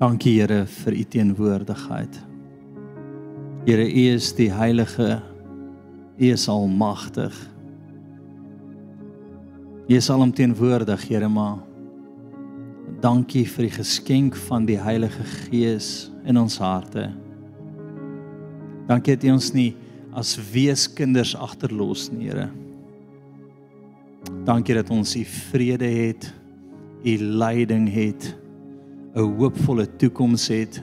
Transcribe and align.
Dankie 0.00 0.38
Here 0.38 0.62
vir 0.64 0.94
u 0.96 1.02
teenwoordigheid. 1.04 2.14
Here, 3.66 3.84
u 3.84 4.04
is 4.14 4.30
die 4.32 4.48
heilige. 4.48 5.20
U 6.16 6.24
is 6.24 6.48
almagtig. 6.48 7.36
U 9.90 9.94
is 9.94 10.08
alomteenwoordig, 10.08 11.04
Here, 11.04 11.28
maar 11.28 11.58
dankie 13.04 13.44
vir 13.44 13.68
die 13.68 13.74
geskenk 13.76 14.40
van 14.48 14.64
die 14.68 14.78
Heilige 14.80 15.24
Gees 15.24 16.08
in 16.24 16.40
ons 16.40 16.56
harte. 16.60 17.10
Dankie 18.88 19.18
dat 19.18 19.28
U 19.28 19.34
ons 19.36 19.52
nie 19.52 19.70
as 20.16 20.32
weeskinders 20.52 21.36
agterlos 21.36 22.08
nie, 22.12 22.30
Here. 22.30 22.48
Dankie 24.48 24.80
dat 24.80 24.88
ons 24.96 25.12
U 25.16 25.24
vrede 25.52 25.92
het, 25.92 26.32
U 27.04 27.18
leiding 27.20 27.88
het, 27.92 28.32
'n 29.14 29.36
hoopvolle 29.38 29.86
toekoms 29.96 30.48
het. 30.48 30.82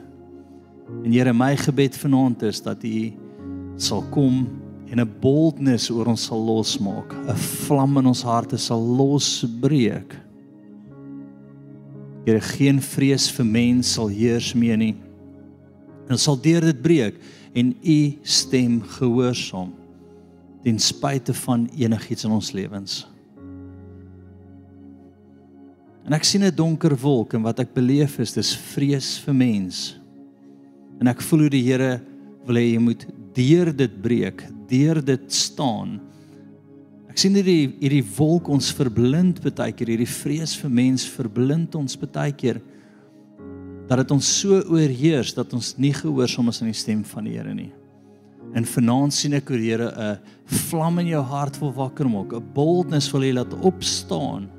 En 1.03 1.11
Here, 1.11 1.33
my 1.33 1.55
gebed 1.55 1.97
vanaand 1.97 2.41
is 2.41 2.61
dat 2.61 2.83
U 2.83 3.13
sal 3.75 4.03
kom 4.09 4.47
en 4.89 4.99
'n 4.99 5.11
boldness 5.19 5.89
oor 5.89 6.05
ons 6.05 6.23
sal 6.23 6.39
losmaak, 6.39 7.13
'n 7.13 7.35
vlam 7.35 7.97
in 7.97 8.05
ons 8.05 8.23
harte 8.23 8.57
sal 8.57 8.81
losbreek. 8.81 10.15
Here, 12.25 12.41
geen 12.41 12.81
vrees 12.81 13.31
vir 13.31 13.45
mens 13.45 13.93
sal 13.93 14.07
heers 14.07 14.53
meer 14.53 14.77
nie. 14.77 14.95
En 16.09 16.17
sal 16.17 16.41
deur 16.41 16.61
dit 16.61 16.81
breek 16.81 17.15
en 17.53 17.75
U 17.83 18.17
stem 18.21 18.81
gehoorsaam 18.81 19.73
ten 20.63 20.79
spyte 20.79 21.33
van 21.33 21.69
enigiets 21.77 22.23
in 22.23 22.31
ons 22.31 22.51
lewens. 22.51 23.07
En 26.07 26.15
ek 26.15 26.23
sien 26.23 26.43
'n 26.43 26.55
donker 26.55 26.95
wolk 26.95 27.33
en 27.35 27.43
wat 27.43 27.59
ek 27.59 27.73
beleef 27.75 28.19
is 28.19 28.31
dis 28.31 28.55
vrees 28.55 29.19
vir 29.19 29.33
mens. 29.35 29.99
En 31.01 31.07
ek 31.07 31.21
voel 31.21 31.39
hoe 31.39 31.49
die 31.49 31.67
Here 31.67 32.01
wil 32.45 32.55
hê 32.55 32.73
jy 32.73 32.79
moet 32.79 33.05
deur 33.35 33.75
dit 33.75 34.01
breek, 34.01 34.41
deur 34.69 35.03
dit 35.03 35.25
staan. 35.27 35.99
Ek 37.09 37.17
sien 37.17 37.35
hierdie 37.35 37.75
hierdie 37.81 38.05
wolk 38.17 38.47
ons 38.47 38.71
verblind 38.71 39.41
baie 39.43 39.73
keer, 39.73 39.87
hierdie 39.87 40.07
vrees 40.07 40.55
vir 40.55 40.69
mens 40.69 41.03
verblind 41.03 41.75
ons 41.75 41.97
baie 41.97 42.31
keer 42.31 42.61
dat 43.89 43.97
dit 43.97 44.11
ons 44.11 44.25
so 44.25 44.63
oorheers 44.63 45.33
dat 45.33 45.53
ons 45.53 45.77
nie 45.77 45.93
gehoorsaam 45.93 46.47
is 46.47 46.61
aan 46.61 46.71
die 46.71 46.73
stem 46.73 47.03
van 47.03 47.25
die 47.25 47.35
Here 47.35 47.53
nie. 47.53 47.73
En 48.55 48.63
vanaand 48.63 49.13
sien 49.13 49.33
ek 49.33 49.49
hoe 49.49 49.57
die 49.57 49.71
Here 49.71 49.91
'n 49.91 50.19
vlam 50.47 50.99
in 50.99 51.07
jou 51.07 51.21
hart 51.21 51.59
wil 51.59 51.73
wakker 51.73 52.07
maak, 52.07 52.31
'n 52.31 52.53
boldness 52.53 53.11
wil 53.11 53.21
hê 53.21 53.33
laat 53.33 53.53
opstaan 53.61 54.55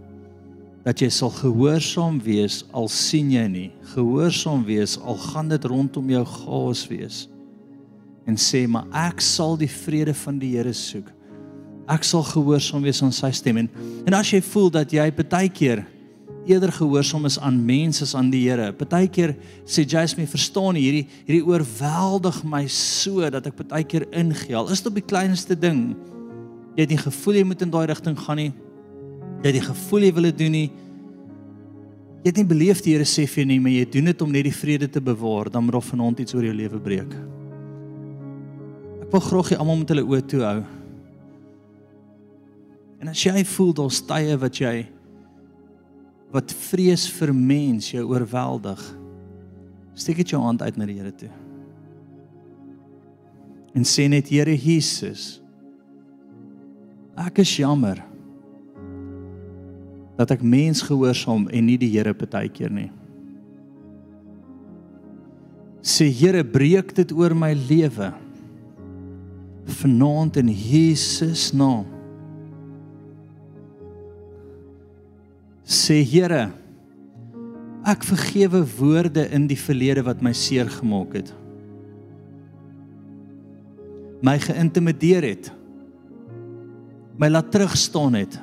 dat 0.87 1.03
jy 1.03 1.09
sal 1.13 1.33
gehoorsaam 1.35 2.21
wees 2.23 2.63
al 2.77 2.89
sien 2.93 3.33
jy 3.35 3.45
nie. 3.51 3.69
Gehoorsaam 3.95 4.65
wees 4.69 4.97
al 5.01 5.19
gaan 5.21 5.51
dit 5.51 5.69
rondom 5.69 6.11
jou 6.13 6.25
gaas 6.25 6.85
wees. 6.91 7.27
En 8.29 8.39
sê 8.39 8.65
maar 8.69 8.87
ek 9.09 9.23
sal 9.25 9.57
die 9.59 9.71
vrede 9.71 10.15
van 10.15 10.39
die 10.41 10.55
Here 10.57 10.75
soek. 10.77 11.09
Ek 11.89 12.05
sal 12.05 12.25
gehoorsaam 12.29 12.85
wees 12.85 13.01
aan 13.03 13.15
sy 13.15 13.31
stem. 13.35 13.65
En 13.65 13.71
en 14.07 14.17
as 14.17 14.33
jy 14.33 14.43
voel 14.45 14.71
dat 14.73 14.93
jy 14.93 15.09
partykeer 15.13 15.85
eerder 16.49 16.73
gehoorsaam 16.73 17.27
is 17.29 17.37
aan 17.45 17.59
mense 17.61 18.05
as 18.07 18.15
aan 18.17 18.31
die 18.33 18.47
Here 18.47 18.71
partykeer 18.73 19.35
sê 19.69 19.85
Jasmine 19.85 20.31
verstaan 20.31 20.79
hierdie 20.81 21.05
hierdie 21.27 21.45
oorweldig 21.45 22.41
my 22.49 22.63
so 22.73 23.25
dat 23.29 23.51
ek 23.51 23.59
partykeer 23.59 24.07
ingeel. 24.13 24.71
Is 24.73 24.81
dit 24.81 24.93
op 24.93 24.97
die 25.01 25.05
kleinste 25.05 25.59
ding? 25.59 25.93
Jy 26.77 26.87
het 26.87 26.95
nie 26.95 27.03
gevoel 27.03 27.41
jy 27.41 27.45
moet 27.51 27.67
in 27.67 27.75
daai 27.75 27.87
rigting 27.91 28.17
gaan 28.21 28.41
nie 28.41 28.53
jy 29.39 29.47
het 29.47 29.57
die 29.59 29.65
gevoel 29.65 30.07
jy 30.07 30.13
wil 30.17 30.29
dit 30.29 30.39
doen 30.39 30.55
nie. 30.55 30.69
Jy 32.25 32.33
het 32.33 32.41
nie 32.41 32.49
beleef 32.51 32.81
die 32.83 32.97
Here 32.97 33.07
sê 33.07 33.25
vir 33.31 33.45
jou 33.45 33.49
nie, 33.53 33.61
maar 33.63 33.73
jy 33.73 33.85
doen 33.93 34.11
dit 34.11 34.23
om 34.25 34.33
net 34.35 34.49
die 34.49 34.55
vrede 34.55 34.89
te 34.91 35.01
bewaar, 35.01 35.51
dan 35.53 35.65
moet 35.65 35.79
daar 35.79 35.87
vanaand 35.87 36.23
iets 36.25 36.35
oor 36.35 36.49
jou 36.49 36.55
lewe 36.57 36.81
breek. 36.83 37.15
Ek 39.07 39.15
wil 39.15 39.23
graag 39.25 39.53
hê 39.53 39.59
almal 39.61 39.79
moet 39.81 39.95
hulle 39.95 40.05
oë 40.05 40.25
toe 40.29 40.43
hou. 40.43 40.59
En 42.99 43.13
as 43.13 43.23
jy 43.23 43.45
voel 43.47 43.71
daar's 43.79 44.01
tye 44.03 44.35
wat 44.43 44.59
jy 44.59 44.77
wat 46.35 46.53
vrees 46.53 47.07
vir 47.17 47.31
mens 47.33 47.87
jou 47.95 48.03
oorweldig, 48.11 48.81
steek 49.97 50.19
dit 50.21 50.35
jou 50.35 50.43
hand 50.43 50.61
uit 50.61 50.77
na 50.77 50.89
die 50.91 50.99
Here 50.99 51.13
toe. 51.17 51.31
En 53.73 53.87
sê 53.87 54.09
net 54.11 54.29
Here 54.29 54.53
Jesus, 54.53 55.39
ek 57.17 57.41
is 57.47 57.55
jammer 57.63 58.03
dat 60.19 60.33
ek 60.35 60.43
mens 60.43 60.83
gehoorsaam 60.83 61.47
en 61.55 61.69
nie 61.69 61.79
die 61.79 61.93
Here 61.95 62.15
partykeer 62.17 62.73
nie. 62.75 62.89
Sê 65.79 66.09
Here, 66.11 66.43
breek 66.43 66.91
dit 66.97 67.13
oor 67.15 67.37
my 67.39 67.53
lewe. 67.55 68.11
Vanaand 69.79 70.41
in 70.43 70.51
Jesus 70.51 71.53
naam. 71.55 71.87
Sê 75.63 76.01
Here, 76.03 76.49
ek 77.89 78.03
vergewe 78.09 78.65
woorde 78.81 79.29
in 79.33 79.47
die 79.49 79.61
verlede 79.61 80.03
wat 80.05 80.25
my 80.25 80.35
seer 80.37 80.69
gemaak 80.73 81.15
het. 81.21 81.31
My 84.25 84.35
geïntimideer 84.43 85.29
het. 85.31 85.53
My 87.19 87.31
laat 87.31 87.53
terugstaan 87.55 88.19
het. 88.19 88.35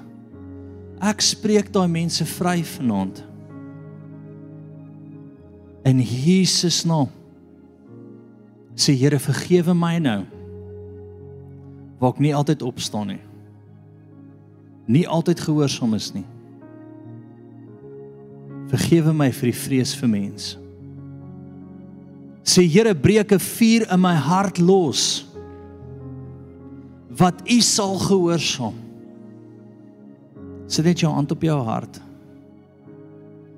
Ek 1.06 1.22
spreek 1.22 1.70
daai 1.74 1.90
mense 1.92 2.26
vry 2.26 2.64
vanaand. 2.66 3.22
In 5.86 6.02
Jesus 6.02 6.82
naam. 6.88 7.12
Sê 8.74 8.96
Here 8.98 9.20
vergewe 9.22 9.76
my 9.78 10.00
nou. 10.02 10.24
Waar 12.02 12.16
ek 12.16 12.22
nie 12.26 12.34
altyd 12.36 12.66
opstaan 12.66 13.14
nie. 13.14 13.22
Nie 14.90 15.06
altyd 15.06 15.44
gehoorsaam 15.46 15.94
is 15.98 16.10
nie. 16.16 16.26
Vergewe 18.74 19.14
my 19.14 19.30
vir 19.34 19.52
die 19.52 19.60
vrees 19.60 19.94
vir 19.98 20.10
mens. 20.10 20.56
Sê 22.46 22.66
Here 22.66 22.96
breek 22.98 23.32
'n 23.32 23.40
vuur 23.40 23.86
in 23.94 24.02
my 24.02 24.16
hart 24.16 24.58
los. 24.58 25.26
Wat 27.14 27.46
U 27.46 27.62
sal 27.62 27.96
gehoorsaam. 28.02 28.85
Sit 30.76 30.84
net 30.84 31.00
jou 31.00 31.08
hand 31.08 31.32
op 31.32 31.40
jou 31.40 31.56
hart. 31.64 32.02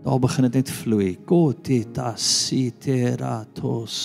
Daar 0.04 0.20
begin 0.22 0.46
dit 0.46 0.54
net 0.60 0.70
vloei. 0.70 1.16
Kotita 1.26 2.12
siteratos. 2.14 3.96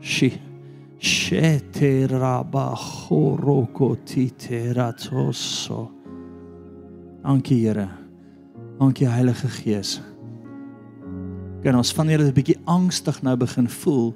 Shi 0.00 0.30
sheteraba 1.04 2.72
horokotiteratos. 2.80 5.68
Dankie 7.20 7.60
Here. 7.66 7.88
Dankie 8.78 9.08
Heilige 9.08 9.48
Gees. 9.48 10.00
Kan 11.62 11.76
ons 11.76 11.92
van 11.92 12.08
hierdie 12.08 12.28
'n 12.28 12.32
bietjie 12.32 12.60
angstig 12.64 13.22
nou 13.22 13.36
begin 13.36 13.68
voel? 13.68 14.14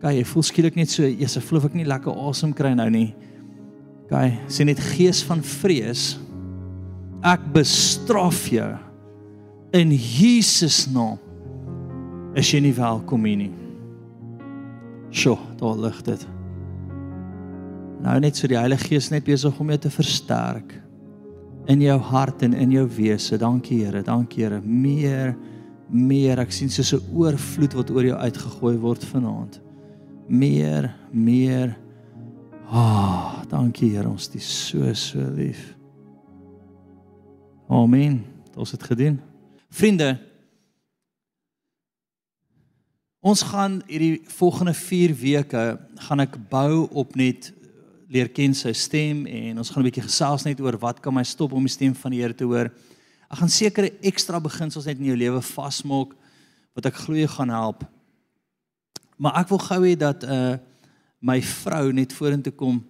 Kyk, 0.00 0.12
jy 0.12 0.24
voel 0.24 0.42
skielik 0.42 0.76
net 0.76 0.90
so, 0.90 1.02
jy's 1.02 1.32
se 1.32 1.40
voel 1.40 1.58
of 1.58 1.64
ek 1.64 1.74
nie 1.74 1.84
lekker 1.84 2.12
asem 2.28 2.52
kry 2.52 2.74
nou 2.74 2.90
nie. 2.90 3.14
Kyk, 4.08 4.32
sien 4.48 4.66
net 4.66 4.80
gees 4.80 5.22
van 5.22 5.42
vrees 5.42 6.18
ek 7.26 7.42
bestraf 7.54 8.46
jou 8.50 8.70
in 9.74 9.92
Jesus 9.92 10.86
naam. 10.92 11.18
Is 12.38 12.50
jy 12.52 12.60
nie 12.62 12.74
welkom 12.76 13.24
hier 13.26 13.40
nie? 13.40 13.52
Sjo 15.10 15.38
daar 15.58 15.78
lig 15.80 15.98
dit. 16.06 16.26
Nou 18.04 18.18
net 18.22 18.38
so 18.38 18.46
die 18.50 18.58
Heilige 18.58 18.92
Gees 18.92 19.08
net 19.10 19.26
besig 19.26 19.56
om 19.58 19.72
jou 19.72 19.78
te 19.82 19.90
versterk 19.90 20.76
in 21.68 21.82
jou 21.82 21.98
hart 22.10 22.44
en 22.46 22.54
in 22.56 22.70
jou 22.72 22.86
wese. 22.96 23.36
Dankie 23.40 23.82
Here 23.84 24.04
dankie 24.06 24.44
Here. 24.44 24.60
Meer 24.62 25.34
meer. 25.88 26.38
Ek 26.38 26.52
sien 26.52 26.70
soos 26.70 26.92
'n 26.94 27.02
oorvloed 27.12 27.74
wat 27.74 27.90
oor 27.90 28.04
jou 28.04 28.16
uitgegooi 28.16 28.76
word 28.78 29.04
vanaand. 29.04 29.60
Meer 30.28 30.94
meer. 31.10 31.76
Ah 32.70 32.78
oh, 32.78 33.42
dankie 33.48 33.90
Here 33.96 34.08
ons 34.08 34.30
is 34.34 34.68
so 34.68 34.92
so 34.94 35.18
lief 35.18 35.77
Amen. 37.68 38.24
Ons 38.56 38.70
het 38.72 38.82
gedoen. 38.82 39.18
Vriende, 39.68 40.14
ons 43.20 43.42
gaan 43.44 43.82
hierdie 43.84 44.22
volgende 44.38 44.72
4 44.72 45.12
weke 45.20 45.64
gaan 46.06 46.22
ek 46.24 46.38
bou 46.48 46.86
op 46.96 47.12
net 47.20 47.50
leer 48.08 48.30
ken 48.32 48.54
sy 48.56 48.72
stem 48.72 49.26
en 49.28 49.60
ons 49.60 49.68
gaan 49.68 49.82
'n 49.84 49.88
bietjie 49.90 50.06
gesels 50.06 50.46
net 50.48 50.60
oor 50.64 50.78
wat 50.80 51.02
kan 51.04 51.12
my 51.12 51.22
stop 51.22 51.52
om 51.52 51.60
die 51.60 51.74
stem 51.74 51.94
van 51.94 52.10
die 52.10 52.22
Here 52.22 52.34
te 52.34 52.44
hoor. 52.44 52.72
Ek 53.30 53.38
gaan 53.38 53.52
sekere 53.52 53.92
ekstra 54.00 54.40
beginsels 54.40 54.86
net 54.86 54.98
in 54.98 55.04
jou 55.04 55.16
lewe 55.16 55.42
vasmaak 55.42 56.16
wat 56.74 56.86
ek 56.86 56.94
glo 56.94 57.26
gaan 57.26 57.50
help. 57.50 57.84
Maar 59.18 59.44
ek 59.44 59.48
wil 59.48 59.58
gou 59.58 59.84
hê 59.84 59.96
dat 59.96 60.24
uh 60.24 60.56
my 61.20 61.42
vrou 61.42 61.92
net 61.92 62.12
vorentoe 62.12 62.52
kom 62.52 62.82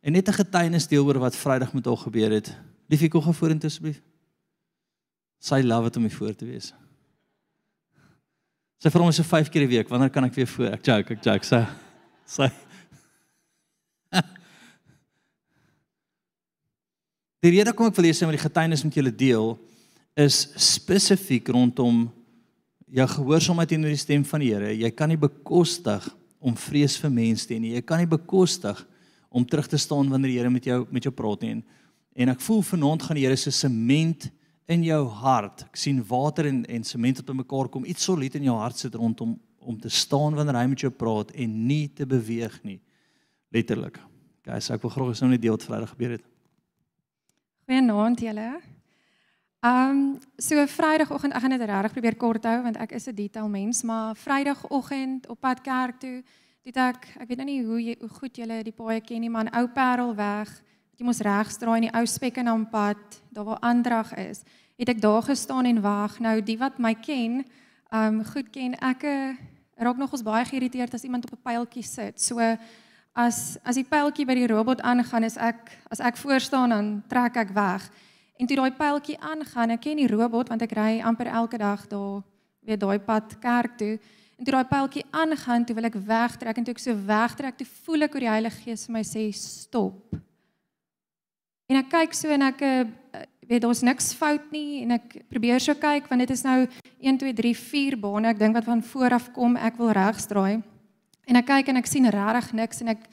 en 0.00 0.12
net 0.12 0.28
'n 0.28 0.32
getuienis 0.32 0.86
deel 0.86 1.04
oor 1.04 1.18
wat 1.18 1.36
Vrydag 1.36 1.74
met 1.74 1.84
haar 1.84 1.96
gebeur 1.96 2.30
het. 2.30 2.56
Liefie, 2.88 3.10
kom 3.10 3.20
gou 3.22 3.34
vorentoe 3.34 3.68
asseblief. 3.68 4.00
Sy 5.42 5.58
love 5.66 5.90
dit 5.90 5.96
om 5.98 6.06
hier 6.06 6.14
voor 6.14 6.34
te 6.38 6.46
wees. 6.46 6.70
Sy 8.82 8.90
vra 8.90 9.02
my 9.06 9.12
so 9.14 9.26
5 9.26 9.48
keer 9.50 9.62
'n 9.66 9.68
week, 9.70 9.88
wanneer 9.88 10.10
kan 10.10 10.24
ek 10.24 10.34
weer 10.34 10.46
voor? 10.46 10.72
Ek 10.72 10.86
joke, 10.86 11.14
ek 11.14 11.24
joke. 11.24 11.44
Sy 11.44 11.66
sy 12.26 12.50
Die 17.42 17.50
rede 17.50 17.72
kom 17.72 17.86
ek 17.86 17.96
wil 17.96 18.04
lees 18.04 18.20
met 18.22 18.38
die 18.38 18.48
getuienis 18.48 18.84
met 18.84 18.94
julle 18.94 19.10
deel 19.10 19.58
is 20.14 20.48
spesifiek 20.56 21.48
rondom 21.48 22.10
jou 22.86 23.06
gehoorsaamheid 23.08 23.68
teenoor 23.68 23.90
die 23.90 23.96
stem 23.98 24.24
van 24.24 24.40
die 24.40 24.52
Here. 24.52 24.70
Jy 24.76 24.90
kan 24.90 25.08
nie 25.08 25.16
bekostig 25.16 26.08
om 26.38 26.54
vrees 26.54 26.98
vir 27.00 27.10
mense 27.10 27.46
te 27.48 27.54
hê. 27.54 27.74
Jy 27.74 27.82
kan 27.82 27.98
nie 27.98 28.06
bekostig 28.06 28.86
om 29.32 29.44
terug 29.46 29.66
te 29.66 29.78
staan 29.80 30.10
wanneer 30.12 30.30
die 30.30 30.38
Here 30.38 30.50
met 30.50 30.64
jou 30.64 30.86
met 30.90 31.02
jou 31.02 31.12
praat 31.12 31.40
nie. 31.42 31.50
En, 31.56 31.62
en 32.14 32.28
ek 32.28 32.40
voel 32.44 32.62
vanaand 32.62 33.02
gaan 33.02 33.16
die 33.16 33.26
Here 33.26 33.36
se 33.36 33.50
sement 33.50 34.30
in 34.66 34.82
jou 34.86 35.06
hart. 35.08 35.66
Ek 35.70 35.76
sien 35.76 36.02
water 36.06 36.46
en 36.46 36.64
en 36.64 36.84
sement 36.84 37.18
op 37.18 37.34
mekaar 37.34 37.68
kom. 37.68 37.84
Iets 37.84 38.04
solied 38.04 38.34
in 38.34 38.48
jou 38.50 38.56
hart 38.56 38.78
sit 38.78 38.94
rondom 38.94 39.38
om 39.58 39.78
te 39.80 39.88
staan 39.88 40.34
wanneer 40.34 40.58
hy 40.58 40.66
met 40.66 40.80
jou 40.80 40.90
praat 40.90 41.30
en 41.30 41.66
nie 41.66 41.88
te 41.94 42.06
beweeg 42.06 42.62
nie. 42.66 42.80
Letterlik. 43.54 43.98
Guys, 44.42 44.70
ek 44.74 44.82
wil 44.82 44.90
graag 44.90 45.12
eens 45.12 45.20
nou 45.22 45.30
net 45.30 45.42
deel 45.42 45.54
wat 45.54 45.66
Vrydag 45.68 45.92
gebeur 45.94 46.16
het. 46.16 46.24
Goeienaand 47.68 48.20
julle. 48.20 48.48
Ehm 49.62 49.90
um, 49.90 49.98
so 50.36 50.66
Vrydagoggend, 50.66 51.34
ek 51.36 51.44
gaan 51.44 51.54
dit 51.54 51.68
regtig 51.70 51.92
probeer 51.94 52.16
kort 52.18 52.46
hou 52.50 52.56
want 52.64 52.76
ek 52.82 52.96
is 52.98 53.06
'n 53.06 53.14
detail 53.14 53.48
mens, 53.48 53.82
maar 53.82 54.16
Vrydagoggend 54.16 55.28
op 55.28 55.40
pad 55.40 55.60
kerk 55.60 56.00
toe, 56.00 56.22
dit 56.64 56.76
ek 56.76 57.06
ek 57.20 57.28
weet 57.28 57.38
nou 57.38 57.46
nie 57.46 57.62
hoe 57.62 57.78
jy 57.82 57.96
hoe 58.00 58.08
goed 58.08 58.36
julle 58.36 58.62
die 58.62 58.74
paaie 58.74 59.00
ken 59.00 59.20
nie, 59.20 59.30
maar 59.30 59.46
in 59.46 59.54
Ou 59.54 59.68
Parel 59.68 60.14
weg, 60.14 60.62
jy 60.98 61.06
mos 61.06 61.22
regs 61.24 61.58
draai 61.58 61.78
in 61.80 61.88
die 61.88 61.94
ou 61.96 62.04
Spekkenham 62.06 62.66
pad, 62.70 63.00
daar 63.32 63.44
waar 63.44 63.60
aandrag 63.60 64.12
is, 64.20 64.42
het 64.78 64.88
ek 64.92 65.00
daar 65.00 65.22
gestaan 65.22 65.68
en 65.68 65.80
wag. 65.82 66.18
Nou 66.20 66.40
die 66.44 66.58
wat 66.58 66.78
my 66.78 66.94
ken, 66.94 67.42
um, 67.94 68.22
goed 68.32 68.50
ken, 68.52 68.76
ek 68.80 69.04
eh, 69.08 69.34
raak 69.82 69.98
nogals 70.00 70.24
baie 70.26 70.44
geïrriteerd 70.48 70.94
as 70.94 71.04
iemand 71.04 71.24
op 71.24 71.32
'n 71.32 71.42
pyltjie 71.42 71.82
sit. 71.84 72.20
So 72.20 72.38
as 73.14 73.58
as 73.64 73.76
die 73.76 73.84
pyltjie 73.84 74.26
by 74.26 74.34
die 74.34 74.46
robot 74.46 74.80
aangaan, 74.80 75.24
is 75.24 75.36
ek 75.36 75.78
as 75.90 76.00
ek 76.00 76.16
voor 76.16 76.40
staan 76.40 76.68
dan 76.68 77.02
trek 77.08 77.36
ek 77.36 77.50
weg. 77.54 77.90
En 78.38 78.46
toe 78.46 78.56
daai 78.56 78.72
pyltjie 78.72 79.18
aangaan, 79.20 79.70
ek 79.70 79.80
ken 79.80 79.96
die 79.96 80.08
robot 80.08 80.48
want 80.48 80.62
ek 80.62 80.72
ry 80.72 81.00
amper 81.00 81.26
elke 81.26 81.58
dag 81.58 81.86
daar 81.88 82.22
weer 82.60 82.78
daai 82.78 82.98
pad 82.98 83.38
kerk 83.38 83.78
toe. 83.78 83.98
En 84.38 84.44
toe 84.44 84.54
daai 84.54 84.64
pyltjie 84.64 85.04
aangaan, 85.10 85.64
toe 85.64 85.74
wil 85.74 85.84
ek 85.84 85.94
wegtrek 85.94 86.56
en 86.56 86.64
toe 86.64 86.74
ek 86.74 86.78
so 86.78 86.94
wegtrek, 87.06 87.56
toe 87.56 87.66
voel 87.84 88.02
ek 88.02 88.12
hoe 88.12 88.20
die 88.20 88.28
Heilige 88.28 88.62
Gees 88.64 88.86
vir 88.86 88.92
my 88.92 89.02
sê 89.02 89.32
stop. 89.34 90.16
En 91.72 91.78
ek 91.80 91.88
kyk 91.88 92.12
so 92.12 92.28
en 92.28 92.42
ek 92.44 92.58
uh, 92.68 92.82
weet 93.48 93.62
daar's 93.64 93.80
niks 93.80 94.10
fout 94.16 94.50
nie 94.52 94.82
en 94.82 94.98
ek 94.98 95.22
probeer 95.32 95.62
so 95.62 95.72
kyk 95.78 96.10
want 96.10 96.20
dit 96.20 96.32
is 96.34 96.44
nou 96.44 96.66
1 97.00 97.20
2 97.22 97.32
3 97.38 97.52
4 97.56 97.96
bane 98.02 98.28
ek 98.28 98.40
dink 98.42 98.58
wat 98.58 98.68
van 98.68 98.82
voor 98.84 99.16
af 99.16 99.30
kom 99.32 99.56
ek 99.56 99.78
wil 99.80 99.92
regs 99.96 100.28
draai. 100.28 100.60
En 101.24 101.40
ek 101.40 101.48
kyk 101.48 101.70
en 101.72 101.80
ek 101.80 101.88
sien 101.88 102.08
regtig 102.12 102.52
niks 102.60 102.84
en 102.84 102.92
ek 102.92 103.06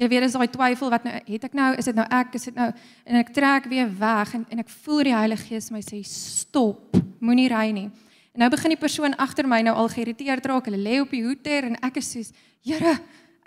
jy 0.00 0.08
weet 0.10 0.26
is 0.26 0.34
daai 0.34 0.50
twyfel 0.50 0.90
wat 0.90 1.06
nou 1.06 1.14
het 1.14 1.46
ek 1.46 1.54
nou 1.54 1.70
is 1.78 1.86
dit 1.86 2.00
nou 2.00 2.06
ek 2.18 2.34
is 2.34 2.48
dit 2.48 2.58
nou 2.58 2.66
en 2.72 3.20
ek 3.20 3.30
trek 3.36 3.68
weer 3.70 3.90
weg 4.00 4.34
en 4.40 4.46
en 4.50 4.64
ek 4.64 4.72
voel 4.82 5.04
die 5.06 5.14
Heilige 5.14 5.46
Gees 5.52 5.70
my 5.70 5.82
sê 5.86 6.00
stop 6.02 6.98
moenie 7.20 7.50
ry 7.52 7.68
nie. 7.76 7.90
En 8.34 8.42
nou 8.42 8.50
begin 8.50 8.74
die 8.74 8.80
persoon 8.80 9.14
agter 9.22 9.46
my 9.46 9.60
nou 9.62 9.76
al 9.76 9.90
geïrriteerd 9.92 10.50
raak. 10.50 10.66
Hulle 10.66 10.82
lê 10.82 10.98
op 11.02 11.14
die 11.14 11.22
hoeter 11.22 11.68
en 11.70 11.78
ek 11.84 12.02
is 12.02 12.10
soos 12.16 12.34
Here, 12.60 12.98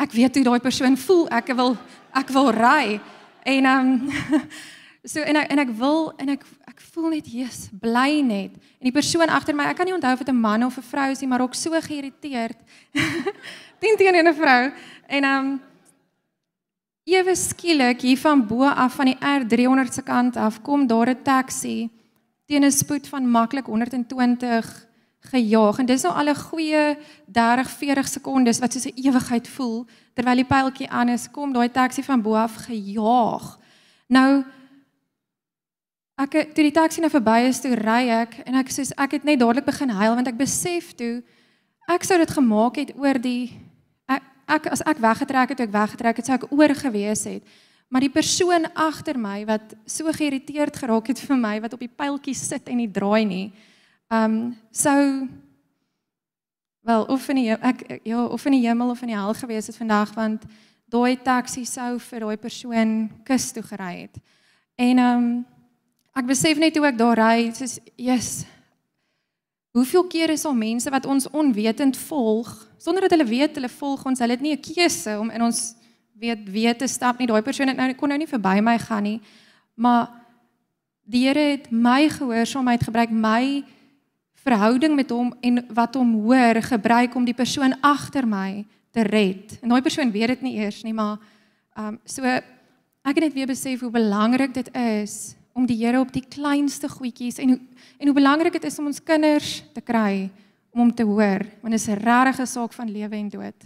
ek 0.01 0.15
weet 0.15 0.39
hoe 0.39 0.45
daai 0.47 0.63
persoon 0.63 0.95
voel. 0.97 1.27
Ek 1.29 1.51
wil 1.53 1.75
ek 2.17 2.31
wil 2.33 2.47
ry. 2.55 2.97
En 3.43 3.65
ehm 3.65 3.87
um, 3.87 4.11
so 5.13 5.19
en 5.19 5.35
ek 5.35 5.51
en 5.51 5.59
ek 5.59 5.71
wil 5.75 6.13
en 6.17 6.29
ek 6.29 6.45
ek 6.71 6.79
voel 6.93 7.09
net 7.09 7.27
Jesus 7.27 7.67
bly 7.79 8.21
net. 8.23 8.55
En 8.79 8.87
die 8.87 8.95
persoon 8.95 9.29
agter 9.29 9.55
my, 9.55 9.67
ek 9.69 9.77
kan 9.77 9.87
nie 9.89 9.95
onthou 9.95 10.13
of 10.15 10.23
dit 10.23 10.31
'n 10.31 10.39
man 10.39 10.63
of 10.63 10.77
'n 10.77 10.89
vrou 10.91 11.11
is 11.11 11.19
nie, 11.19 11.27
maar 11.27 11.43
ook 11.43 11.55
so 11.55 11.71
geïrriteerd. 11.71 12.57
Dien 13.79 13.97
teen 13.99 14.15
'n 14.15 14.33
vrou. 14.33 14.71
En 15.07 15.23
ehm 15.23 15.45
um, 15.45 15.61
ewe 17.03 17.35
skielik 17.35 18.01
hier 18.01 18.17
van 18.17 18.47
bo 18.47 18.63
af 18.63 18.95
van 18.95 19.05
die 19.05 19.19
R300 19.19 19.91
se 19.91 20.01
kant 20.01 20.37
af 20.37 20.61
kom 20.61 20.87
daar 20.87 21.09
'n 21.09 21.23
taxi 21.23 21.89
teen 22.45 22.63
'n 22.63 22.71
spoed 22.71 23.07
van 23.07 23.29
maklik 23.29 23.65
120 23.65 24.87
gejaag 25.31 25.79
en 25.79 25.85
dis 25.85 26.03
nou 26.03 26.13
al 26.13 26.29
'n 26.29 26.35
goeie 26.35 26.97
30 27.27 27.69
40 27.69 28.07
sekondes 28.07 28.59
wat 28.59 28.73
soos 28.73 28.85
'n 28.85 28.99
ewigheid 29.07 29.47
voel 29.47 29.87
terwyl 30.13 30.35
die 30.35 30.45
pyltjie 30.45 30.89
aan 30.89 31.09
is 31.09 31.31
kom 31.31 31.53
daai 31.53 31.71
taxi 31.71 32.03
van 32.03 32.21
bo 32.21 32.33
af 32.35 32.55
gejaag. 32.55 33.59
Nou 34.07 34.43
ek 36.17 36.31
toe 36.53 36.63
die 36.63 36.71
taxi 36.71 37.01
nou 37.01 37.09
verby 37.09 37.47
is 37.47 37.59
toe 37.59 37.75
ry 37.75 38.09
ek 38.09 38.41
en 38.45 38.55
ek 38.55 38.69
sê 38.69 38.91
ek 38.97 39.11
het 39.11 39.23
net 39.23 39.39
dadelik 39.39 39.65
begin 39.65 39.89
huil 39.89 40.15
want 40.15 40.27
ek 40.27 40.37
besef 40.37 40.93
toe 40.93 41.23
ek 41.87 42.03
sou 42.03 42.17
dit 42.17 42.31
gemaak 42.31 42.75
het 42.75 42.91
oor 42.95 43.19
die 43.19 43.59
ek, 44.07 44.23
ek 44.47 44.67
as 44.67 44.81
ek 44.81 44.97
weggetrek 44.97 45.49
het 45.49 45.59
ek 45.59 45.71
weggetrek 45.71 46.17
het 46.17 46.25
sou 46.25 46.35
ek 46.35 46.51
oor 46.51 46.75
gewees 46.75 47.23
het. 47.23 47.43
Maar 47.89 48.01
die 48.01 48.13
persoon 48.13 48.65
agter 48.73 49.17
my 49.17 49.45
wat 49.45 49.75
so 49.85 50.09
geïrriteerd 50.11 50.75
geraak 50.75 51.07
het 51.07 51.19
vir 51.19 51.37
my 51.37 51.59
wat 51.61 51.73
op 51.73 51.79
die 51.79 51.91
pyltjie 51.91 52.35
sit 52.35 52.67
en 52.67 52.77
nie 52.77 52.89
draai 52.89 53.25
nie. 53.25 53.53
Ehm 54.07 54.23
um, 54.23 54.57
sou 54.71 55.27
wel 56.83 57.03
of 57.03 57.27
in 57.29 57.35
die 57.35 57.49
ek 57.51 57.99
ja 58.03 58.25
of 58.25 58.45
in 58.45 58.51
die 58.51 58.67
hemel 58.67 58.89
of 58.89 59.01
in 59.01 59.07
die 59.07 59.17
hel 59.17 59.33
gewees 59.33 59.67
het 59.67 59.77
vandag 59.77 60.13
want 60.13 60.43
daai 60.91 61.15
taxi 61.23 61.65
sou 61.65 61.99
vir 61.99 62.19
daai 62.19 62.37
persoon 62.37 63.09
kus 63.23 63.51
toe 63.51 63.63
gery 63.63 64.07
het. 64.07 64.17
En 64.75 64.97
ehm 64.97 65.17
um, 65.17 65.45
ek 66.13 66.25
besef 66.25 66.57
net 66.57 66.75
hoe 66.77 66.85
ek 66.87 66.97
daar 66.97 67.17
ry, 67.17 67.51
soos 67.53 67.79
yes. 67.95 68.43
Hoeveel 69.73 70.03
keer 70.07 70.29
is 70.29 70.45
al 70.45 70.53
mense 70.53 70.89
wat 70.89 71.05
ons 71.05 71.29
onwetend 71.29 71.97
volg 71.97 72.51
sonder 72.77 73.01
dat 73.01 73.15
hulle 73.15 73.25
weet 73.25 73.55
hulle 73.55 73.69
volg 73.69 74.03
ons, 74.05 74.19
hulle 74.19 74.35
het 74.35 74.41
nie 74.41 74.53
'n 74.53 74.61
keuse 74.61 75.19
om 75.19 75.29
in 75.29 75.41
ons 75.41 75.75
weet 76.19 76.49
weet 76.51 76.77
te 76.79 76.87
stap 76.87 77.17
nie. 77.17 77.27
Daai 77.27 77.41
persoon 77.41 77.67
het 77.67 77.77
nou 77.77 77.93
kon 77.93 78.09
nou 78.09 78.17
nie 78.17 78.27
verby 78.27 78.59
my 78.61 78.77
gaan 78.77 79.03
nie. 79.03 79.21
Maar 79.75 80.11
die 81.03 81.27
Here 81.27 81.39
het 81.39 81.71
my 81.71 82.09
gehoorsaamheid 82.09 82.83
gebruik, 82.83 83.11
my 83.11 83.63
verhouding 84.43 84.95
met 84.95 85.11
hom 85.13 85.31
en 85.41 85.61
wat 85.73 85.95
hom 85.95 86.13
hoor 86.25 86.59
gebruik 86.61 87.15
om 87.15 87.25
die 87.25 87.35
persoon 87.35 87.75
agter 87.81 88.27
my 88.27 88.65
te 88.91 89.05
red. 89.07 89.57
En 89.61 89.71
daai 89.71 89.81
persoon 89.81 90.11
weet 90.11 90.35
dit 90.35 90.41
nie 90.49 90.57
eers 90.59 90.83
nie, 90.83 90.93
maar 90.93 91.17
ehm 91.77 91.95
um, 91.95 91.99
so 92.05 92.23
ek 93.03 93.17
het 93.17 93.23
net 93.25 93.33
weer 93.35 93.49
besef 93.49 93.81
hoe 93.83 93.91
belangrik 93.91 94.53
dit 94.53 94.69
is 94.77 95.35
om 95.53 95.65
die 95.67 95.77
Here 95.77 95.99
op 95.99 96.11
die 96.13 96.23
kleinste 96.23 96.87
goedjies 96.89 97.39
en 97.41 97.55
hoe 97.55 97.59
en 97.97 98.09
hoe 98.09 98.15
belangrik 98.15 98.53
dit 98.53 98.63
is 98.63 98.79
om 98.79 98.89
ons 98.91 99.03
kinders 99.03 99.63
te 99.73 99.81
kry 99.81 100.29
om 100.73 100.81
hom 100.81 100.93
te 100.93 101.05
hoor, 101.05 101.45
want 101.61 101.71
dit 101.71 101.79
is 101.79 101.87
'n 101.87 102.01
regte 102.01 102.45
saak 102.45 102.73
van 102.73 102.91
lewe 102.91 103.15
en 103.15 103.29
dood. 103.29 103.59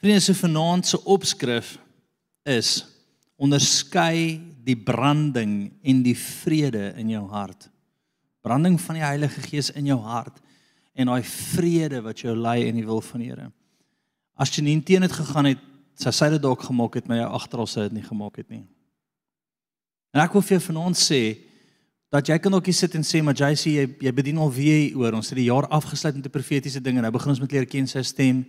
Vriende, 0.00 0.20
so 0.20 0.32
vanaand 0.32 0.86
se 0.86 1.04
opskrif 1.04 1.78
is 2.44 2.86
onderskei 3.36 4.40
die 4.64 4.76
branding 4.76 5.72
en 5.82 6.02
die 6.02 6.16
vrede 6.16 6.94
in 6.96 7.08
jou 7.08 7.28
hart 7.28 7.70
branding 8.46 8.78
van 8.80 8.98
die 8.98 9.04
Heilige 9.04 9.42
Gees 9.42 9.72
in 9.74 9.88
jou 9.90 9.98
hart 10.06 10.38
en 10.96 11.10
daai 11.10 11.24
vrede 11.26 12.00
wat 12.04 12.22
jou 12.22 12.34
lei 12.38 12.62
in 12.68 12.78
die 12.78 12.86
wil 12.86 13.02
van 13.04 13.22
die 13.22 13.32
Here. 13.32 13.50
As 14.38 14.52
jy 14.54 14.62
nie 14.64 14.78
teen 14.86 15.04
dit 15.04 15.12
gegaan 15.12 15.50
het, 15.50 15.60
sou 15.98 16.12
sy 16.12 16.28
dit 16.36 16.42
dalk 16.44 16.62
gemaak 16.64 16.98
het, 17.00 17.08
maar 17.08 17.22
jou 17.24 17.28
agteral 17.38 17.68
sou 17.68 17.84
dit 17.88 17.98
nie 17.98 18.06
gemaak 18.06 18.38
het 18.40 18.48
nie. 18.52 18.64
En 20.14 20.22
ek 20.22 20.36
wil 20.36 20.44
vir 20.44 20.56
jou 20.56 20.64
vanaand 20.68 20.98
sê 21.00 21.20
dat 22.12 22.28
jy 22.30 22.36
kan 22.40 22.54
ook 22.54 22.68
hier 22.70 22.76
sit 22.76 22.94
en 22.96 23.04
sê 23.04 23.20
maar 23.24 23.36
JC 23.36 23.72
jy 23.74 23.86
jy 24.06 24.12
bedien 24.14 24.38
al 24.40 24.52
wie 24.54 24.94
oor 24.96 25.18
ons 25.18 25.32
het 25.32 25.40
die 25.40 25.48
jaar 25.50 25.66
afgesluit 25.74 26.16
met 26.16 26.26
'n 26.26 26.36
profetiese 26.36 26.80
ding 26.80 26.96
en 26.96 27.02
nou 27.02 27.12
begin 27.12 27.34
ons 27.34 27.40
met 27.40 27.52
leer 27.52 27.66
ken 27.66 27.86
sy 27.86 28.02
stem. 28.02 28.44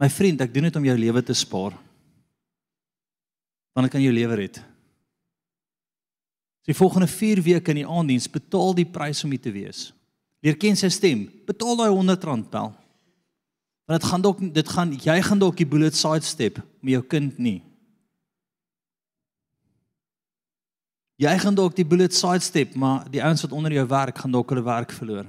My 0.00 0.08
vriend, 0.08 0.40
ek 0.40 0.54
doen 0.54 0.64
dit 0.64 0.76
om 0.76 0.84
jou 0.84 0.98
lewe 0.98 1.22
te 1.22 1.34
spaar. 1.34 1.72
Want 3.74 3.86
ek 3.86 3.92
kan 3.92 4.02
jou 4.02 4.12
lewe 4.12 4.34
red. 4.34 4.73
Die 6.64 6.74
volgende 6.74 7.06
4 7.06 7.42
weke 7.44 7.74
in 7.74 7.82
die 7.82 7.88
aanddiens 7.88 8.30
betaal 8.30 8.72
die 8.76 8.88
prys 8.88 9.24
om 9.24 9.32
hier 9.34 9.42
te 9.42 9.52
wees. 9.52 9.90
Leer 10.44 10.56
ken 10.60 10.76
sy 10.76 10.88
stem. 10.92 11.26
Betaal 11.48 11.76
daai 11.80 11.90
100 11.92 12.24
rand 12.24 12.48
pel. 12.52 12.72
Want 13.84 14.00
dit 14.00 14.08
gaan 14.10 14.24
dalk 14.24 14.40
dit 14.54 14.68
gaan 14.72 14.92
jy 14.96 15.16
gaan 15.26 15.40
dalk 15.40 15.56
die 15.60 15.68
bullet 15.68 15.96
side 15.96 16.24
step 16.24 16.60
met 16.80 16.96
jou 16.96 17.02
kind 17.04 17.38
nie. 17.38 17.58
Jy 21.20 21.34
gaan 21.38 21.54
dalk 21.54 21.76
die 21.76 21.86
bullet 21.86 22.14
side 22.16 22.42
step, 22.42 22.74
maar 22.74 23.04
die 23.12 23.22
ouens 23.22 23.44
wat 23.44 23.52
onder 23.54 23.72
jou 23.72 23.84
werk 23.88 24.18
gaan 24.18 24.32
dalk 24.34 24.50
hulle 24.50 24.64
werk 24.66 24.92
verloor. 24.92 25.28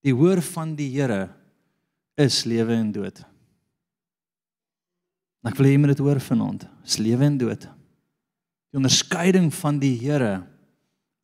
Die 0.00 0.14
woord 0.16 0.46
van 0.54 0.72
die 0.78 0.88
Here 0.94 1.28
is 2.16 2.44
lewe 2.48 2.78
en 2.78 2.92
dood. 2.94 3.20
En 5.40 5.50
ek 5.50 5.56
wil 5.56 5.66
hê 5.66 5.74
jy 5.74 5.80
moet 5.80 5.94
dit 5.94 6.04
hoor 6.04 6.20
vanaand. 6.20 6.66
Dis 6.84 6.98
lewe 7.00 7.24
en 7.24 7.38
dood. 7.40 7.64
Die 8.70 8.78
onderskeiding 8.78 9.48
van 9.54 9.78
die 9.82 9.96
Here 9.98 10.42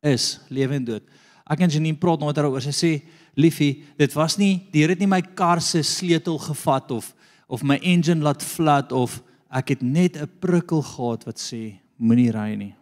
is 0.01 0.39
lewe 0.49 0.75
en 0.75 0.85
dood. 0.85 1.05
Ek 1.47 1.61
en 1.63 1.71
Janine 1.71 1.99
praat 1.99 2.19
nou 2.19 2.31
daaroor. 2.33 2.61
Sy 2.61 2.75
sê, 2.75 3.01
"Liefie, 3.35 3.83
dit 3.97 4.13
was 4.13 4.37
nie 4.37 4.67
die 4.71 4.81
Here 4.81 4.91
het 4.91 4.99
nie 4.99 5.07
my 5.07 5.21
kar 5.21 5.61
se 5.61 5.83
sleutel 5.83 6.37
gevat 6.37 6.91
of 6.91 7.13
of 7.49 7.63
my 7.63 7.77
engine 7.81 8.21
laat 8.21 8.43
flat 8.43 8.91
of 8.91 9.21
ek 9.49 9.69
het 9.69 9.81
net 9.81 10.17
'n 10.17 10.29
prikkel 10.39 10.81
gehad 10.81 11.23
wat 11.23 11.37
sê 11.39 11.79
moenie 11.97 12.31
ry 12.31 12.55
nie. 12.55 12.75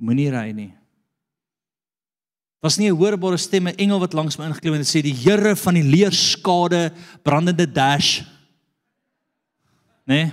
Moenie 0.00 0.30
ry 0.30 0.52
nie. 0.52 0.72
Was 2.62 2.78
nie 2.78 2.90
'n 2.90 2.96
hoorbare 2.96 3.36
stem 3.36 3.68
'n 3.68 3.76
engel 3.76 4.00
wat 4.00 4.14
langs 4.14 4.38
my 4.38 4.46
ingeklim 4.46 4.74
het 4.74 4.80
en 4.80 4.86
sê 4.86 5.02
die 5.02 5.14
Here 5.14 5.56
van 5.56 5.74
die 5.74 5.82
leerskade 5.82 6.92
brandende 7.22 7.66
dash. 7.66 8.22
Nee. 10.10 10.26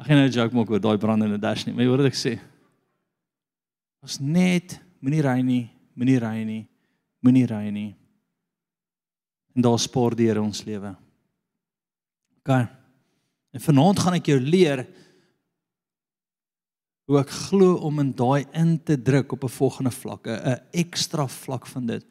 Ag 0.00 0.08
nee, 0.08 0.28
joke 0.32 0.56
maak 0.56 0.70
oor 0.72 0.80
daai 0.80 0.96
brandende 1.00 1.36
dash 1.40 1.66
nie. 1.66 1.74
Maar 1.76 1.84
jy 1.84 1.90
hoor 1.90 2.00
wat 2.00 2.08
ek 2.08 2.16
sê. 2.16 2.32
Was 4.02 4.16
net 4.24 4.78
moenie 5.04 5.20
ry 5.22 5.38
nie, 5.44 5.66
moenie 5.98 6.16
ry 6.22 6.38
nie, 6.48 6.62
moenie 7.22 7.44
ry 7.50 7.66
nie. 7.74 7.90
En 9.52 9.66
daar 9.66 9.78
spaar 9.82 10.16
die 10.16 10.30
Here 10.30 10.40
ons 10.40 10.62
lewe. 10.64 10.94
OK. 12.40 12.54
En 13.52 13.62
vanaand 13.66 14.00
gaan 14.00 14.16
ek 14.16 14.30
jou 14.32 14.38
leer 14.40 14.86
hoe 17.10 17.18
ek 17.20 17.34
glo 17.50 17.74
om 17.84 18.00
in 18.00 18.14
daai 18.16 18.46
in 18.56 18.78
te 18.80 18.96
druk 18.96 19.34
op 19.36 19.44
'n 19.44 19.58
volgende 19.58 19.92
vlak, 19.92 20.26
'n 20.26 20.62
ekstra 20.72 21.28
vlak 21.28 21.66
van 21.66 21.86
dit. 21.86 22.04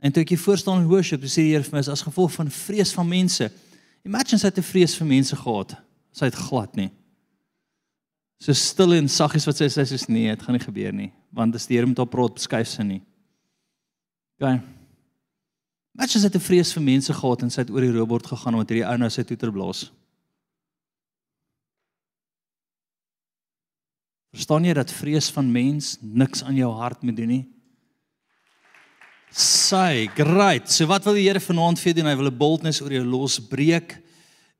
En 0.00 0.12
toe 0.12 0.22
ek 0.22 0.34
hier 0.34 0.38
voor 0.38 0.58
staan 0.58 0.88
worship, 0.88 1.22
sê 1.22 1.46
die 1.46 1.52
Here 1.54 1.62
vir 1.62 1.78
my 1.78 1.92
as 1.92 2.02
gevolg 2.02 2.32
van 2.32 2.50
vrees 2.50 2.92
van 2.92 3.08
mense. 3.08 3.52
Imagine 4.04 4.38
sy 4.38 4.46
het 4.46 4.58
'n 4.58 4.62
vrees 4.62 4.96
vir 4.96 5.06
mense 5.06 5.36
gehad. 5.36 5.76
Sy 6.12 6.24
het 6.26 6.34
glad 6.34 6.76
nie. 6.76 6.90
So 8.38 8.52
stil 8.52 8.92
en 8.92 9.08
saggies 9.08 9.46
wat 9.46 9.56
sy 9.56 9.64
sê, 9.64 9.86
sy 9.86 9.96
sê 9.96 10.08
nee, 10.08 10.28
dit 10.28 10.42
gaan 10.42 10.54
nie 10.54 10.64
gebeur 10.64 10.92
nie, 10.92 11.12
want 11.32 11.54
as 11.54 11.66
die 11.66 11.76
Here 11.76 11.86
met 11.86 11.96
haar 11.96 12.06
praat, 12.06 12.34
beskuif 12.34 12.68
sy 12.68 12.82
nie. 12.82 13.02
OK. 14.40 14.60
Imagine 15.94 16.20
sy 16.20 16.26
het 16.26 16.36
'n 16.36 16.40
vrees 16.40 16.72
vir 16.72 16.82
mense 16.82 17.12
gehad 17.12 17.42
en 17.42 17.50
sy 17.50 17.60
het 17.62 17.70
oor 17.70 17.80
die 17.80 17.92
robot 17.92 18.26
gegaan 18.26 18.54
omdat 18.54 18.70
hierdie 18.70 18.88
ou 18.90 18.96
nou 18.98 19.10
sy 19.10 19.22
toeter 19.22 19.52
blaas. 19.52 19.90
Verstaan 24.34 24.64
jy 24.64 24.74
dat 24.74 24.90
vrees 24.90 25.30
van 25.30 25.52
mens 25.52 25.98
niks 26.02 26.42
aan 26.42 26.56
jou 26.56 26.72
hart 26.74 27.02
moet 27.02 27.16
doen 27.16 27.28
nie? 27.28 27.53
Sy, 29.34 30.06
great. 30.14 30.70
So 30.70 30.86
wat 30.86 31.02
wil 31.08 31.16
die 31.18 31.26
Here 31.26 31.40
vanaand 31.42 31.80
vir 31.82 31.90
jou 31.90 31.96
doen? 31.98 32.06
Hy 32.06 32.18
wil 32.20 32.30
'n 32.30 32.38
boldness 32.38 32.80
oor 32.80 32.92
jou 32.92 33.02
losbreek 33.02 33.98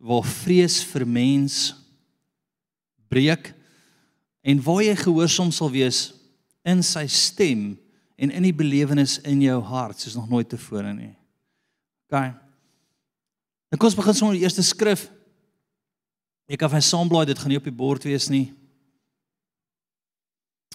waar 0.02 0.24
vrees 0.26 0.82
vir 0.82 1.06
mens 1.06 1.74
breek 3.08 3.54
en 4.42 4.60
waar 4.60 4.82
jy 4.82 4.96
gehoorsaam 4.96 5.52
sal 5.52 5.70
wees 5.70 6.12
in 6.64 6.82
sy 6.82 7.06
stem 7.06 7.78
en 8.18 8.30
in 8.30 8.42
die 8.42 8.52
belewenis 8.52 9.20
in 9.22 9.40
jou 9.40 9.60
hart 9.62 10.00
soos 10.00 10.16
nog 10.16 10.28
nooit 10.28 10.48
tevore 10.48 10.92
nie. 10.92 11.14
OK. 12.10 12.34
Dan 13.70 13.78
kom 13.78 13.86
ons 13.86 13.98
begin 13.98 14.14
sommer 14.14 14.34
die 14.34 14.42
eerste 14.42 14.62
skrif. 14.62 15.08
Ek 16.48 16.58
kan 16.58 16.70
van 16.70 16.82
saamblaai, 16.82 17.26
dit 17.26 17.38
gaan 17.38 17.48
nie 17.48 17.58
op 17.58 17.64
die 17.64 17.72
bord 17.72 18.04
wees 18.04 18.28
nie. 18.28 18.52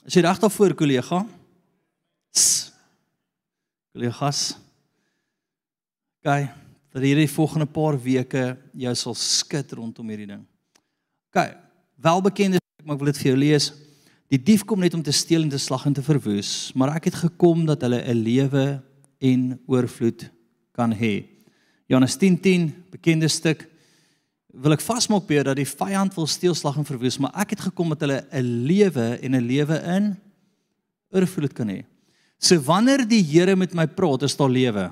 Is 0.06 0.16
jy 0.16 0.22
reg 0.22 0.40
daarvoor 0.40 0.74
kollega? 0.74 1.26
Kollegas. 3.94 4.58
Gaan 6.24 6.50
vir 6.94 7.06
hierdie 7.06 7.30
volgende 7.30 7.66
paar 7.70 7.98
weke 8.02 8.58
jy 8.78 8.94
sal 8.98 9.16
skud 9.18 9.74
rondom 9.78 10.10
hierdie 10.10 10.30
ding. 10.30 10.42
OK, 11.30 11.44
welbekende 12.02 12.60
maar 12.86 12.96
ek 12.96 13.04
wil 13.04 13.12
dit 13.12 13.22
vir 13.22 13.30
jou 13.30 13.40
lees. 13.40 13.68
Die 14.30 14.40
dief 14.42 14.64
kom 14.66 14.82
net 14.82 14.96
om 14.98 15.04
te 15.06 15.14
steel 15.14 15.44
en 15.46 15.52
te 15.52 15.60
slag 15.62 15.88
en 15.90 15.94
te 15.94 16.06
verwoes, 16.06 16.72
maar 16.78 16.96
ek 16.96 17.10
het 17.10 17.18
gekom 17.24 17.66
dat 17.68 17.82
hulle 17.86 18.02
'n 18.02 18.24
lewe 18.24 18.82
en 19.22 19.60
oorvloed 19.68 20.30
kan 20.74 20.94
hê. 20.94 21.26
Johannes 21.88 22.18
10:10, 22.18 22.42
10, 22.42 22.74
bekende 22.92 23.28
stuk 23.28 23.68
wil 24.54 24.74
ek 24.74 24.82
vasmaak 24.82 25.28
beheer 25.28 25.44
dat 25.44 25.58
die 25.58 25.66
vyand 25.66 26.16
wil 26.16 26.28
steel 26.28 26.56
slag 26.56 26.78
en 26.78 26.86
verwoes, 26.86 27.20
maar 27.20 27.34
ek 27.36 27.50
het 27.50 27.62
gekom 27.70 27.90
dat 27.90 28.02
hulle 28.02 28.26
'n 28.32 28.66
lewe 28.66 29.20
en 29.22 29.36
'n 29.36 29.48
lewe 29.48 29.78
in 29.96 30.18
oorvloed 31.12 31.54
kan 31.54 31.70
hê. 31.70 31.86
So 32.40 32.58
wanneer 32.64 33.04
die 33.08 33.24
Here 33.24 33.56
met 33.60 33.76
my 33.76 33.86
praat, 33.88 34.24
is 34.24 34.38
daar 34.40 34.50
lewe. 34.52 34.88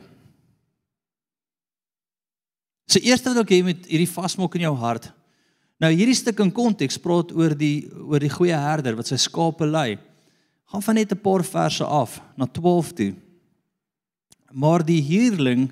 So 2.88 3.00
eerste 3.00 3.32
wat 3.32 3.44
ek 3.44 3.54
hê 3.56 3.62
met 3.68 3.88
hierdie 3.88 4.10
vasmaak 4.10 4.56
in 4.60 4.68
jou 4.68 4.76
hart. 4.80 5.10
Nou 5.80 5.92
hierdie 5.94 6.16
stuk 6.18 6.40
in 6.44 6.52
konteks 6.52 7.00
praat 7.00 7.32
oor 7.36 7.54
die 7.56 7.88
oor 8.00 8.24
die 8.24 8.32
goeie 8.32 8.56
herder 8.58 8.96
wat 8.98 9.12
sy 9.12 9.20
skape 9.22 9.68
lei. 9.68 9.98
Gaan 10.68 10.84
van 10.84 10.96
net 10.96 11.12
'n 11.12 11.24
paar 11.24 11.44
verse 11.44 11.84
af 11.84 12.20
na 12.36 12.46
12 12.46 12.94
toe. 12.94 13.16
Maar 14.52 14.84
die 14.84 15.02
huurling 15.02 15.72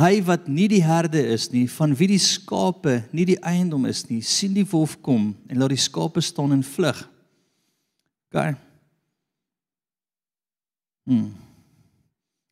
Hy 0.00 0.22
wat 0.24 0.46
nie 0.48 0.68
die 0.70 0.80
herde 0.80 1.20
is 1.34 1.50
nie, 1.52 1.66
van 1.68 1.92
wie 1.98 2.06
die 2.14 2.22
skape 2.22 3.02
nie 3.12 3.26
die 3.28 3.40
eiendom 3.44 3.84
is 3.84 4.06
nie, 4.08 4.22
sien 4.24 4.54
die 4.56 4.64
wolf 4.64 4.96
kom 5.04 5.34
en 5.48 5.60
laat 5.60 5.74
die 5.74 5.82
skape 5.82 6.22
staan 6.24 6.54
en 6.56 6.62
vlug. 6.64 7.02
OK. 8.30 8.69
Hmm. 11.08 11.32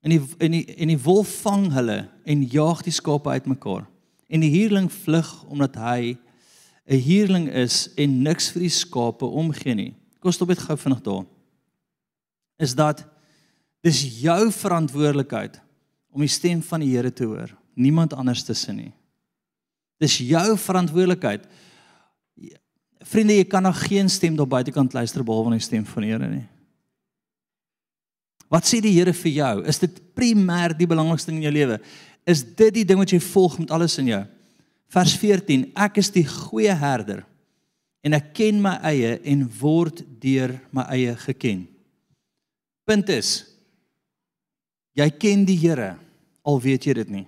En 0.01 0.11
die 0.11 0.23
en 0.39 0.55
die 0.55 0.65
en 0.77 0.93
die 0.93 1.03
wolf 1.03 1.41
vang 1.43 1.69
hulle 1.75 1.99
en 2.25 2.47
jaag 2.47 2.83
die 2.87 2.95
skape 2.95 3.31
uitmekaar. 3.31 3.87
En 4.29 4.45
die 4.45 4.53
huurling 4.53 4.91
vlug 4.93 5.31
omdat 5.49 5.77
hy 5.77 6.17
'n 6.89 7.03
huurling 7.05 7.49
is 7.53 7.89
en 7.97 8.23
niks 8.23 8.51
vir 8.53 8.63
die 8.65 8.73
skape 8.73 9.25
omgee 9.25 9.75
nie. 9.75 9.95
Kom 10.21 10.33
stop 10.33 10.49
dit 10.49 10.59
gou 10.59 10.77
vinnig 10.77 11.01
daar. 11.01 11.25
Is 12.59 12.75
dat 12.75 13.05
dis 13.81 14.21
jou 14.21 14.53
verantwoordelikheid 14.53 15.61
om 16.11 16.21
die 16.21 16.33
stem 16.33 16.63
van 16.63 16.81
die 16.81 16.97
Here 16.97 17.13
te 17.13 17.25
hoor. 17.25 17.57
Niemand 17.75 18.13
anders 18.13 18.43
tussen 18.43 18.77
nie. 18.77 18.93
Dis 19.99 20.19
jou 20.19 20.59
verantwoordelikheid. 20.59 21.47
Vriende, 22.99 23.37
jy 23.37 23.45
kan 23.45 23.63
nog 23.63 23.79
geen 23.87 24.09
stem 24.09 24.37
daar 24.37 24.47
buitekant 24.47 24.93
luister 24.93 25.25
behalwe 25.25 25.51
die 25.51 25.61
stem 25.61 25.87
van 25.87 26.03
die 26.03 26.11
Here 26.11 26.29
nie. 26.29 26.47
Wat 28.49 28.65
sê 28.65 28.81
die 28.81 28.95
Here 28.97 29.13
vir 29.13 29.33
jou? 29.33 29.55
Is 29.69 29.81
dit 29.83 30.01
primêr 30.17 30.75
die 30.77 30.89
belangrikste 30.89 31.31
ding 31.31 31.43
in 31.43 31.49
jou 31.51 31.55
lewe? 31.55 31.79
Is 32.29 32.43
dit 32.45 32.73
die 32.81 32.85
ding 32.89 33.01
wat 33.01 33.13
jy 33.13 33.21
volg 33.23 33.59
met 33.61 33.73
alles 33.73 33.99
in 34.01 34.11
jou? 34.13 34.23
Vers 34.93 35.15
14: 35.21 35.67
Ek 35.77 36.01
is 36.01 36.09
die 36.15 36.25
goeie 36.25 36.73
herder 36.73 37.25
en 38.07 38.15
ek 38.17 38.31
ken 38.39 38.61
my 38.63 38.79
eie 38.89 39.17
en 39.29 39.43
word 39.61 40.01
deur 40.23 40.55
my 40.73 40.87
eie 40.95 41.17
geken. 41.27 41.67
Punt 42.89 43.11
is 43.13 43.43
jy 44.97 45.09
ken 45.21 45.45
die 45.47 45.59
Here 45.61 45.97
al 46.49 46.63
weet 46.63 46.89
jy 46.89 46.95
dit 47.03 47.11
nie. 47.13 47.27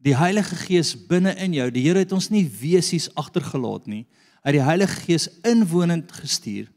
Die 0.00 0.16
Heilige 0.16 0.56
Gees 0.56 0.94
binne 1.08 1.32
in 1.40 1.54
jou, 1.56 1.68
die 1.72 1.84
Here 1.84 2.02
het 2.04 2.12
ons 2.16 2.30
nie 2.32 2.44
wesies 2.44 3.08
agtergelaat 3.20 3.88
nie. 3.90 4.04
Hy 4.40 4.52
het 4.52 4.56
die 4.56 4.64
Heilige 4.64 5.00
Gees 5.06 5.26
inwonend 5.46 6.12
gestuur 6.16 6.68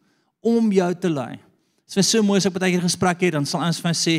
om 0.44 0.72
jou 0.76 0.90
te 1.00 1.12
lei. 1.12 1.38
Dit 1.94 2.02
is 2.02 2.10
so 2.10 2.24
mooi 2.26 2.40
as 2.42 2.48
ek 2.50 2.56
baie 2.58 2.74
keer 2.74 2.82
gesprek 2.82 3.26
het, 3.28 3.36
dan 3.36 3.46
sal 3.46 3.62
ons 3.62 3.82
vir 3.82 3.90
my 3.92 3.98
sê, 3.98 4.16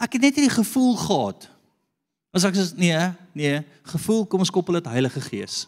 ek 0.00 0.16
het 0.16 0.22
net 0.24 0.38
hierdie 0.38 0.54
gevoel 0.54 0.94
gehad. 0.96 1.48
As 2.32 2.46
ek 2.48 2.56
sê 2.56 2.64
nee, 2.80 3.00
nee, 3.36 3.58
gevoel 3.92 4.24
kom 4.30 4.40
ons 4.40 4.52
koppel 4.54 4.78
dit 4.78 4.88
Heilige 4.88 5.20
Gees. 5.26 5.64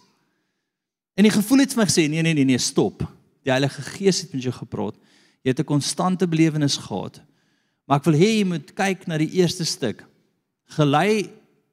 En 1.19 1.27
die 1.27 1.35
gevoel 1.35 1.65
het 1.65 1.75
vir 1.75 1.83
my 1.83 1.89
gesê, 1.91 2.07
nee 2.09 2.25
nee 2.25 2.37
nee 2.39 2.49
nee, 2.49 2.63
stop. 2.63 3.05
Die 3.45 3.53
Heilige 3.53 3.85
Gees 3.99 4.23
het 4.25 4.33
met 4.33 4.47
jou 4.47 4.55
gepraat. 4.55 4.97
Jy 5.43 5.53
het 5.53 5.61
'n 5.61 5.69
konstante 5.69 6.27
belewenis 6.27 6.79
gehad. 6.79 7.21
Maar 7.85 7.99
ek 7.99 8.05
wil 8.05 8.15
hê 8.15 8.31
jy 8.39 8.45
moet 8.47 8.75
kyk 8.75 9.07
na 9.07 9.19
die 9.19 9.33
eerste 9.37 9.65
stuk 9.65 10.07
gelei 10.77 11.31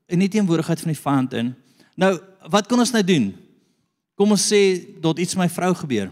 in 0.10 0.20
die 0.20 0.28
teenwoordigheid 0.28 0.80
van 0.80 0.92
die 0.92 1.02
vyand 1.02 1.34
in. 1.34 1.56
Nou, 1.96 2.20
wat 2.50 2.68
kan 2.68 2.80
ons 2.80 2.92
nou 2.92 3.04
doen? 3.04 3.30
Kom 4.20 4.32
ons 4.36 4.48
sê 4.52 4.62
dat 5.00 5.20
iets 5.20 5.36
met 5.36 5.48
my 5.48 5.50
vrou 5.54 5.74
gebeur. 5.76 6.12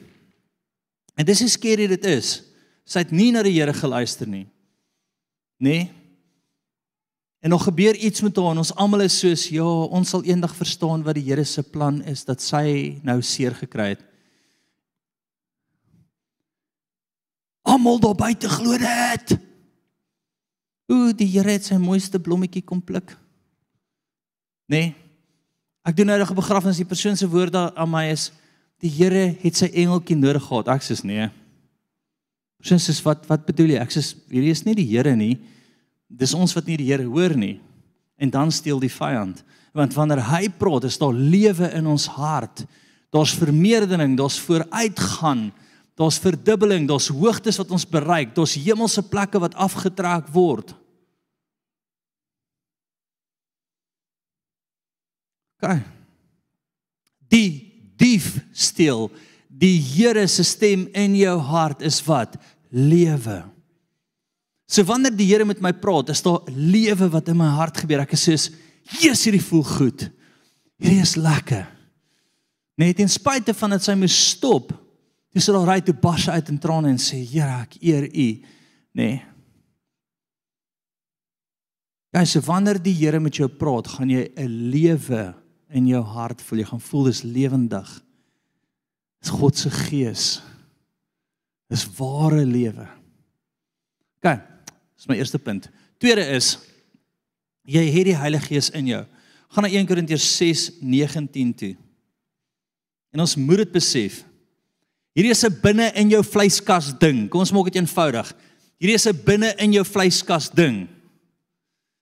En 1.17 1.25
dis 1.25 1.39
hoe 1.39 1.49
skerry 1.49 1.87
dit 1.87 2.05
is. 2.05 2.43
Sy 2.87 3.03
het 3.03 3.11
nie 3.11 3.33
na 3.35 3.43
die 3.43 3.57
Here 3.57 3.75
geluister 3.75 4.29
nie. 4.29 4.47
Nê? 5.59 5.69
Nee? 5.83 5.87
En 7.39 7.49
nog 7.53 7.63
gebeur 7.63 7.95
iets 7.95 8.21
met 8.21 8.35
haar 8.35 8.51
en 8.51 8.57
ons 8.57 8.73
almal 8.75 9.05
is 9.05 9.19
soos 9.19 9.45
ja, 9.53 9.63
ons 9.63 10.09
sal 10.09 10.23
eendag 10.25 10.55
verstaan 10.57 11.03
wat 11.05 11.15
die 11.19 11.25
Here 11.27 11.45
se 11.45 11.61
plan 11.63 12.01
is 12.09 12.25
dat 12.25 12.41
sy 12.41 12.97
nou 13.05 13.21
seer 13.21 13.53
gekry 13.55 13.91
het. 13.93 14.01
Almal 17.67 17.99
daar 18.01 18.17
buite 18.17 18.49
glo 18.49 18.79
dit. 18.81 19.37
Ooh, 20.87 21.11
die 21.15 21.29
Here 21.29 21.51
het 21.59 21.67
sy 21.67 21.77
mooiste 21.79 22.19
blommetjie 22.19 22.65
kom 22.65 22.81
pluk. 22.81 23.13
Nee. 24.71 24.95
Ek 25.87 25.95
doen 25.95 26.07
nou 26.07 26.19
'n 26.19 26.35
begrafnis, 26.35 26.77
die 26.77 26.85
persoon 26.85 27.15
se 27.15 27.27
woorde 27.29 27.75
aan 27.75 27.89
my 27.89 28.09
is 28.11 28.31
die 28.79 28.89
Here 28.89 29.37
het 29.39 29.55
sy 29.55 29.69
engeltjie 29.73 30.15
nodig 30.15 30.43
gehad. 30.43 30.67
Ek 30.67 30.81
sê 30.81 31.03
nee. 31.03 31.29
Persoon 32.61 32.81
sê 32.81 32.95
wat 33.05 33.27
wat 33.29 33.45
bedoel 33.45 33.75
jy? 33.75 33.81
Ek 33.81 33.93
sê 33.93 34.03
hierdie 34.31 34.53
is 34.55 34.65
nie 34.65 34.75
die 34.77 34.87
Here 34.89 35.15
nie. 35.15 35.35
Dis 36.07 36.33
ons 36.33 36.55
wat 36.57 36.67
nie 36.69 36.77
die 36.79 36.89
Here 36.89 37.05
hoor 37.05 37.35
nie. 37.37 37.57
En 38.17 38.31
dan 38.33 38.51
steel 38.51 38.81
die 38.81 38.91
vyand. 38.91 39.43
Want 39.77 39.93
wanneer 39.93 40.23
hy 40.31 40.47
praat, 40.49 40.87
is 40.89 40.97
daar 40.97 41.13
lewe 41.13 41.69
in 41.77 41.87
ons 41.87 42.07
hart. 42.17 42.65
Daar's 43.13 43.35
vermeerdering, 43.37 44.15
daar's 44.17 44.39
vooruitgang. 44.41 45.51
Daar's 45.97 46.19
verdubbeling, 46.21 46.85
daar's 46.89 47.09
hoogtes 47.09 47.57
wat 47.57 47.71
ons 47.73 47.87
bereik, 47.89 48.35
daar's 48.35 48.53
hemelse 48.61 49.01
plekke 49.09 49.39
wat 49.41 49.55
afgetrek 49.57 50.27
word. 50.29 50.75
OK. 55.57 55.79
Die 57.33 57.49
dief 57.97 58.35
steel. 58.53 59.09
Die 59.57 59.79
Here 59.81 60.27
se 60.27 60.43
stem 60.43 60.87
in 60.93 61.15
jou 61.15 61.39
hart 61.39 61.81
is 61.81 61.97
wat? 62.05 62.37
lewe. 62.69 63.43
So 64.67 64.83
wanneer 64.83 65.15
die 65.15 65.27
Here 65.29 65.45
met 65.47 65.61
my 65.63 65.71
praat, 65.73 66.11
is 66.11 66.23
daar 66.25 66.43
lewe 66.51 67.09
wat 67.13 67.29
in 67.31 67.39
my 67.39 67.49
hart 67.55 67.77
gebeur. 67.79 68.03
Ek 68.03 68.13
is 68.13 68.23
soos, 68.23 68.49
"Jesus, 68.83 69.23
hierdie 69.25 69.43
voel 69.43 69.63
goed. 69.63 70.09
Hierdie 70.77 71.01
is 71.01 71.15
lekker." 71.15 71.67
Net 72.77 72.97
ten 72.97 73.09
spyte 73.09 73.53
van 73.53 73.69
dit 73.69 73.81
sy 73.81 73.95
moes 73.95 74.29
stop. 74.29 74.73
Dis 75.33 75.49
al 75.49 75.65
ry 75.65 75.81
toe 75.81 75.93
bars 75.93 76.29
uit 76.29 76.49
in 76.49 76.59
trane 76.59 76.89
en 76.89 76.97
sê, 76.97 77.25
"Here, 77.25 77.61
ek 77.61 77.77
eer 77.81 78.03
U." 78.03 78.43
Nee. 78.93 79.23
Ja, 82.13 82.25
so 82.25 82.39
wanneer 82.41 82.81
die 82.81 82.93
Here 82.93 83.19
met 83.19 83.35
jou 83.35 83.47
praat, 83.47 83.87
gaan 83.87 84.09
jy 84.09 84.31
'n 84.35 84.69
lewe 84.71 85.35
in 85.69 85.87
jou 85.87 86.03
hart 86.03 86.41
voel. 86.41 86.59
Jy 86.59 86.65
gaan 86.65 86.81
voel 86.81 87.03
dis 87.03 87.23
lewendig. 87.23 88.03
Dis 89.21 89.33
God 89.33 89.57
se 89.57 89.69
gees. 89.69 90.41
Dis 91.71 91.85
ware 91.97 92.45
lewe. 92.45 92.87
OK. 94.17 94.39
Dis 94.97 95.09
my 95.09 95.17
eerste 95.19 95.39
punt. 95.39 95.69
Tweede 96.01 96.23
is 96.37 96.55
jy 97.67 97.83
het 97.91 98.07
die 98.07 98.17
Heilige 98.17 98.53
Gees 98.53 98.69
in 98.77 98.87
jou. 98.87 99.03
Gaan 99.53 99.65
na 99.65 99.71
1 99.71 99.87
Korintiërs 99.89 100.27
6:19 100.39 101.53
toe. 101.55 101.75
En 103.11 103.23
ons 103.23 103.35
moet 103.35 103.63
dit 103.63 103.71
besef. 103.71 104.23
Hierdie 105.17 105.33
is 105.33 105.43
'n 105.43 105.59
binne 105.61 105.91
in 105.95 106.09
jou 106.09 106.23
vleiskas 106.23 106.93
ding. 106.99 107.29
Kom 107.29 107.39
ons 107.39 107.51
maak 107.51 107.71
dit 107.71 107.81
eenvoudig. 107.81 108.33
Hierdie 108.77 108.95
is 108.95 109.07
'n 109.07 109.23
binne 109.25 109.55
in 109.57 109.73
jou 109.73 109.85
vleiskas 109.85 110.49
ding. 110.49 110.87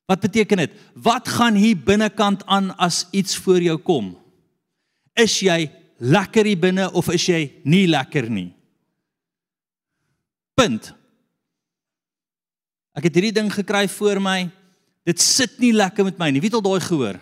Wat 0.05 0.19
beteken 0.19 0.57
dit? 0.57 0.71
Wat 0.93 1.27
gaan 1.27 1.55
hier 1.55 1.77
binnekant 1.77 2.45
aan 2.45 2.75
as 2.77 3.07
iets 3.11 3.35
voor 3.35 3.61
jou 3.61 3.77
kom? 3.77 4.17
Is 5.15 5.39
jy 5.39 5.71
lekker 5.97 6.45
hier 6.45 6.59
binne 6.59 6.89
of 6.91 7.09
is 7.13 7.25
jy 7.27 7.41
nie 7.63 7.85
lekker 7.87 8.29
nie? 8.29 8.51
Punt. 10.55 10.93
Ek 12.95 13.07
het 13.09 13.17
hierdie 13.17 13.35
ding 13.35 13.51
gekry 13.51 13.87
voor 13.91 14.21
my. 14.23 14.39
Dit 15.05 15.21
sit 15.21 15.59
nie 15.59 15.73
lekker 15.75 16.07
met 16.07 16.17
my 16.19 16.31
nie. 16.31 16.41
Wie 16.41 16.49
het 16.49 16.57
al 16.57 16.65
daai 16.65 16.81
gehoor? 16.83 17.19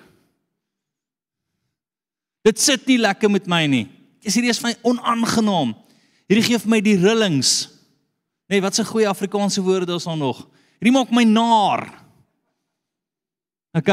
Dit 2.44 2.60
sit 2.60 2.86
nie 2.88 3.00
lekker 3.02 3.32
met 3.32 3.48
my 3.50 3.64
nie. 3.68 3.86
Dis 4.24 4.38
hierdie 4.38 4.54
is 4.54 4.62
my 4.64 4.74
onaangenaam. 4.88 5.74
Hierdie 6.30 6.46
gee 6.46 6.60
vir 6.62 6.72
my 6.72 6.80
die 6.84 6.98
rillings. 7.00 7.70
Nee, 8.52 8.62
wat 8.62 8.78
'n 8.80 8.86
goeie 8.86 9.08
Afrikaanse 9.08 9.62
woorde 9.62 9.96
is 9.96 10.04
daar 10.04 10.18
nog? 10.18 10.48
Hierdie 10.80 10.94
maak 10.94 11.12
my 11.12 11.24
naar. 11.24 12.04
OK. 13.74 13.90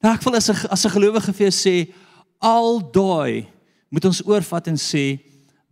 Nou 0.00 0.14
ek 0.14 0.22
wil 0.22 0.36
as 0.36 0.48
'n 0.48 0.68
as 0.70 0.84
'n 0.84 0.94
gelowige 0.96 1.32
vir 1.32 1.50
jou 1.50 1.52
sê 1.52 1.92
al 2.40 2.80
daai 2.92 3.46
moet 3.92 4.06
ons 4.08 4.22
oorvat 4.26 4.70
en 4.70 4.78
sê 4.80 5.20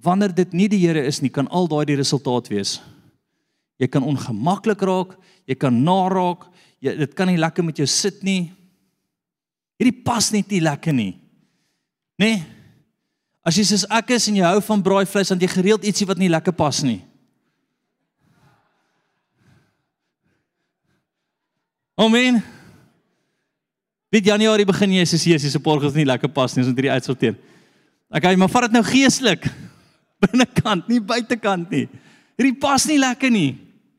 wanneer 0.03 0.35
dit 0.35 0.55
nie 0.55 0.69
die 0.71 0.81
Here 0.85 1.03
is 1.07 1.23
nie, 1.23 1.31
kan 1.33 1.49
al 1.49 1.67
daai 1.71 1.85
die 1.89 1.99
resultaat 1.99 2.51
wees. 2.53 2.79
Jy 3.79 3.89
kan 3.91 4.07
ongemaklik 4.07 4.83
raak, 4.87 5.17
jy 5.47 5.57
kan 5.59 5.75
naar 5.85 6.15
raak, 6.15 6.47
jy 6.83 6.95
dit 6.99 7.17
kan 7.19 7.31
nie 7.31 7.39
lekker 7.41 7.67
met 7.67 7.79
jou 7.79 7.87
sit 7.91 8.23
nie. 8.27 8.51
Hierdie 9.79 10.05
pas 10.05 10.31
net 10.35 10.51
nie 10.51 10.63
lekker 10.63 10.95
nie. 10.95 11.13
Nê? 12.19 12.31
Nee? 12.37 12.47
As 13.49 13.57
jy 13.57 13.65
soos 13.65 13.87
ek 13.89 14.11
is 14.13 14.27
en 14.29 14.37
jy 14.37 14.45
hou 14.45 14.61
van 14.67 14.83
braaivleis, 14.85 15.31
dan 15.33 15.41
jy 15.41 15.49
gereeld 15.49 15.87
ietsie 15.89 16.07
wat 16.09 16.19
nie 16.21 16.29
lekker 16.29 16.53
pas 16.53 16.83
nie. 16.85 16.99
Amen. 21.99 22.43
Dit 24.13 24.29
Januarie 24.29 24.67
begin 24.69 24.95
jy 24.97 25.05
soos 25.09 25.27
Jesus 25.29 25.53
se 25.53 25.61
porgels 25.61 25.97
nie 25.97 26.07
lekker 26.09 26.31
pas 26.33 26.55
nie, 26.55 26.63
ons 26.63 26.71
moet 26.71 26.81
hierdie 26.81 26.95
uitsorteer. 26.97 27.37
Okay, 28.09 28.37
maar 28.41 28.49
vat 28.49 28.69
dit 28.69 28.79
nou 28.79 28.85
geestelik. 28.87 29.45
Binnekant, 30.25 30.89
nie 30.89 31.01
buitekant 31.05 31.69
nie. 31.71 31.85
Hierdie 32.39 32.57
pas 32.61 32.87
nie 32.89 32.97
lekker 33.03 33.33
nie. 33.35 33.51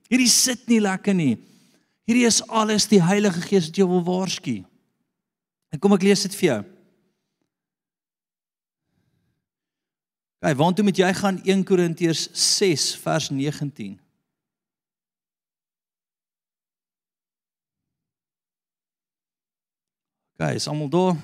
Hierdie 0.10 0.32
sit 0.34 0.66
nie 0.72 0.82
lekker 0.82 1.14
nie. 1.14 1.36
Hierdie 2.10 2.26
is 2.26 2.42
alles 2.50 2.88
die 2.90 3.02
Heilige 3.06 3.44
Gees 3.46 3.70
wat 3.70 3.78
jou 3.78 3.86
wil 3.92 4.02
waarsku. 4.08 4.58
En 5.70 5.82
kom 5.82 5.94
ek 5.94 6.08
lees 6.08 6.26
dit 6.26 6.38
vir 6.40 6.48
jou. 6.48 6.60
Kyk, 10.40 10.56
waartoe 10.58 10.86
moet 10.88 11.00
jy 11.04 11.10
gaan 11.20 11.42
1 11.44 11.64
Korintiërs 11.68 12.30
6 12.34 12.94
vers 13.04 13.28
19. 13.36 13.98
Kyk, 20.40 20.56
is 20.56 20.70
almal 20.72 20.88
daar? 20.88 21.18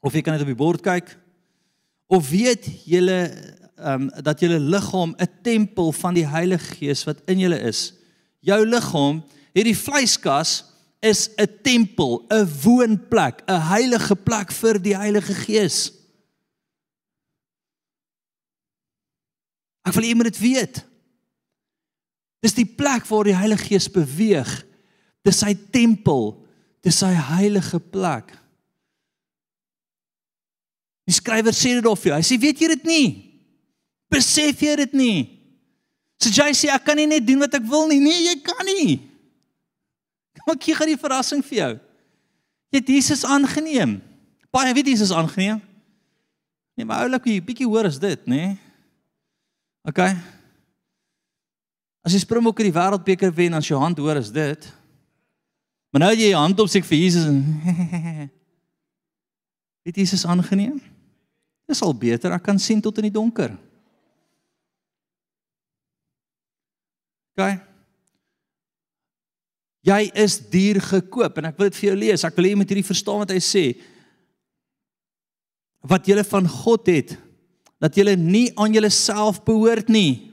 Of 0.00 0.14
jy 0.16 0.22
kan 0.24 0.32
net 0.32 0.42
op 0.46 0.48
die 0.48 0.56
bord 0.56 0.80
kyk. 0.80 1.10
Of 2.08 2.30
weet 2.32 2.64
julle 2.88 3.18
ehm 3.82 4.06
um, 4.06 4.22
dat 4.24 4.40
julle 4.40 4.60
liggaam 4.60 5.12
'n 5.18 5.28
tempel 5.42 5.92
van 5.92 6.14
die 6.14 6.26
Heilige 6.26 6.76
Gees 6.76 7.04
wat 7.04 7.20
in 7.26 7.38
julle 7.38 7.58
is? 7.68 7.92
Jou 8.40 8.66
liggaam, 8.66 9.22
hierdie 9.52 9.76
vleiskas 9.76 10.64
is 11.00 11.28
'n 11.36 11.48
tempel, 11.62 12.24
'n 12.30 12.48
woonplek, 12.62 13.42
'n 13.46 13.60
heilige 13.60 14.16
plek 14.16 14.52
vir 14.52 14.78
die 14.78 14.96
Heilige 14.96 15.34
Gees. 15.34 15.92
Ek 19.84 19.92
wil 19.92 20.04
jy 20.04 20.14
moet 20.14 20.32
dit 20.32 20.38
weet. 20.38 20.84
Dis 22.40 22.54
die 22.54 22.66
plek 22.66 23.04
waar 23.06 23.24
die 23.24 23.36
Heilige 23.36 23.64
Gees 23.64 23.90
beweeg. 23.90 24.64
Dis 25.22 25.38
sy 25.38 25.54
tempel, 25.70 26.41
dis 26.82 26.98
sy 26.98 27.12
heilige 27.14 27.78
plek. 27.92 28.32
Die 31.06 31.14
skrywer 31.14 31.54
sê 31.54 31.76
dit 31.78 31.86
of 31.88 32.02
jy, 32.06 32.14
hy 32.14 32.26
sê 32.26 32.38
weet 32.40 32.62
jy 32.62 32.72
dit 32.74 32.88
nie? 32.88 33.06
Besef 34.12 34.60
jy 34.62 34.74
dit 34.84 34.98
nie? 34.98 35.16
So 36.22 36.30
jy 36.30 36.52
sê 36.54 36.70
ek 36.70 36.84
kan 36.86 36.98
nie 36.98 37.08
net 37.10 37.24
doen 37.26 37.42
wat 37.42 37.54
ek 37.58 37.64
wil 37.66 37.88
nie. 37.90 37.98
Nee, 38.02 38.28
jy 38.28 38.36
kan 38.44 38.62
nie. 38.68 39.00
Maar 40.46 40.58
ek 40.58 40.68
gee 40.68 40.88
die 40.92 41.00
verrassing 41.00 41.42
vir 41.46 41.58
jou. 41.58 41.72
Jy 42.72 42.80
het 42.80 42.92
Jesus 42.94 43.24
aangeneem. 43.28 43.98
Baie 44.52 44.74
weet 44.74 44.92
Jesus 44.92 45.12
aangeneem. 45.14 45.60
Nee, 46.76 46.86
maar 46.88 47.04
oulik, 47.04 47.26
jy 47.28 47.42
bietjie 47.44 47.68
hoor 47.68 47.88
is 47.88 47.98
dit, 48.00 48.22
nê? 48.30 48.52
Nee? 48.52 48.60
OK. 49.88 49.98
As 52.02 52.14
jy 52.14 52.22
Springbok 52.22 52.62
in 52.62 52.70
die 52.70 52.74
wêreldbeker 52.74 53.32
wen, 53.34 53.54
dan 53.54 53.64
jou 53.66 53.78
hand 53.80 53.98
hoor 54.00 54.18
is 54.20 54.30
dit. 54.34 54.68
Maar 55.92 56.06
nou 56.06 56.12
jy 56.16 56.30
jou 56.30 56.40
hand 56.40 56.60
op 56.64 56.70
sê 56.72 56.80
vir 56.80 57.02
Jesus 57.04 57.28
en 57.28 57.42
Het 59.82 59.96
Jesus 59.98 60.22
aangeneem? 60.26 60.78
Dis 61.66 61.82
al 61.82 61.94
beter, 61.98 62.32
ek 62.34 62.44
kan 62.46 62.58
sien 62.62 62.80
tot 62.82 63.00
in 63.00 63.08
die 63.08 63.14
donker. 63.14 63.50
OK. 67.34 67.56
Jy 69.82 70.02
is 70.22 70.36
duur 70.52 70.78
gekoop 70.86 71.40
en 71.40 71.48
ek 71.50 71.56
wil 71.58 71.70
dit 71.70 71.78
vir 71.80 71.88
jou 71.88 71.96
lees. 71.98 72.22
Ek 72.22 72.36
wil 72.38 72.46
hê 72.46 72.52
jy 72.52 72.60
moet 72.60 72.70
hierdie 72.70 72.86
verstaan 72.86 73.24
wat 73.24 73.32
hy 73.34 73.40
sê. 73.42 73.64
Wat 75.82 76.06
jy 76.06 76.22
van 76.28 76.46
God 76.46 76.90
het, 76.92 77.16
dat 77.82 77.96
jy 77.98 78.14
nie 78.14 78.52
aan 78.54 78.76
jouself 78.76 79.40
behoort 79.42 79.90
nie. 79.90 80.30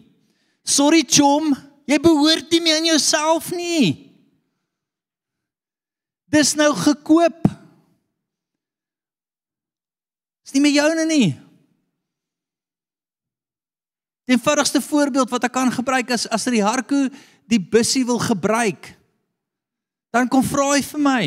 Sorry 0.62 1.02
chom, 1.02 1.56
jy 1.90 1.98
behoort 2.04 2.52
nie 2.54 2.62
meer 2.62 2.78
aan 2.78 2.92
jouself 2.92 3.50
nie. 3.58 4.09
Dis 6.30 6.54
nou 6.58 6.70
gekoop. 6.78 7.48
Dis 10.46 10.56
nie 10.56 10.64
meer 10.64 10.78
joune 10.78 11.06
nie. 11.10 11.28
Die 14.30 14.38
eenvoudigste 14.38 14.82
voorbeeld 14.86 15.32
wat 15.34 15.50
ek 15.50 15.56
kan 15.58 15.74
gebruik 15.74 16.14
is 16.14 16.28
as 16.30 16.46
die 16.50 16.62
harko 16.62 17.08
die 17.50 17.62
bussie 17.62 18.06
wil 18.06 18.22
gebruik 18.22 18.94
dan 20.14 20.30
kom 20.30 20.44
vra 20.46 20.72
hy 20.74 20.82
vir 20.86 21.02
my. 21.04 21.24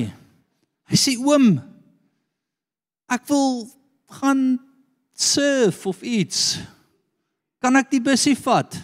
Hy 0.91 0.99
sê 0.99 1.15
oom, 1.21 1.55
ek 3.13 3.27
wil 3.31 3.65
gaan 4.19 4.43
surf 5.15 5.85
of 5.89 6.03
iets. 6.03 6.59
Kan 7.63 7.79
ek 7.79 7.93
die 7.93 8.03
busie 8.03 8.35
vat? 8.43 8.75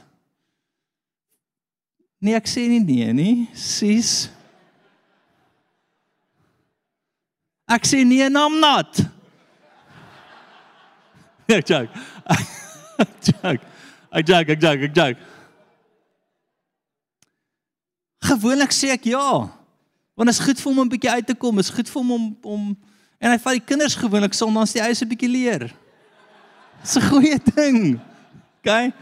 Nee, 2.22 2.38
ek 2.38 2.46
sê 2.50 2.66
nie 2.70 2.82
nee 2.82 3.10
nie, 3.14 3.34
sis. 3.58 4.28
Ek 7.68 7.84
sê 7.84 8.04
nee, 8.04 8.28
nam 8.32 8.58
not. 8.60 9.00
Ek 11.58 11.68
joke. 11.68 11.92
Ek 13.04 13.18
joke. 13.28 13.64
Ek 14.08 14.24
joke, 14.24 14.52
ek 14.52 14.62
joke, 14.62 14.84
ek 14.88 14.94
joke. 14.96 15.18
Gewoonlik 18.24 18.72
sê 18.72 18.88
ek 18.94 19.10
ja. 19.12 19.48
Want 20.18 20.32
is 20.32 20.40
goed 20.42 20.58
vir 20.58 20.70
hom 20.70 20.80
om 20.80 20.86
'n 20.86 20.92
bietjie 20.92 21.12
uit 21.12 21.26
te 21.26 21.34
kom, 21.36 21.58
is 21.60 21.70
goed 21.70 21.88
vir 21.88 22.00
hom 22.00 22.12
om 22.12 22.24
om 22.42 22.62
en 23.20 23.30
hy 23.30 23.38
vat 23.38 23.58
die 23.58 23.68
kinders 23.68 23.94
gewoonlik 23.94 24.32
dan 24.32 24.64
die 24.72 24.82
huis 24.82 25.02
'n 25.02 25.08
bietjie 25.08 25.28
leer. 25.28 25.74
Dis 26.82 26.96
'n 26.96 27.08
goeie 27.10 27.38
ding. 27.54 28.00
OK. 28.58 28.92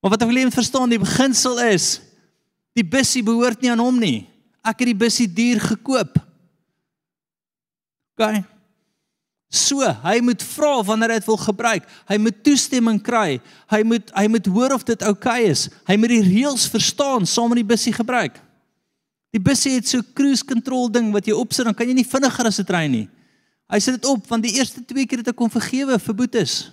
Maar 0.00 0.10
wat 0.10 0.22
ek 0.22 0.28
wil 0.28 0.36
hê 0.36 0.44
moet 0.44 0.54
verstaan, 0.54 0.88
die 0.88 0.98
beginsel 0.98 1.58
is 1.58 2.00
die 2.74 2.84
bussie 2.84 3.22
behoort 3.22 3.60
nie 3.60 3.70
aan 3.70 3.78
hom 3.78 3.98
nie. 3.98 4.33
Ek 4.64 4.80
het 4.80 4.88
die 4.88 4.96
bussie 4.96 5.28
duur 5.28 5.60
gekoop. 5.60 6.16
OK. 8.14 8.42
So, 9.54 9.86
hy 10.02 10.18
moet 10.24 10.42
vra 10.42 10.80
wanneer 10.82 11.12
hy 11.14 11.18
dit 11.20 11.28
wil 11.30 11.38
gebruik. 11.38 11.84
Hy 12.10 12.16
moet 12.18 12.40
toestemming 12.46 12.98
kry. 13.04 13.38
Hy 13.70 13.80
moet 13.86 14.08
hy 14.16 14.24
moet 14.32 14.48
hoor 14.50 14.74
of 14.74 14.86
dit 14.88 15.04
oukei 15.06 15.44
okay 15.44 15.52
is. 15.52 15.68
Hy 15.86 15.98
moet 16.00 16.10
die 16.10 16.24
reëls 16.26 16.66
verstaan 16.72 17.28
saam 17.28 17.52
met 17.52 17.62
die 17.62 17.70
bussie 17.74 17.94
gebruik. 17.94 18.40
Die 19.34 19.42
bussie 19.42 19.76
het 19.76 19.86
so 19.90 20.02
cruise 20.14 20.46
control 20.46 20.88
ding 20.90 21.12
wat 21.14 21.26
jy 21.26 21.36
opsit, 21.38 21.66
dan 21.66 21.74
kan 21.74 21.86
jy 21.90 21.94
nie 22.00 22.06
vinniger 22.06 22.46
as 22.46 22.58
'n 22.58 22.66
trein 22.66 22.90
nie. 22.90 23.08
Hy 23.70 23.78
sit 23.78 23.94
dit 23.94 24.10
op 24.10 24.26
want 24.28 24.42
die 24.42 24.56
eerste 24.58 24.84
twee 24.84 25.06
keer 25.06 25.18
het 25.18 25.28
ek 25.28 25.38
hom 25.38 25.50
vergewe 25.50 25.98
vir 25.98 26.14
boetes. 26.14 26.70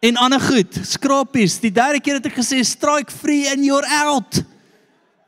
En 0.00 0.16
ander 0.16 0.40
goed, 0.40 0.74
skrapies. 0.84 1.60
Die 1.60 1.72
derde 1.72 2.00
keer 2.00 2.14
het 2.14 2.26
ek 2.26 2.38
gesê 2.38 2.62
strike 2.64 3.10
free 3.10 3.48
and 3.48 3.64
you're 3.64 3.86
out. 4.04 4.44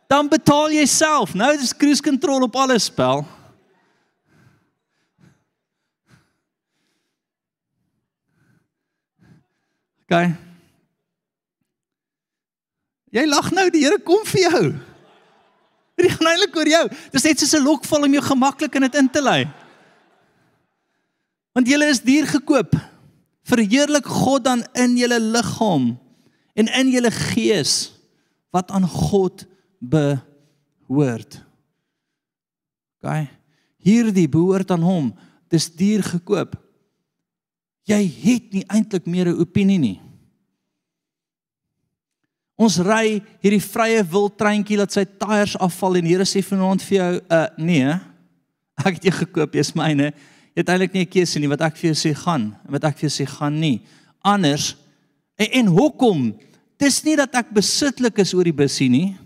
Dan 0.07 0.29
betaal 0.31 0.71
jy 0.71 0.87
self. 0.87 1.35
Nou 1.35 1.51
dis 1.59 1.75
cruise 1.75 2.03
control 2.03 2.47
op 2.47 2.57
alles 2.57 2.87
spel. 2.91 3.25
OK. 10.07 10.19
Jy 13.17 13.25
lag 13.27 13.49
nou, 13.51 13.67
die 13.75 13.83
Here 13.83 13.99
kom 13.99 14.23
vir 14.29 14.45
jou. 14.45 14.63
Dit 15.97 16.13
gaan 16.13 16.29
eintlik 16.31 16.55
oor 16.55 16.71
jou. 16.71 16.85
Dis 17.11 17.25
net 17.25 17.41
soos 17.41 17.55
'n 17.57 17.65
lokval 17.65 18.05
om 18.05 18.13
jou 18.13 18.23
gemaklik 18.23 18.75
in 18.77 18.83
dit 18.83 18.95
in 18.95 19.09
te 19.11 19.23
lei. 19.23 19.49
Want 21.55 21.67
jy 21.67 21.83
is 21.89 22.05
duur 22.05 22.27
gekoop. 22.27 22.77
Verheerlik 23.43 24.07
God 24.07 24.45
dan 24.45 24.67
in 24.75 24.97
julle 24.97 25.19
liggaam 25.19 25.99
en 26.55 26.67
in 26.69 26.91
julle 26.91 27.11
gees 27.11 27.93
wat 28.53 28.71
aan 28.71 28.87
God 28.87 29.43
behoort. 29.43 29.56
OK. 33.03 33.27
Hierdie 33.87 34.29
behoort 34.29 34.71
aan 34.75 34.83
hom. 34.83 35.13
Dis 35.53 35.69
duur 35.71 36.03
gekoop. 36.03 36.57
Jy 37.87 38.01
het 38.03 38.51
nie 38.53 38.65
eintlik 38.67 39.07
meer 39.07 39.29
'n 39.31 39.41
opinie 39.41 39.79
nie. 39.79 40.01
Ons 42.57 42.79
ry 42.81 43.21
hierdie 43.45 43.61
vrye 43.61 44.03
wil 44.03 44.31
treintjie 44.33 44.79
laat 44.81 44.93
sy 44.93 45.05
tyres 45.05 45.57
afval 45.61 45.97
en 45.97 46.07
Here 46.07 46.25
sê 46.25 46.43
vanaand 46.43 46.83
vir 46.83 46.97
jou, 46.97 47.21
uh 47.31 47.49
nee. 47.59 48.01
Ek 48.81 48.95
het 48.97 49.05
jou 49.05 49.13
gekoop, 49.13 49.55
jy's 49.55 49.75
myne. 49.77 50.13
Jy 50.57 50.63
het 50.65 50.69
eintlik 50.69 50.95
nie 50.95 51.05
'n 51.05 51.13
keuse 51.13 51.39
nie 51.39 51.49
wat 51.49 51.61
ek 51.61 51.77
vir 51.77 51.93
jou 51.93 51.95
sê 51.95 52.15
gaan 52.17 52.57
en 52.65 52.73
wat 52.73 52.85
ek 52.85 52.99
vir 52.99 53.09
jou 53.09 53.25
sê 53.25 53.27
gaan 53.29 53.61
nie. 53.61 53.83
Anders 54.25 54.75
en, 55.39 55.47
en 55.53 55.67
hoekom? 55.67 56.35
Dis 56.79 57.05
nie 57.05 57.17
dat 57.17 57.35
ek 57.35 57.53
besitlik 57.53 58.19
is 58.19 58.35
oor 58.35 58.45
die 58.45 58.57
busie 58.57 58.89
nie. 58.89 59.17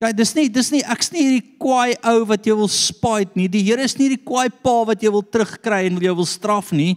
Ja, 0.00 0.14
dis 0.16 0.30
nie 0.32 0.48
dis 0.48 0.70
nie 0.72 0.80
ek's 0.88 1.10
nie 1.12 1.22
hierdie 1.26 1.56
kwaai 1.60 1.92
ou 2.08 2.22
wat 2.30 2.46
jy 2.48 2.54
wil 2.56 2.70
spite 2.72 3.36
nie. 3.36 3.50
Die 3.52 3.60
Here 3.66 3.84
is 3.84 3.98
nie 3.98 4.08
die 4.14 4.20
kwaai 4.20 4.48
pa 4.48 4.78
wat 4.88 5.02
jy 5.04 5.10
wil 5.12 5.24
terugkry 5.26 5.82
en 5.90 5.98
wil 5.98 6.06
jou 6.08 6.14
wil 6.22 6.28
straf 6.28 6.70
nie. 6.72 6.94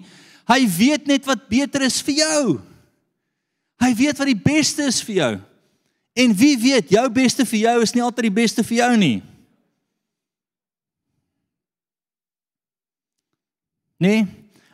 Hy 0.48 0.62
weet 0.72 1.10
net 1.12 1.28
wat 1.28 1.50
beter 1.52 1.84
is 1.84 2.00
vir 2.04 2.22
jou. 2.22 2.46
Hy 3.84 3.90
weet 4.00 4.22
wat 4.22 4.30
die 4.30 4.40
beste 4.40 4.88
is 4.88 5.02
vir 5.04 5.18
jou. 5.18 5.34
En 6.24 6.36
wie 6.38 6.54
weet, 6.62 6.94
jou 6.94 7.04
beste 7.12 7.44
vir 7.50 7.60
jou 7.60 7.76
is 7.84 7.94
nie 7.96 8.04
altyd 8.06 8.30
die 8.30 8.38
beste 8.38 8.64
vir 8.64 8.78
jou 8.78 8.92
nie. 9.02 9.18
Nee. 14.04 14.24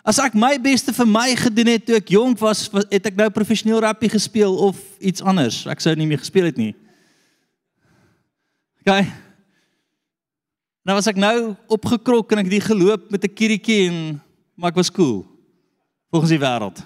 As 0.06 0.20
ek 0.22 0.36
my 0.38 0.52
beste 0.62 0.94
vir 0.94 1.10
my 1.10 1.32
gedoen 1.38 1.72
het 1.74 1.86
toe 1.88 1.98
ek 1.98 2.12
jonk 2.14 2.42
was, 2.42 2.68
het 2.92 3.10
ek 3.10 3.18
nou 3.18 3.30
professioneel 3.34 3.82
rugby 3.86 4.10
gespeel 4.12 4.54
of 4.70 4.78
iets 5.00 5.24
anders. 5.26 5.64
Ek 5.70 5.82
sou 5.82 5.96
nie 5.98 6.08
meer 6.10 6.22
gespeel 6.22 6.50
het 6.50 6.60
nie. 6.60 6.74
OK. 8.86 9.06
Nou 10.88 10.96
was 10.96 11.08
ek 11.12 11.20
nou 11.20 11.56
opgekrok 11.68 12.32
en 12.32 12.42
ek 12.42 12.48
het 12.50 12.58
die 12.58 12.70
geloop 12.70 13.12
met 13.12 13.24
'n 13.24 13.34
kirietjie 13.34 13.90
en 13.90 14.22
maar 14.56 14.72
ek 14.72 14.80
was 14.82 14.92
cool. 14.92 15.26
Volgens 16.12 16.32
die 16.32 16.40
wêreld. 16.40 16.84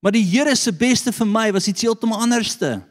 Maar 0.00 0.12
die 0.12 0.24
Here 0.24 0.54
se 0.56 0.72
beste 0.72 1.12
vir 1.12 1.26
my 1.26 1.52
was 1.52 1.66
iets 1.68 1.82
heeltemal 1.82 2.20
anderste. 2.20 2.82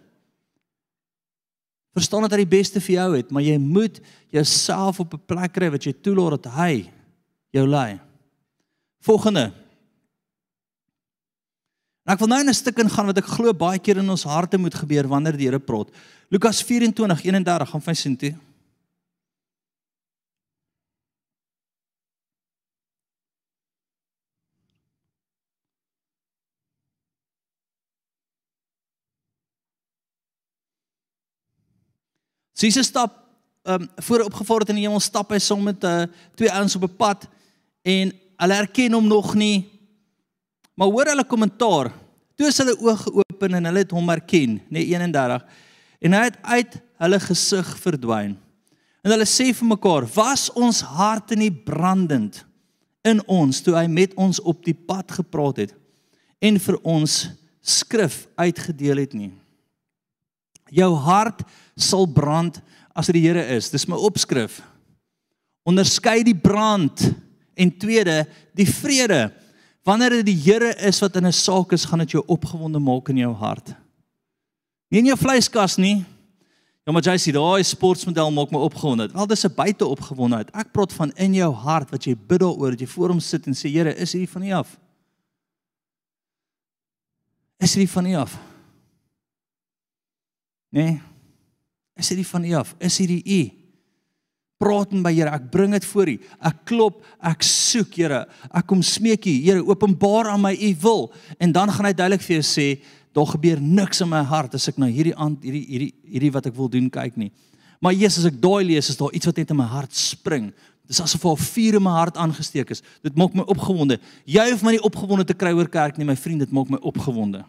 Verstaan 1.94 2.22
dat 2.22 2.32
hy 2.32 2.44
die 2.44 2.58
beste 2.58 2.82
vir 2.82 2.96
jou 2.96 3.16
het, 3.16 3.32
maar 3.32 3.42
jy 3.42 3.58
moet 3.58 4.00
jouself 4.30 5.00
op 5.00 5.14
'n 5.14 5.26
plek 5.26 5.54
kry 5.54 5.70
wat 5.70 5.84
jy 5.84 5.94
toelaat 5.94 6.44
dat 6.44 6.54
hy 6.54 6.92
jou 7.50 7.68
lei. 7.68 8.00
Volgende. 9.02 9.54
En 12.10 12.16
ek 12.16 12.24
wil 12.24 12.32
nou 12.32 12.40
in 12.42 12.50
'n 12.50 12.58
stuk 12.58 12.80
ingaan 12.82 13.06
wat 13.06 13.18
ek 13.22 13.28
glo 13.38 13.54
baie 13.54 13.78
keer 13.78 13.98
in 13.98 14.10
ons 14.10 14.24
harte 14.24 14.58
moet 14.58 14.74
gebeur 14.74 15.08
wanneer 15.08 15.38
die 15.38 15.46
Here 15.46 15.60
praat. 15.60 15.94
Lukas 16.30 16.64
24:31 16.64 17.70
gaan 17.70 17.82
vir 17.82 17.96
sien 17.96 18.18
toe. 18.18 18.36
Jesus 32.54 32.88
stap 32.88 33.14
ehm 33.64 33.82
um, 33.82 33.90
voor 33.96 34.22
opgevaar 34.22 34.60
het 34.60 34.70
in 34.70 34.76
die 34.76 34.86
hemel 34.86 35.00
stap 35.00 35.30
hy 35.30 35.40
saam 35.40 35.64
met 35.64 35.84
uh, 35.84 36.04
twee 36.36 36.52
ouens 36.52 36.76
op 36.76 36.84
'n 36.84 36.96
pad 36.96 37.28
en 37.84 38.12
hulle 38.38 38.54
herken 38.54 38.94
hom 38.94 39.08
nog 39.08 39.36
nie. 39.36 39.79
Maar 40.80 40.88
hoor 40.88 41.12
hulle 41.12 41.26
kommentaar. 41.28 41.90
Toe 42.40 42.48
is 42.48 42.58
hulle 42.62 42.78
oë 42.80 42.96
geopen 43.02 43.58
en 43.58 43.68
hulle 43.68 43.82
het 43.84 43.92
hom 43.92 44.12
herken, 44.14 44.62
nee 44.72 44.86
31 44.88 45.44
en 46.00 46.16
hy 46.16 46.22
het 46.30 46.38
uit 46.48 46.78
hulle 47.04 47.18
gesig 47.20 47.72
verdwyn. 47.84 48.38
En 49.04 49.12
hulle 49.12 49.28
sê 49.28 49.50
vir 49.56 49.68
mekaar: 49.68 50.08
"Was 50.16 50.48
ons 50.56 50.80
harte 50.82 51.36
nie 51.36 51.52
brandend 51.52 52.46
in 53.04 53.20
ons 53.28 53.60
toe 53.62 53.76
hy 53.76 53.88
met 53.92 54.16
ons 54.16 54.40
op 54.40 54.64
die 54.64 54.74
pad 54.74 55.12
gepraat 55.12 55.66
het 55.66 55.76
en 56.40 56.60
vir 56.60 56.80
ons 56.84 57.18
skrif 57.60 58.28
uitgedeel 58.40 59.04
het 59.04 59.14
nie?" 59.14 59.34
Jou 60.72 60.94
hart 60.96 61.44
sal 61.76 62.08
brand 62.08 62.62
as 62.96 63.08
dit 63.08 63.20
die 63.20 63.28
Here 63.28 63.44
is. 63.56 63.70
Dis 63.70 63.88
my 63.88 63.98
opskrif. 63.98 64.62
Onderskei 65.68 66.24
die 66.24 66.38
brand 66.38 67.02
en 67.56 67.72
tweede, 67.78 68.28
die 68.56 68.68
vrede. 68.68 69.34
Wanneer 69.84 70.10
dit 70.20 70.26
die 70.26 70.42
Here 70.44 70.76
is 70.88 71.00
wat 71.00 71.16
in 71.16 71.26
'n 71.26 71.34
saak 71.34 71.72
is, 71.72 71.86
gaan 71.86 72.00
dit 72.00 72.12
jou 72.12 72.24
opgewonde 72.28 72.80
maak 72.80 73.10
in 73.10 73.18
jou 73.18 73.34
hart. 73.34 73.76
Nie 74.90 75.00
in 75.00 75.06
jou 75.06 75.18
vleiskas 75.18 75.78
nie. 75.78 76.06
Ja, 76.86 76.92
maar 76.92 77.04
jy 77.04 77.18
sê 77.18 77.32
daai 77.32 77.64
sportmodel 77.64 78.32
maak 78.32 78.52
my 78.52 78.60
opgewonde. 78.60 79.12
Wel 79.14 79.28
dis 79.28 79.46
'n 79.46 79.54
buite 79.56 79.86
opgewondenheid. 79.86 80.50
Ek 80.56 80.72
praat 80.72 80.94
van 80.94 81.12
in 81.16 81.34
jou 81.34 81.54
hart 81.54 81.92
wat 81.92 82.04
jy 82.04 82.16
bid 82.16 82.40
daaroor 82.40 82.76
jy 82.80 82.88
voor 82.88 83.10
hom 83.10 83.20
sit 83.20 83.46
en 83.48 83.54
sê 83.54 83.70
Here, 83.70 83.96
is 83.96 84.14
hierdie 84.14 84.30
van 84.30 84.44
U 84.44 84.52
af? 84.52 84.80
Is 87.58 87.74
hierdie 87.74 87.92
van 87.92 88.06
U 88.06 88.16
af? 88.16 88.40
Nee. 90.70 91.02
Is 91.96 92.10
hierdie 92.10 92.28
van 92.28 92.44
U 92.44 92.54
af? 92.54 92.76
Is 92.80 92.98
hierdie 92.98 93.24
U? 93.24 93.59
Praat 94.60 94.92
met 94.92 95.06
my 95.06 95.12
Here, 95.16 95.32
ek 95.32 95.50
bring 95.54 95.72
dit 95.72 95.86
voor 95.88 96.10
U. 96.12 96.16
Ek 96.50 96.64
klop, 96.68 97.04
ek 97.24 97.46
soek 97.48 97.94
Here. 97.96 98.26
Ek 98.52 98.66
kom 98.68 98.82
smeek 98.84 99.24
U, 99.24 99.36
Here, 99.46 99.64
openbaar 99.64 100.34
aan 100.34 100.44
my 100.44 100.52
U 100.52 100.72
wil 100.84 101.06
en 101.40 101.54
dan 101.56 101.72
gaan 101.72 101.88
hy 101.88 101.94
duidelik 101.96 102.26
vir 102.26 102.40
jou 102.40 102.48
sê 102.50 102.68
daar 103.16 103.30
gebeur 103.32 103.62
niks 103.64 104.04
in 104.04 104.10
my 104.12 104.20
hart 104.22 104.54
as 104.60 104.68
ek 104.70 104.78
na 104.78 104.90
hierdie 104.92 105.16
aand 105.18 105.42
hierdie 105.42 105.64
hierdie 105.66 105.94
hierdie 106.12 106.34
wat 106.36 106.50
ek 106.52 106.58
wil 106.60 106.70
doen 106.72 106.92
kyk 106.92 107.16
nie. 107.18 107.32
Maar 107.80 107.96
Jesus, 107.96 108.26
as 108.26 108.34
ek 108.34 108.42
daai 108.44 108.68
lees, 108.68 108.92
is 108.92 109.00
daar 109.00 109.16
iets 109.16 109.30
wat 109.30 109.40
net 109.40 109.56
in 109.56 109.60
my 109.62 109.70
hart 109.72 109.96
spring. 109.96 110.52
Dis 110.90 111.00
asof 111.00 111.24
'n 111.24 111.40
vuur 111.40 111.76
in 111.80 111.84
my 111.84 111.96
hart 111.96 112.18
aangesteek 112.18 112.72
is. 112.72 112.84
Dit 113.02 113.16
maak 113.16 113.34
my 113.34 113.48
opgewonde. 113.48 114.00
Jy 114.26 114.50
hoef 114.52 114.64
my 114.64 114.72
nie 114.72 114.84
opgewonde 114.84 115.26
te 115.26 115.34
kry 115.34 115.54
oor 115.54 115.70
kerk 115.70 115.98
nie, 115.98 116.06
my 116.06 116.16
vriend, 116.16 116.40
dit 116.40 116.52
maak 116.52 116.70
my 116.70 116.80
opgewonde. 116.82 117.46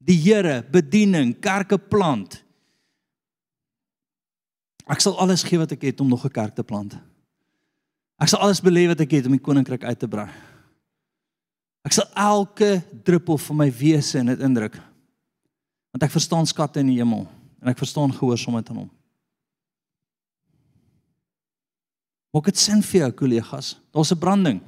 Die 0.00 0.16
Here, 0.16 0.64
bediening, 0.70 1.34
kerke 1.40 1.76
plant. 1.78 2.42
Ek 4.88 5.00
sal 5.04 5.18
alles 5.20 5.44
gee 5.44 5.60
wat 5.60 5.72
ek 5.72 5.82
het 5.90 6.00
om 6.00 6.08
nog 6.08 6.24
'n 6.24 6.32
kerk 6.32 6.54
te 6.54 6.64
plant. 6.64 6.96
Ek 8.18 8.28
sal 8.28 8.40
alles 8.40 8.60
belê 8.60 8.86
wat 8.86 9.00
ek 9.00 9.10
het 9.10 9.26
om 9.26 9.32
die 9.32 9.40
koninkryk 9.40 9.84
uit 9.84 9.98
te 9.98 10.08
brei. 10.08 10.28
Ek 11.84 11.92
sal 11.92 12.08
elke 12.14 12.82
druppel 13.04 13.38
van 13.38 13.56
my 13.56 13.70
wese 13.70 14.18
in 14.18 14.26
dit 14.26 14.40
indruk. 14.40 14.74
Want 15.92 16.02
ek 16.02 16.10
verstaan 16.10 16.46
skatte 16.46 16.80
in 16.80 16.86
die 16.86 16.98
hemel 16.98 17.26
en 17.62 17.68
ek 17.68 17.78
verstaan 17.78 18.12
gehoorsaamheid 18.12 18.70
aan 18.70 18.76
hom. 18.76 18.90
Maak 22.34 22.44
dit 22.44 22.60
sin 22.60 22.82
vir 22.82 23.00
jou 23.00 23.12
kollegas? 23.12 23.78
Daar's 23.92 24.12
'n 24.12 24.18
branding. 24.18 24.60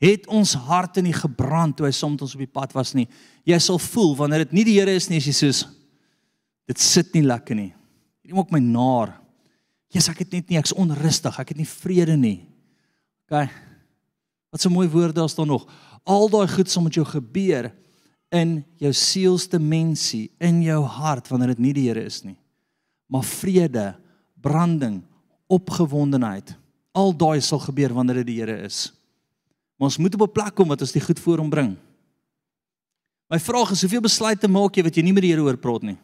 Het 0.00 0.26
ons 0.26 0.54
harte 0.54 1.00
nie 1.00 1.12
gebrand 1.12 1.76
toe 1.76 1.86
hy 1.86 1.92
saam 1.92 2.12
met 2.12 2.22
ons 2.22 2.34
op 2.34 2.42
die 2.42 2.46
pad 2.58 2.72
was 2.72 2.92
nie? 2.94 3.08
Jy 3.44 3.58
sal 3.58 3.78
voel 3.78 4.16
wanneer 4.16 4.44
dit 4.44 4.52
nie 4.52 4.64
die 4.64 4.78
Here 4.78 4.92
is 4.92 5.08
nie, 5.08 5.16
as 5.16 5.26
jy 5.26 5.32
soos 5.32 5.64
dit 6.66 6.78
sit 6.78 7.14
nie 7.14 7.22
lekker 7.22 7.54
nie. 7.54 7.72
Dit 8.26 8.34
maak 8.34 8.50
my 8.50 8.58
naar. 8.58 9.14
Jesus, 9.94 10.10
ek 10.10 10.24
het 10.24 10.32
net 10.34 10.48
nie 10.50 10.58
ek's 10.58 10.74
onrustig, 10.74 11.36
ek 11.38 11.52
het 11.54 11.60
nie 11.60 11.68
vrede 11.68 12.16
nie. 12.18 12.40
OK. 13.26 13.46
Wat 14.50 14.62
so 14.62 14.72
mooi 14.72 14.88
woorde 14.90 15.22
as 15.22 15.36
daar 15.38 15.46
nog. 15.46 15.66
Al 16.06 16.26
daai 16.30 16.46
goed 16.50 16.70
sal 16.70 16.82
met 16.86 16.98
jou 16.98 17.06
gebeur 17.06 17.70
in 18.34 18.58
jou 18.82 18.90
sielsdimensie, 18.94 20.32
in 20.42 20.58
jou 20.64 20.80
hart 20.96 21.30
wanneer 21.30 21.54
dit 21.54 21.62
nie 21.62 21.74
die 21.76 21.86
Here 21.86 22.02
is 22.02 22.24
nie. 22.26 22.36
Maar 23.06 23.22
vrede, 23.26 23.86
branding, 24.42 25.00
opgewondenheid. 25.46 26.56
Al 26.96 27.14
daai 27.14 27.38
sal 27.44 27.62
gebeur 27.62 27.94
wanneer 27.94 28.24
dit 28.24 28.32
die 28.32 28.40
Here 28.40 28.58
is. 28.66 28.90
Maar 29.78 29.92
ons 29.92 30.00
moet 30.02 30.14
op 30.18 30.26
'n 30.26 30.32
plek 30.32 30.54
kom 30.54 30.68
wat 30.68 30.80
ons 30.80 30.92
dit 30.92 31.02
goed 31.02 31.20
voor 31.20 31.38
hom 31.38 31.50
bring. 31.50 31.76
My 33.30 33.38
vraag 33.38 33.70
is 33.70 33.80
hoeveel 33.80 34.00
besluite 34.00 34.48
maak 34.48 34.74
jy 34.76 34.82
wat 34.82 34.96
jy 34.96 35.02
nie 35.02 35.12
met 35.12 35.22
die 35.22 35.30
Here 35.30 35.42
oor 35.42 35.56
praat 35.56 35.82
nie? 35.82 35.98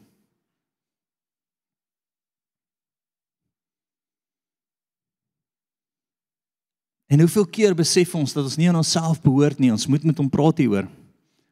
En 7.12 7.20
hoeveel 7.20 7.44
keer 7.53 7.75
besef 7.77 8.14
ons 8.16 8.33
dat 8.33 8.46
ons 8.46 8.57
nie 8.57 8.70
aan 8.70 8.79
onsself 8.81 9.20
behoort 9.20 9.59
nie, 9.61 9.68
ons 9.75 9.85
moet 9.90 10.05
met 10.09 10.16
hom 10.16 10.31
praat 10.33 10.62
hieroor. 10.62 10.87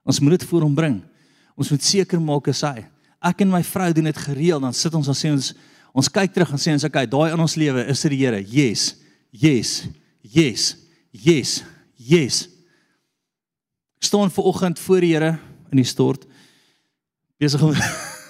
Ons 0.09 0.21
moet 0.25 0.39
dit 0.39 0.47
voor 0.49 0.65
hom 0.65 0.77
bring. 0.77 0.97
Ons 1.53 1.69
moet 1.75 1.85
seker 1.85 2.23
maak 2.23 2.49
as 2.49 2.63
hy. 2.65 2.87
Ek 3.29 3.43
en 3.45 3.51
my 3.53 3.61
vrou 3.69 3.91
doen 3.93 4.09
dit 4.09 4.23
gereeld, 4.25 4.65
dan 4.65 4.77
sit 4.77 4.95
ons 4.97 5.11
en 5.13 5.19
sê 5.19 5.33
ons 5.35 5.51
ons 5.91 6.09
kyk 6.15 6.33
terug 6.33 6.53
en 6.55 6.63
sê 6.63 6.73
ons 6.73 6.87
okay, 6.87 7.03
daai 7.11 7.35
in 7.35 7.43
ons 7.43 7.57
lewe 7.59 7.83
is 7.93 8.05
dit 8.07 8.15
die 8.15 8.21
Here. 8.23 8.41
Yes. 8.41 8.95
Yes. 9.35 9.75
Yes. 10.23 10.71
Yes. 11.13 11.59
Yes. 11.99 12.41
Ek 14.01 14.09
staan 14.09 14.33
ver 14.33 14.49
oggend 14.49 14.81
voor 14.81 15.05
die 15.05 15.13
Here 15.13 15.35
in 15.69 15.83
die 15.83 15.89
stort 15.89 16.25
besig 17.41 17.61
om 17.67 17.75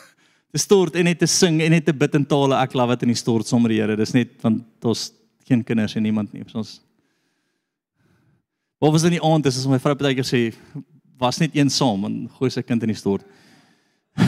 te 0.54 0.58
stort 0.62 0.98
en 0.98 1.06
net 1.06 1.20
te 1.22 1.30
sing 1.30 1.60
en 1.62 1.76
net 1.76 1.86
te 1.86 1.94
bid 1.94 2.18
in 2.18 2.26
tale. 2.26 2.58
Ek 2.58 2.74
love 2.74 2.96
dit 2.96 3.06
in 3.06 3.14
die 3.14 3.22
stort 3.22 3.46
sommer 3.46 3.70
die 3.70 3.78
Here. 3.84 3.94
Dis 4.00 4.16
net 4.16 4.34
want 4.42 4.64
ons 4.82 5.12
geen 5.46 5.62
kinders 5.66 5.94
en 5.94 6.08
niemand 6.08 6.32
nie. 6.34 6.42
Ons 6.58 6.80
Wat 8.80 8.94
was 8.94 9.04
in 9.04 9.18
die 9.18 9.24
aand 9.24 9.44
is 9.46 9.58
as 9.60 9.68
my 9.68 9.76
vrou 9.76 9.92
partykeer 9.92 10.24
sê 10.24 10.54
was 11.20 11.36
net 11.42 11.52
een 11.56 11.68
saam 11.68 12.06
en 12.08 12.14
gooi 12.38 12.48
sy 12.48 12.62
kind 12.64 12.80
in 12.86 12.94
die 12.94 12.96
stort. 12.96 13.26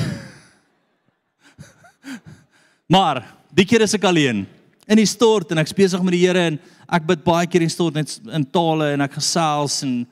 maar 2.94 3.22
die 3.48 3.64
keer 3.64 3.86
is 3.86 3.96
ek 3.96 4.04
alleen 4.10 4.44
in 4.84 5.00
die 5.00 5.08
stort 5.08 5.54
en 5.54 5.62
ek 5.62 5.72
besig 5.76 6.04
met 6.04 6.12
die 6.12 6.20
Here 6.26 6.44
en 6.50 6.60
ek 6.92 7.08
bid 7.08 7.24
baie 7.24 7.48
keer 7.48 7.64
in 7.64 7.72
die 7.72 7.76
stort 7.78 7.96
net 7.96 8.18
in 8.28 8.44
tale 8.44 8.92
en 8.92 9.06
ek 9.08 9.16
gesels 9.16 9.80
en 9.88 10.02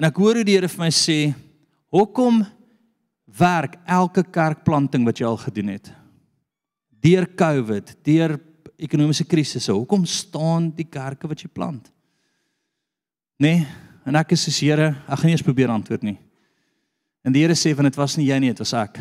en 0.00 0.08
ek 0.08 0.16
hoor 0.16 0.40
hoe 0.40 0.48
die 0.48 0.56
Here 0.56 0.72
vir 0.72 0.84
my 0.86 0.90
sê 0.96 1.20
hoekom 1.92 2.40
werk 3.40 3.76
elke 3.84 4.24
kerkplanting 4.24 5.04
wat 5.04 5.20
jy 5.20 5.28
al 5.28 5.40
gedoen 5.44 5.74
het 5.76 5.92
deur 7.00 7.28
Covid, 7.36 7.94
deur 8.04 8.38
ekonomiese 8.80 9.24
krisisse, 9.28 9.72
hoekom 9.72 10.06
staan 10.08 10.68
die 10.76 10.88
kerke 10.88 11.28
wat 11.28 11.40
jy 11.44 11.48
plant? 11.52 11.88
Nee, 13.40 13.64
en 14.04 14.18
ek 14.20 14.34
is 14.36 14.42
soos 14.44 14.58
Here, 14.60 14.90
ek 15.08 15.16
gaan 15.16 15.30
nie 15.30 15.36
eens 15.38 15.46
probeer 15.46 15.72
antwoord 15.72 16.04
nie. 16.04 16.18
En 17.24 17.32
die 17.32 17.40
Here 17.40 17.56
sê 17.56 17.72
van 17.76 17.88
dit 17.88 17.96
was 17.96 18.18
nie 18.20 18.28
jy 18.28 18.36
nie, 18.42 18.50
dit 18.52 18.60
was 18.60 18.74
ek. 18.76 19.00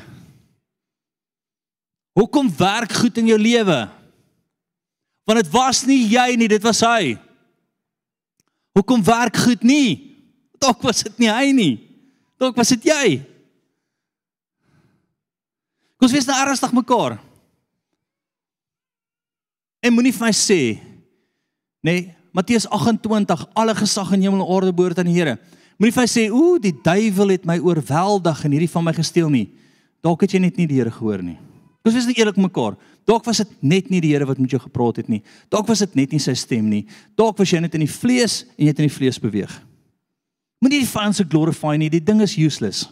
Hoekom 2.15 2.47
werk 2.55 2.93
goed 3.01 3.19
in 3.19 3.31
jou 3.33 3.39
lewe? 3.39 3.79
Want 5.27 5.43
dit 5.43 5.51
was 5.53 5.83
nie 5.87 6.01
jy 6.09 6.27
nie, 6.39 6.47
dit 6.51 6.63
was 6.63 6.79
hy. 6.87 7.17
Hoekom 8.79 9.03
werk 9.03 9.37
goed 9.43 9.65
nie? 9.67 10.15
Dalk 10.59 10.83
was 10.87 11.03
dit 11.03 11.19
nie 11.23 11.31
hy 11.31 11.51
nie. 11.55 11.73
Dalk 12.39 12.55
was 12.59 12.71
dit 12.75 12.87
jy. 12.89 13.19
Kom 15.99 16.07
ons 16.07 16.15
wees 16.15 16.27
nou 16.27 16.37
ernstig 16.39 16.71
mekaar. 16.75 17.17
En 19.83 19.95
moenie 19.95 20.15
vir 20.15 20.25
my 20.29 20.31
sê 20.35 20.61
nee, 21.83 22.07
Matteus 22.31 22.67
28 22.69 23.45
alle 23.57 23.75
gesag 23.75 24.11
in 24.13 24.21
hemel 24.21 24.43
en 24.43 24.55
aarde 24.55 24.73
behoort 24.73 24.99
aan 25.01 25.09
die 25.09 25.17
Here. 25.17 25.37
Moenie 25.79 25.95
vir 25.95 26.03
my 26.03 26.09
sê 26.11 26.25
ooh, 26.29 26.57
die 26.61 26.75
duiwel 26.83 27.35
het 27.37 27.45
my 27.47 27.57
oorweldig 27.63 28.43
en 28.45 28.55
hierdie 28.55 28.71
van 28.71 28.85
my 28.85 28.93
gesteel 28.93 29.29
nie. 29.33 29.47
Dalk 30.03 30.25
het 30.25 30.35
jy 30.35 30.41
net 30.43 30.59
nie 30.59 30.67
die 30.69 30.77
Here 30.79 30.91
gehoor 30.93 31.23
nie. 31.23 31.37
Ons 31.87 31.95
wees 31.95 32.09
net 32.09 32.19
eerlik 32.19 32.37
mekaar. 32.37 32.75
Dalk 33.07 33.25
was 33.25 33.39
dit 33.41 33.53
net 33.63 33.89
nie 33.89 34.01
die 34.03 34.11
Here 34.11 34.27
wat 34.27 34.41
met 34.41 34.51
jou 34.51 34.59
gepraat 34.61 34.99
het 35.01 35.09
nie. 35.09 35.21
Dalk 35.49 35.69
was 35.71 35.81
dit 35.85 35.95
net 35.97 36.13
nie 36.13 36.21
sy 36.21 36.35
stem 36.37 36.67
nie. 36.69 36.83
Dalk 37.17 37.39
was 37.39 37.53
jy 37.53 37.63
net 37.63 37.77
in 37.79 37.85
die 37.85 37.91
vlees 37.91 38.43
en 38.57 38.65
jy 38.65 38.73
het 38.73 38.83
in 38.83 38.89
die 38.89 38.97
vlees 38.97 39.17
beweeg. 39.23 39.53
Moenie 40.59 40.83
die 40.83 40.91
fans 40.91 41.17
se 41.17 41.25
glorify 41.25 41.77
nie. 41.79 41.89
Die 41.89 42.03
ding 42.03 42.21
is 42.21 42.35
useless. 42.37 42.89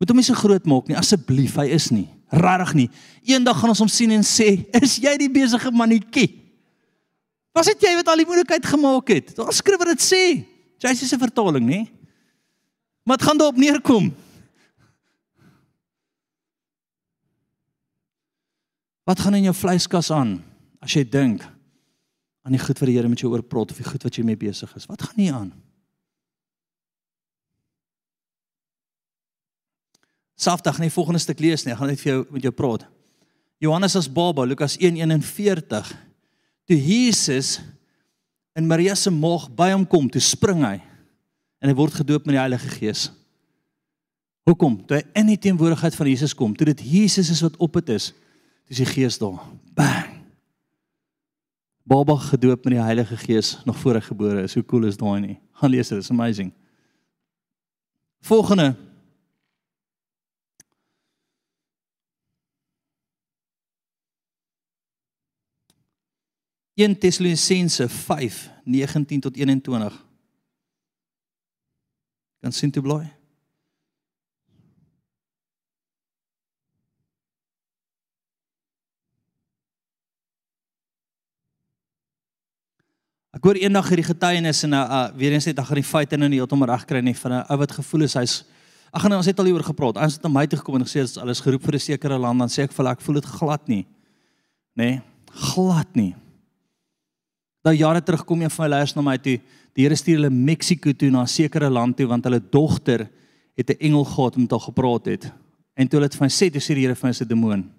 Moet 0.00 0.14
hom 0.14 0.22
nie 0.22 0.26
so 0.26 0.38
groot 0.38 0.64
maak 0.70 0.88
nie. 0.88 0.96
Asseblief, 0.98 1.58
hy 1.58 1.66
is 1.74 1.90
nie. 1.90 2.06
Regtig 2.34 2.72
nie. 2.78 2.88
Eendag 3.26 3.58
gaan 3.60 3.74
ons 3.74 3.82
hom 3.82 3.90
sien 3.90 4.14
en 4.14 4.22
sê, 4.22 4.64
"Is 4.82 4.96
jy 5.02 5.16
die 5.18 5.28
besige 5.28 5.70
mannetjie?" 5.70 6.43
Was 7.54 7.70
dit 7.70 7.86
jy 7.86 7.94
wat 8.00 8.10
al 8.10 8.20
die 8.20 8.26
moeilikheid 8.26 8.66
gemaak 8.66 9.12
het? 9.14 9.34
Daar 9.38 9.54
skryf 9.54 9.78
wat 9.78 9.92
dit 9.94 10.02
sê. 10.02 10.24
Jesus 10.82 11.08
se 11.08 11.18
vertaling, 11.18 11.64
nê? 11.64 11.80
Maar 13.06 13.20
dit 13.20 13.26
gaan 13.26 13.38
daarop 13.38 13.60
neerkom. 13.60 14.10
Wat 19.04 19.20
gaan 19.20 19.36
in 19.38 19.46
jou 19.50 19.54
vleiskas 19.54 20.10
aan 20.10 20.38
as 20.80 20.96
jy 20.96 21.04
dink 21.08 21.44
aan 22.44 22.56
die 22.56 22.60
goed 22.60 22.80
wat 22.80 22.88
die 22.88 22.96
Here 22.96 23.08
met 23.08 23.20
jou 23.20 23.30
oor 23.32 23.44
praat 23.44 23.72
of 23.72 23.80
die 23.80 23.86
goed 23.86 24.02
wat 24.04 24.16
jy 24.16 24.24
mee 24.24 24.40
besig 24.40 24.72
is? 24.76 24.88
Wat 24.88 25.02
gaan 25.04 25.20
nie 25.20 25.30
aan? 25.32 25.52
Safdag 30.40 30.80
net 30.80 30.92
volgende 30.92 31.22
stuk 31.22 31.40
lees 31.40 31.64
nie, 31.64 31.72
ek 31.72 31.80
gaan 31.80 31.92
net 31.92 32.02
vir 32.02 32.10
jou 32.10 32.24
met 32.34 32.44
jou 32.44 32.52
praat. 32.52 32.88
Johannes 33.62 33.96
as 33.96 34.10
baba, 34.10 34.44
Lukas 34.48 34.76
1:41. 34.80 35.94
Toe 36.64 36.78
Jesus 36.80 37.58
in 38.56 38.66
Maria 38.66 38.94
se 38.96 39.10
maag 39.12 39.48
by 39.56 39.70
hom 39.74 39.84
kom, 39.86 40.08
toe 40.08 40.22
spring 40.22 40.62
hy 40.64 40.78
en 41.64 41.70
hy 41.70 41.76
word 41.76 41.96
gedoop 41.96 42.26
met 42.26 42.36
die 42.36 42.42
Heilige 42.42 42.70
Gees. 42.76 43.06
Hoekom? 44.44 44.76
Toe 44.84 44.98
hy 44.98 45.04
in 45.16 45.30
die 45.32 45.40
teenwoordigheid 45.40 45.96
van 45.96 46.10
Jesus 46.10 46.34
kom, 46.36 46.52
toe 46.56 46.68
dit 46.68 46.82
Jesus 46.84 47.30
is 47.32 47.40
wat 47.44 47.56
op 47.62 47.78
dit 47.80 47.94
is, 47.96 48.10
dis 48.68 48.82
die 48.82 48.88
Gees 48.88 49.16
daar. 49.20 49.40
Bang. 49.76 50.10
Baba 51.84 52.16
gedoop 52.16 52.64
met 52.64 52.76
die 52.76 52.84
Heilige 52.84 53.16
Gees 53.20 53.58
nog 53.64 53.76
voor 53.80 53.98
hy 53.98 54.04
gebore 54.06 54.44
is. 54.46 54.54
Hoe 54.56 54.64
cool 54.68 54.86
is 54.88 54.96
daai 55.00 55.20
nie? 55.20 55.38
Gaan 55.60 55.72
lees 55.72 55.90
dit, 55.92 56.00
it's 56.00 56.12
amazing. 56.12 56.52
Volgende 58.24 58.72
1 66.74 66.98
Tessalonisense 66.98 67.88
5:19 67.88 69.20
tot 69.20 69.36
21. 69.36 70.06
Kan 72.40 72.52
sien 72.52 72.70
toe 72.70 72.82
blaai. 72.82 73.12
Ek 83.34 83.42
hoor 83.42 83.58
eendag 83.58 83.88
hierdie 83.90 84.06
getuienis 84.06 84.62
en 84.66 84.74
uh, 84.74 84.82
uh 84.82 85.06
weer 85.18 85.32
eens 85.34 85.46
net 85.46 85.58
ek 85.58 85.66
gaan 85.66 85.78
die 85.78 85.86
feite 85.86 86.18
nou 86.18 86.28
nie 86.30 86.38
heeltemal 86.38 86.70
reg 86.70 86.84
kry 86.90 87.00
nie 87.02 87.14
van 87.18 87.32
'n 87.32 87.46
ou 87.50 87.58
wat 87.58 87.72
gevoel 87.72 88.06
is 88.06 88.14
hy's 88.14 88.42
Ag 88.94 89.02
gaan 89.02 89.16
ons 89.16 89.26
het 89.26 89.38
al 89.38 89.48
hieroor 89.50 89.66
gepraat. 89.66 89.96
Ons 89.98 90.14
het 90.14 90.22
na 90.22 90.28
my 90.30 90.46
toe 90.46 90.58
gekom 90.58 90.76
en 90.78 90.86
gesê 90.86 91.02
as 91.02 91.18
alles 91.18 91.40
geroep 91.42 91.62
vir 91.66 91.74
'n 91.74 91.80
sekere 91.80 92.18
land 92.18 92.38
dan 92.38 92.48
sê 92.48 92.62
ek 92.62 92.72
vir 92.72 92.86
ek 92.86 93.00
voel 93.00 93.14
dit 93.14 93.24
glad 93.24 93.68
nie. 93.68 93.86
Nê? 94.78 94.84
Nee, 94.84 95.02
glad 95.26 95.96
nie. 95.96 96.14
Nou 97.64 97.72
jare 97.76 98.02
terug 98.04 98.24
kom 98.28 98.42
een 98.42 98.52
van 98.52 98.66
my 98.66 98.70
leiers 98.74 98.92
na 98.94 99.02
my 99.02 99.16
toe. 99.18 99.38
Die 99.74 99.86
Here 99.86 99.96
stuur 99.96 100.18
hulle 100.20 100.30
Mexiko 100.30 100.92
toe 100.92 101.10
na 101.10 101.22
'n 101.22 101.28
sekere 101.28 101.70
land 101.70 101.96
toe 101.96 102.06
want 102.06 102.24
hulle 102.24 102.40
dogter 102.40 103.08
het 103.56 103.70
'n 103.70 103.80
engel 103.80 104.04
gehad 104.04 104.36
met 104.36 104.50
haar 104.50 104.60
gepraat 104.60 105.06
het. 105.06 105.32
En 105.74 105.88
toe 105.88 105.98
hulle 105.98 106.08
dit 106.08 106.18
van 106.18 106.28
sê, 106.28 106.50
toe 106.50 106.60
sê 106.60 106.74
die 106.74 106.84
Here 106.84 106.94
vir 106.94 107.08
my 107.08 107.12
se 107.12 107.24
demoon. 107.24 107.70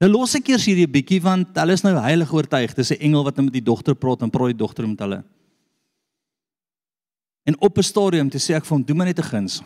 Nou 0.00 0.10
los 0.10 0.34
ek 0.34 0.48
eers 0.48 0.66
hierdie 0.66 0.88
bietjie 0.88 1.22
want 1.22 1.56
hulle 1.56 1.72
is 1.72 1.82
nou 1.82 1.94
heilig 1.96 2.32
oortuig. 2.32 2.74
Dis 2.74 2.90
'n 2.90 3.00
engel 3.00 3.24
wat 3.24 3.36
nou 3.36 3.44
met 3.44 3.52
die 3.52 3.62
dogter 3.62 3.94
praat 3.94 4.22
en 4.22 4.30
praat 4.30 4.48
die 4.48 4.64
dogter 4.64 4.88
met 4.88 4.98
hulle. 4.98 5.24
En 7.46 7.60
op 7.60 7.78
'n 7.78 7.82
stadium 7.82 8.28
toe 8.28 8.40
sê 8.40 8.54
ek 8.54 8.64
vir 8.64 8.76
hom, 8.76 8.84
"Doen 8.84 8.96
my 8.96 9.04
net 9.04 9.18
'n 9.18 9.22
guns. 9.22 9.62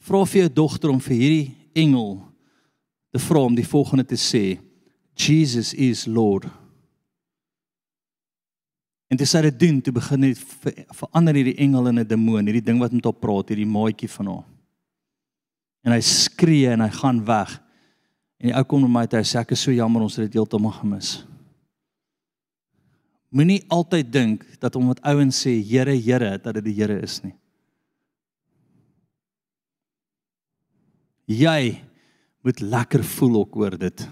Vra 0.00 0.24
vir 0.26 0.40
jou 0.42 0.52
dogter 0.52 0.90
om 0.90 1.00
vir 1.00 1.16
hierdie 1.16 1.56
engel 1.74 2.22
te 3.10 3.18
vra 3.18 3.38
om 3.38 3.54
die 3.54 3.66
volgende 3.66 4.04
te 4.04 4.16
sê: 4.16 4.60
Jesus 5.14 5.74
is 5.74 6.06
Lord." 6.06 6.61
En 9.12 9.18
dis 9.20 9.34
hy 9.36 9.42
dit 9.44 9.58
doen, 9.60 9.80
toe 9.84 9.92
begin 9.92 10.24
hy 10.24 10.30
verander 10.96 11.36
hierdie 11.36 11.58
engel 11.60 11.90
in 11.90 12.00
'n 12.00 12.08
demoon, 12.08 12.46
hierdie 12.48 12.64
ding 12.64 12.78
wat 12.80 12.94
met 12.96 13.04
hom 13.04 13.18
praat, 13.20 13.50
hierdie 13.52 13.68
maatjie 13.68 14.08
van 14.08 14.26
hom. 14.26 14.44
En 15.84 15.92
hy 15.92 16.00
skree 16.00 16.70
en 16.72 16.80
hy 16.80 16.88
gaan 16.88 17.20
weg. 17.26 17.60
En 18.40 18.48
die 18.48 18.56
ou 18.56 18.64
kom 18.64 18.80
na 18.80 18.88
my 18.88 19.06
toe 19.06 19.20
sê 19.20 19.40
ek 19.40 19.52
is 19.52 19.60
so 19.60 19.70
jammer 19.70 20.00
ons 20.00 20.16
het 20.16 20.24
dit 20.24 20.40
heeltemal 20.40 20.72
gemis. 20.72 21.26
Moenie 23.28 23.62
altyd 23.68 24.12
dink 24.12 24.46
dat 24.60 24.76
omdat 24.76 25.04
ouens 25.04 25.44
sê 25.44 25.60
Here, 25.60 25.92
Here, 25.92 26.38
dat 26.38 26.54
dit 26.54 26.64
die 26.64 26.74
Here 26.80 26.98
is 27.02 27.22
nie. 27.22 27.36
Jy 31.28 31.84
moet 32.42 32.60
lekker 32.60 33.04
voel 33.04 33.40
ook 33.40 33.56
oor 33.56 33.76
dit. 33.76 34.08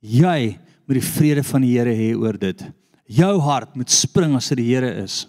Jy 0.00 0.58
moet 0.86 0.96
die 0.96 1.12
vrede 1.12 1.42
van 1.42 1.60
die 1.60 1.76
Here 1.76 1.92
hê 1.92 2.14
oor 2.16 2.38
dit 2.38 2.79
jou 3.10 3.34
hart 3.42 3.74
moet 3.78 3.90
spring 3.90 4.36
as 4.38 4.50
dit 4.52 4.62
die 4.62 4.70
Here 4.70 4.90
is. 5.02 5.24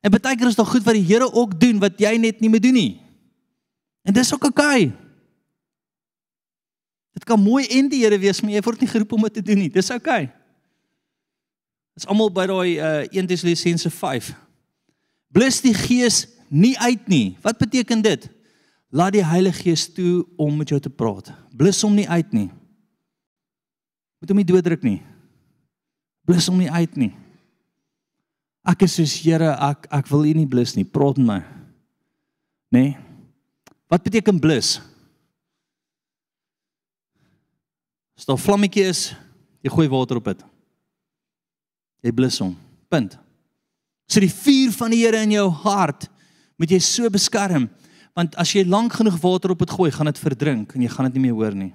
En 0.00 0.12
baie 0.14 0.36
keer 0.36 0.48
is 0.48 0.58
dit 0.58 0.72
goed 0.72 0.86
wat 0.86 0.96
die 0.96 1.06
Here 1.06 1.26
ook 1.26 1.56
doen 1.60 1.80
wat 1.82 1.98
jy 2.00 2.14
net 2.22 2.40
nie 2.40 2.50
moet 2.52 2.62
doen 2.64 2.76
nie. 2.76 3.00
En 4.06 4.16
dis 4.16 4.32
ook 4.34 4.48
oukei. 4.48 4.88
Okay. 4.88 4.90
Dit 7.18 7.26
kan 7.26 7.40
mooi 7.42 7.66
en 7.66 7.90
die 7.90 8.04
Here 8.04 8.18
wees, 8.18 8.40
maar 8.40 8.54
jy 8.54 8.62
word 8.64 8.84
nie 8.84 8.90
geroep 8.90 9.16
om 9.16 9.26
dit 9.28 9.40
te 9.40 9.44
doen 9.50 9.66
nie. 9.66 9.72
Dis 9.72 9.90
oukei. 9.90 10.28
Okay. 10.30 10.36
Dis 11.98 12.06
almal 12.08 12.30
by 12.32 12.46
daai 12.48 12.70
uh, 12.78 12.92
1 13.12 13.28
Tessalonisense 13.28 13.90
5. 13.92 14.30
Blus 15.34 15.58
die 15.60 15.74
Gees 15.76 16.24
nie 16.48 16.72
uit 16.78 17.10
nie. 17.10 17.36
Wat 17.44 17.58
beteken 17.60 18.00
dit? 18.06 18.24
Laat 18.90 19.14
die 19.18 19.26
Heilige 19.26 19.66
Gees 19.66 19.84
toe 19.92 20.24
om 20.40 20.56
met 20.56 20.72
jou 20.72 20.80
te 20.80 20.90
praat. 20.90 21.28
Blus 21.52 21.82
hom 21.84 21.94
nie 21.98 22.08
uit 22.08 22.32
nie. 22.32 22.48
Moet 24.20 24.32
hom 24.32 24.40
nie 24.40 24.48
dooddruk 24.48 24.86
nie. 24.86 24.98
Blus 26.30 26.46
hom 26.46 26.60
nie 26.62 26.70
uit 26.70 26.94
nie. 26.94 27.10
Ek 28.70 28.84
is 28.86 28.94
soos 29.00 29.16
Here, 29.24 29.50
ek 29.50 29.88
ek 29.90 30.10
wil 30.12 30.28
U 30.30 30.34
nie 30.38 30.46
blus 30.46 30.76
nie. 30.76 30.86
Praat 30.86 31.18
met 31.18 31.26
my. 31.26 31.40
Nê? 32.70 32.82
Nee? 32.84 32.98
Wat 33.90 34.04
beteken 34.06 34.38
blus? 34.38 34.76
As 38.14 38.28
daar 38.28 38.38
vlammetjie 38.38 38.84
is, 38.86 39.00
jy 39.64 39.72
gooi 39.74 39.88
water 39.90 40.20
op 40.20 40.28
dit. 40.30 40.44
Jy 42.06 42.12
blus 42.14 42.38
hom. 42.38 42.52
Punt. 42.92 43.16
So 44.06 44.22
die 44.22 44.30
vuur 44.30 44.70
van 44.76 44.94
die 44.94 45.02
Here 45.02 45.24
in 45.26 45.34
jou 45.34 45.48
hart 45.64 46.06
moet 46.60 46.70
jy 46.70 46.78
so 46.84 47.10
beskerm 47.10 47.66
want 48.14 48.34
as 48.42 48.50
jy 48.52 48.62
lank 48.68 48.92
genoeg 48.98 49.16
water 49.22 49.54
op 49.54 49.60
dit 49.62 49.70
gooi, 49.70 49.88
gaan 49.94 50.10
dit 50.10 50.18
verdrink 50.18 50.74
en 50.74 50.82
jy 50.82 50.90
gaan 50.92 51.06
dit 51.08 51.16
nie 51.16 51.28
meer 51.28 51.36
hoor 51.38 51.54
nie. 51.56 51.70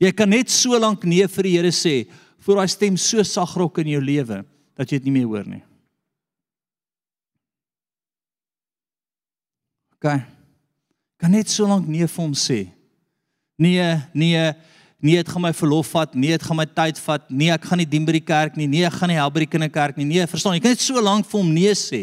Jy 0.00 0.10
kan 0.16 0.30
net 0.30 0.52
so 0.52 0.78
lank 0.78 1.04
nee 1.08 1.26
vir 1.28 1.48
die 1.48 1.54
Here 1.58 1.72
sê 1.74 1.94
voor 2.42 2.62
daai 2.62 2.70
stem 2.70 2.96
so 2.98 3.22
sagrok 3.22 3.78
in 3.82 3.92
jou 3.94 4.02
lewe 4.02 4.42
dat 4.78 4.90
jy 4.90 4.98
dit 4.98 5.08
nie 5.08 5.16
meer 5.20 5.28
hoor 5.30 5.46
nie. 5.46 5.62
OK. 9.94 10.16
Kan 11.22 11.30
net 11.30 11.50
so 11.52 11.68
lank 11.70 11.86
nee 11.86 12.08
vir 12.08 12.22
hom 12.22 12.34
sê. 12.34 12.64
Nee, 13.62 13.84
nee, 14.10 14.40
nee, 14.98 15.20
dit 15.20 15.28
gaan 15.30 15.44
my 15.44 15.52
verlof 15.54 15.92
vat, 15.94 16.16
nee, 16.18 16.34
dit 16.34 16.42
gaan 16.42 16.58
my 16.58 16.66
tyd 16.66 16.98
vat, 17.04 17.28
nee, 17.30 17.52
ek 17.54 17.68
gaan 17.68 17.78
nie 17.78 17.86
dien 17.86 18.08
by 18.08 18.16
die 18.16 18.24
kerk 18.26 18.58
nie, 18.58 18.66
nee, 18.70 18.82
ek 18.88 18.96
gaan 18.98 19.12
nie 19.12 19.20
help 19.20 19.36
by 19.36 19.44
die 19.44 19.52
kinderkerk 19.52 20.00
nie. 20.00 20.08
Nee, 20.08 20.26
verstaan, 20.30 20.56
jy 20.58 20.64
kan 20.64 20.74
net 20.74 20.82
so 20.82 20.98
lank 21.02 21.28
vir 21.30 21.38
hom 21.38 21.54
nee 21.54 21.76
sê 21.78 22.02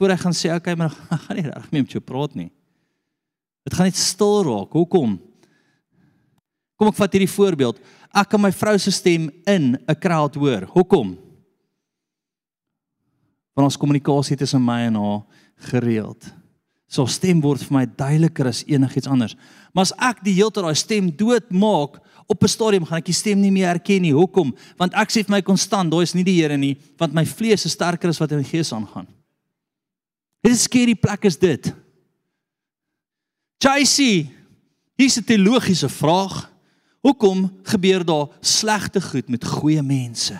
voor 0.00 0.14
hy 0.14 0.16
gaan 0.18 0.34
sê, 0.34 0.48
"Oké, 0.50 0.72
okay, 0.72 0.74
maar 0.74 0.90
ek 1.14 1.20
gaan 1.26 1.36
nie 1.36 1.46
reg 1.46 1.66
mee 1.70 1.82
met 1.84 1.92
jou 1.92 2.00
praat 2.00 2.34
nie." 2.34 2.50
Dit 3.62 3.74
gaan 3.74 3.86
net 3.86 3.96
stil 3.96 4.42
raak. 4.42 4.72
Hoekom? 4.72 5.20
Kom 6.82 6.90
ek 6.90 6.98
vat 6.98 7.12
hierdie 7.14 7.30
voorbeeld. 7.30 7.76
Ek 8.10 8.26
kan 8.32 8.40
my 8.42 8.48
vrou 8.50 8.74
se 8.74 8.90
stem 8.90 9.28
in 9.46 9.78
'n 9.78 9.94
crowd 10.02 10.34
hoor. 10.34 10.66
Hoekom? 10.74 11.14
Want 13.54 13.68
ons 13.70 13.76
kommunikasie 13.76 14.36
tussen 14.36 14.64
my 14.64 14.80
en 14.90 14.94
haar 14.94 15.22
gereeld. 15.70 16.32
So 16.88 17.06
stem 17.06 17.40
word 17.40 17.62
vir 17.62 17.72
my 17.72 17.86
duideliker 17.86 18.48
as 18.48 18.64
enigiets 18.66 19.06
anders. 19.06 19.36
Maar 19.72 19.82
as 19.82 19.92
ek 19.92 20.24
die 20.24 20.34
hele 20.34 20.50
tyd 20.50 20.64
daai 20.64 20.74
stem 20.74 21.16
doodmaak, 21.16 22.00
op 22.26 22.42
'n 22.42 22.48
stadium 22.48 22.84
gaan 22.84 22.98
ek 22.98 23.04
die 23.04 23.14
stem 23.14 23.40
nie 23.40 23.52
meer 23.52 23.68
herken 23.68 24.02
nie. 24.02 24.12
Hoekom? 24.12 24.52
Want 24.76 24.92
ek 24.94 25.10
sê 25.10 25.24
vir 25.24 25.30
my 25.36 25.42
konstant, 25.42 25.90
daai 25.90 26.02
is 26.02 26.14
nie 26.14 26.24
die 26.24 26.42
Here 26.42 26.56
nie, 26.56 26.76
want 26.98 27.14
my 27.14 27.24
vlees 27.24 27.64
is 27.64 27.72
sterker 27.72 28.08
as 28.08 28.18
wat 28.18 28.32
in 28.32 28.42
die 28.42 28.50
gees 28.50 28.72
aangaan. 28.72 29.06
Dit 30.42 30.52
is 30.52 30.62
skerry 30.62 30.94
plek 30.94 31.24
is 31.24 31.36
dit. 31.36 31.72
JC, 33.60 34.28
hier's 34.96 35.16
'n 35.16 35.24
teologiese 35.24 35.88
vraag. 35.88 36.51
Hoekom 37.02 37.48
gebeur 37.66 38.04
daar 38.06 38.28
slegte 38.40 39.00
goed 39.02 39.28
met 39.28 39.44
goeie 39.44 39.82
mense? 39.82 40.38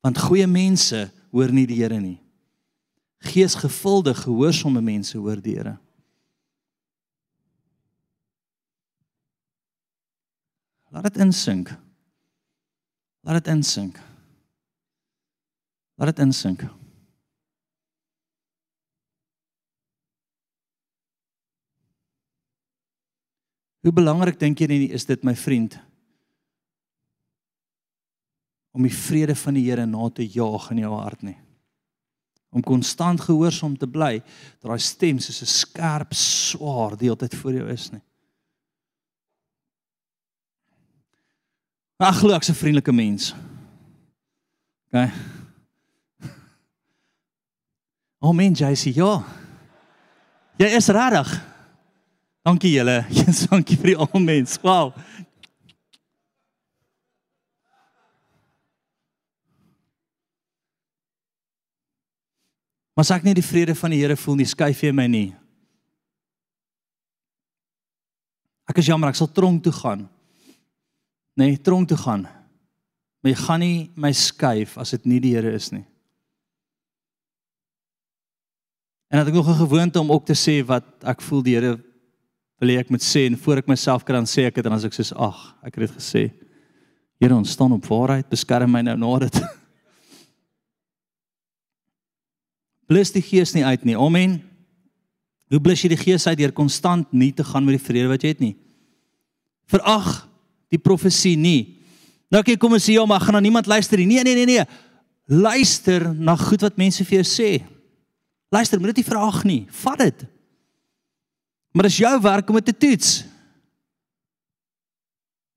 Want 0.00 0.18
goeie 0.18 0.46
mense 0.46 1.10
hoor 1.30 1.50
nie 1.52 1.66
die 1.66 1.80
Here 1.82 1.98
nie. 1.98 2.20
Geesgevulde, 3.24 4.14
gehoorsame 4.14 4.82
mense 4.84 5.18
hoor 5.18 5.40
die 5.42 5.56
Here. 5.56 5.78
Laat 10.94 11.10
dit 11.10 11.16
insink. 11.24 11.72
Laat 13.26 13.42
dit 13.42 13.54
insink. 13.56 13.98
Laat 15.98 16.14
dit 16.14 16.26
insink. 16.26 16.62
Hoe 23.84 23.92
belangrik 23.92 24.38
dink 24.40 24.62
jy 24.62 24.68
nie 24.70 24.92
is 24.96 25.04
dit 25.04 25.24
my 25.28 25.34
vriend? 25.36 25.76
Om 28.72 28.86
die 28.88 28.94
vrede 28.96 29.36
van 29.36 29.58
die 29.58 29.66
Here 29.66 29.84
na 29.86 30.08
te 30.08 30.24
jaag 30.24 30.70
in 30.72 30.80
jou 30.80 30.92
hart 30.96 31.20
nie. 31.26 31.36
Om 32.54 32.64
konstant 32.64 33.20
gehoorsaam 33.20 33.76
te 33.76 33.86
bly, 33.90 34.22
dat 34.62 34.70
daai 34.70 34.80
stem 34.80 35.20
soos 35.20 35.42
'n 35.42 35.52
skerp 35.52 36.14
swaard 36.14 36.98
die 36.98 37.10
hele 37.10 37.18
tyd 37.18 37.34
voor 37.34 37.52
jou 37.52 37.68
is 37.68 37.90
nie. 37.92 38.00
Ag, 42.00 42.18
glo 42.18 42.34
ek's 42.34 42.48
'n 42.48 42.54
vriendelike 42.54 42.92
mens. 42.92 43.34
OK. 44.88 45.10
Oh, 48.24 48.32
jy 48.32 48.74
sê 48.74 48.90
ja. 48.96 49.22
Jy 50.56 50.66
is 50.76 50.88
regtig. 50.88 51.53
Dankie 52.44 52.74
julle. 52.74 53.06
Jesus, 53.16 53.46
dankie 53.48 53.78
vir 53.80 53.94
die 53.94 53.96
almal. 53.96 54.44
Wow. 54.60 54.92
Maar 62.94 63.16
ek 63.16 63.24
nie 63.26 63.34
die 63.34 63.42
vrede 63.42 63.74
van 63.74 63.94
die 63.94 64.02
Here 64.02 64.16
voel 64.20 64.36
nie, 64.38 64.46
skuif 64.46 64.84
jy 64.84 64.92
my 64.94 65.06
nie. 65.10 65.30
Ek 68.70 68.78
is 68.80 68.90
jammer, 68.92 69.10
ek 69.10 69.18
sal 69.18 69.32
tronk 69.32 69.64
toe 69.64 69.72
gaan. 69.74 70.04
Nee, 71.40 71.56
tronk 71.58 71.88
toe 71.90 71.98
gaan. 71.98 72.28
Maar 73.24 73.32
jy 73.32 73.40
gaan 73.40 73.64
nie 73.64 73.78
my 73.98 74.12
skuif 74.14 74.76
as 74.78 74.92
dit 74.94 75.08
nie 75.10 75.22
die 75.24 75.32
Here 75.34 75.56
is 75.56 75.72
nie. 75.72 75.86
En 79.08 79.20
het 79.22 79.32
ek 79.32 79.34
nog 79.34 79.48
'n 79.48 79.64
gewoonte 79.64 80.00
om 80.00 80.12
ook 80.12 80.26
te 80.26 80.36
sê 80.36 80.60
wat 80.60 80.84
ek 81.02 81.24
voel 81.24 81.42
die 81.42 81.56
Here 81.56 81.93
wil 82.62 82.74
ek 82.78 82.90
moet 82.92 83.02
sê 83.02 83.26
en 83.28 83.36
voor 83.38 83.62
ek 83.62 83.68
myself 83.70 84.04
kan 84.06 84.20
dan 84.20 84.28
sê 84.30 84.46
ek 84.48 84.56
dit 84.58 84.66
en 84.66 84.76
as 84.76 84.86
ek 84.86 84.94
sê 84.96 85.06
ag, 85.16 85.38
ek 85.64 85.74
het 85.76 85.86
dit 85.86 85.96
gesê. 85.98 86.24
Here, 87.22 87.34
ons 87.34 87.52
staan 87.54 87.72
op 87.74 87.86
waarheid, 87.88 88.28
beskerm 88.30 88.72
my 88.74 88.82
nou 88.86 88.96
na 89.00 89.12
dit. 89.26 89.38
Blus 92.90 93.14
die 93.14 93.22
gees 93.24 93.54
nie 93.56 93.64
uit 93.64 93.86
nie. 93.88 93.96
Amen. 93.96 94.42
Hoe 95.52 95.60
blus 95.62 95.84
jy 95.84 95.92
die 95.92 96.00
gees 96.00 96.26
uit 96.26 96.38
deur 96.40 96.52
konstant 96.56 97.10
nie 97.14 97.30
te 97.36 97.44
gaan 97.46 97.64
met 97.64 97.78
die 97.78 97.84
vrede 97.84 98.10
wat 98.10 98.24
jy 98.24 98.32
het 98.32 98.42
nie? 98.42 98.54
Verag 99.70 100.24
die 100.72 100.80
profesie 100.82 101.36
nie. 101.38 101.78
Nou 102.32 102.42
kyk 102.44 102.58
kom 102.60 102.74
ons 102.74 102.84
sê 102.88 102.96
ja, 102.96 103.04
maar 103.06 103.22
gaan 103.22 103.38
dan 103.38 103.46
niemand 103.46 103.68
luister 103.70 104.00
nie. 104.00 104.08
Nee, 104.10 104.24
nee, 104.26 104.34
nee, 104.40 104.48
nee. 104.50 104.64
Luister 105.30 106.10
na 106.12 106.34
goed 106.36 106.64
wat 106.66 106.80
mense 106.80 107.04
vir 107.06 107.20
jou 107.20 107.26
sê. 107.28 107.50
Luister, 108.52 108.80
moet 108.80 108.92
dit 108.92 109.02
nie 109.02 109.08
verag 109.08 109.38
nie. 109.48 109.60
Vat 109.84 110.02
dit. 110.02 110.24
Maar 111.74 111.88
dis 111.90 112.02
jou 112.04 112.14
werk 112.22 112.48
om 112.48 112.60
dit 112.60 112.70
te 112.70 112.76
toets. 112.86 113.24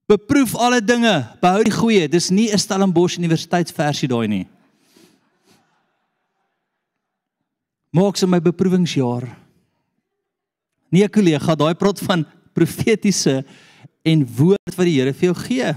Beproef 0.09 0.55
alle 0.55 0.79
dinge, 0.81 1.13
behou 1.43 1.65
die 1.67 1.75
goeie. 1.75 2.07
Dis 2.09 2.29
nie 2.29 2.49
'n 2.51 2.57
Stellenbosch 2.57 3.17
universiteitsversie 3.17 4.07
daai 4.07 4.27
nie. 4.27 4.47
Maak 7.91 8.17
se 8.17 8.27
my 8.27 8.39
beproevingsjaar. 8.39 9.37
Nie 10.89 11.03
'n 11.03 11.09
kollega 11.09 11.55
daai 11.55 11.75
praat 11.75 11.99
van 11.99 12.25
profetiese 12.53 13.45
en 14.03 14.25
woord 14.25 14.75
wat 14.75 14.85
die 14.85 14.99
Here 14.99 15.13
vir 15.13 15.33
jou 15.33 15.35
gee. 15.35 15.75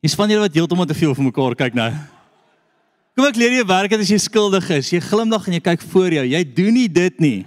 Dis 0.00 0.14
van 0.14 0.28
julle 0.28 0.46
wat 0.46 0.54
heeltemal 0.54 0.86
te 0.86 0.94
veel 0.94 1.14
vir 1.14 1.24
mekaar 1.24 1.54
kyk 1.54 1.74
nou. 1.74 1.92
Kom 3.16 3.26
ek 3.26 3.36
leer 3.36 3.52
jou 3.52 3.66
werk 3.66 3.92
as 3.92 4.08
jy 4.08 4.18
skuldig 4.18 4.70
is. 4.70 4.92
Jy 4.92 5.00
glimlag 5.00 5.48
en 5.48 5.52
jy 5.52 5.60
kyk 5.60 5.80
voor 5.80 6.10
jou. 6.10 6.24
Jy 6.24 6.44
doen 6.54 6.74
nie 6.74 6.88
dit 6.88 7.20
nie. 7.20 7.46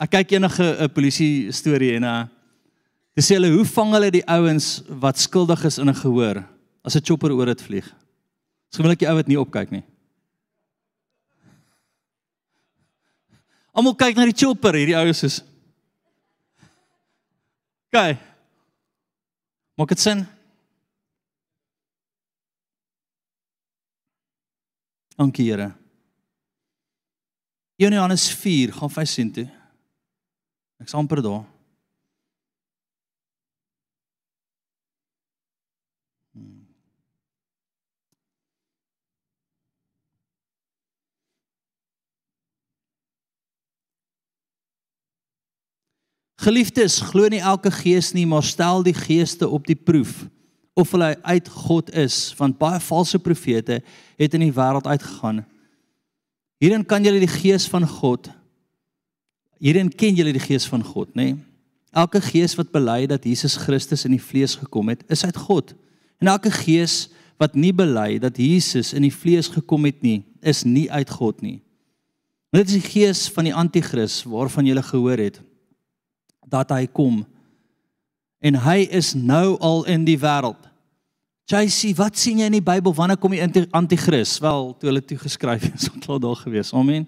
Ek 0.00 0.10
kyk 0.10 0.32
enige 0.38 0.66
'n 0.80 0.88
polisie 0.92 1.52
storie 1.52 1.96
en 1.96 2.04
uh 2.04 2.24
dis 3.16 3.28
hulle 3.28 3.50
hoe 3.52 3.64
vang 3.64 3.92
hulle 3.92 4.10
die 4.10 4.26
ouens 4.26 4.82
wat 4.88 5.18
skuldig 5.18 5.64
is 5.64 5.78
in 5.78 5.88
'n 5.88 5.94
gehoor 5.94 6.44
as 6.84 6.96
'n 6.96 7.04
chopper 7.04 7.32
oor 7.32 7.46
dit 7.46 7.62
vlieg. 7.62 7.84
Dis 8.70 8.76
gewoonlik 8.80 8.98
die 8.98 9.08
ou 9.08 9.16
wat 9.16 9.28
nie 9.28 9.40
opkyk 9.40 9.70
nie. 9.70 9.84
Almal 13.72 13.94
kyk 13.94 14.16
na 14.16 14.24
die 14.24 14.36
chopper, 14.36 14.74
hierdie 14.74 14.96
ouens 14.96 15.22
is 15.22 15.42
Kyk. 17.92 18.16
Maak 19.76 19.88
dit 19.88 20.00
sin? 20.00 20.26
Dankie 25.16 25.50
Here. 25.50 25.74
Johannes 27.76 28.30
4 28.32 28.72
gaan 28.72 28.90
vir 28.90 29.06
sien 29.06 29.32
toe. 29.32 29.44
Ek's 30.82 30.94
amper 30.94 31.22
daar. 31.22 31.44
Hmm. 36.32 36.66
Geliefdes, 46.42 46.98
glo 46.98 47.28
nie 47.30 47.38
elke 47.38 47.70
gees 47.70 48.10
nie, 48.12 48.26
maar 48.26 48.42
stel 48.42 48.82
die 48.82 48.96
geeste 48.96 49.46
op 49.46 49.66
die 49.70 49.78
proef 49.78 50.24
of 50.74 50.90
hulle 50.90 51.14
uit 51.22 51.48
God 51.52 51.94
is, 51.94 52.32
want 52.34 52.58
baie 52.58 52.80
valse 52.80 53.18
profete 53.22 53.82
het 54.18 54.34
in 54.34 54.48
die 54.48 54.54
wêreld 54.56 54.88
uitgegaan. 54.88 55.44
Hierin 56.58 56.82
kan 56.82 57.04
julle 57.04 57.20
die 57.22 57.30
gees 57.30 57.68
van 57.70 57.86
God 57.86 58.32
Hierin 59.62 59.92
ken 59.94 60.16
julle 60.18 60.34
die 60.34 60.42
gees 60.42 60.66
van 60.66 60.82
God, 60.82 61.12
nê? 61.14 61.32
Nee? 61.32 61.40
Elke 61.92 62.22
gees 62.24 62.54
wat 62.56 62.70
bely 62.72 63.04
dat 63.06 63.26
Jesus 63.28 63.58
Christus 63.60 64.06
in 64.08 64.14
die 64.16 64.22
vlees 64.22 64.54
gekom 64.56 64.88
het, 64.88 65.02
is 65.12 65.26
uit 65.28 65.36
God. 65.36 65.74
En 66.24 66.30
elke 66.32 66.50
gees 66.50 67.10
wat 67.40 67.54
nie 67.54 67.72
bely 67.76 68.16
dat 68.22 68.38
Jesus 68.40 68.94
in 68.96 69.04
die 69.04 69.12
vlees 69.12 69.50
gekom 69.52 69.84
het 69.84 70.00
nie, 70.00 70.22
is 70.40 70.64
nie 70.64 70.86
uit 70.90 71.10
God 71.12 71.44
nie. 71.44 71.58
Dit 72.52 72.72
is 72.72 72.80
die 72.80 72.88
gees 72.88 73.26
van 73.32 73.48
die 73.48 73.54
anti-kris 73.54 74.22
waarvan 74.28 74.66
jy 74.68 74.80
gehoor 74.82 75.20
het 75.20 75.38
dat 76.48 76.72
hy 76.72 76.86
kom. 76.88 77.22
En 78.40 78.58
hy 78.64 78.88
is 78.90 79.12
nou 79.14 79.56
al 79.60 79.84
in 79.88 80.04
die 80.08 80.18
wêreld. 80.20 80.60
JC, 81.48 81.92
wat 81.96 82.16
sien 82.16 82.40
jy 82.40 82.48
in 82.48 82.56
die 82.56 82.64
Bybel 82.64 82.94
wanneer 82.96 83.20
kom 83.20 83.32
die 83.32 83.66
anti-kris? 83.72 84.38
Wel, 84.40 84.72
toe 84.78 84.88
hulle 84.88 85.04
toe 85.04 85.18
geskryf 85.20 85.64
het, 85.68 85.80
so 85.80 85.92
klaar 86.00 86.20
daar 86.20 86.40
gewees. 86.40 86.72
Amen. 86.72 87.06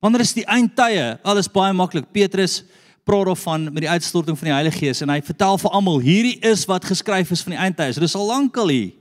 Wanneer 0.00 0.24
is 0.24 0.32
die 0.32 0.46
eindtye? 0.48 1.18
Alles 1.22 1.48
baie 1.52 1.74
maklik. 1.76 2.08
Petrus 2.12 2.62
praat 3.04 3.28
daarvan 3.28 3.68
met 3.72 3.84
die 3.84 3.90
uitstorting 3.90 4.38
van 4.38 4.48
die 4.48 4.54
Heilige 4.54 4.78
Gees 4.78 5.00
en 5.04 5.12
hy 5.12 5.20
vertel 5.24 5.58
vir 5.60 5.76
almal 5.76 6.00
hierdie 6.04 6.36
is 6.46 6.64
wat 6.68 6.86
geskryf 6.88 7.32
is 7.34 7.44
van 7.44 7.56
die 7.56 7.60
eindtye. 7.60 7.92
Dit 7.96 8.08
is 8.08 8.16
al 8.16 8.28
lankal 8.28 8.72
hier. 8.72 8.92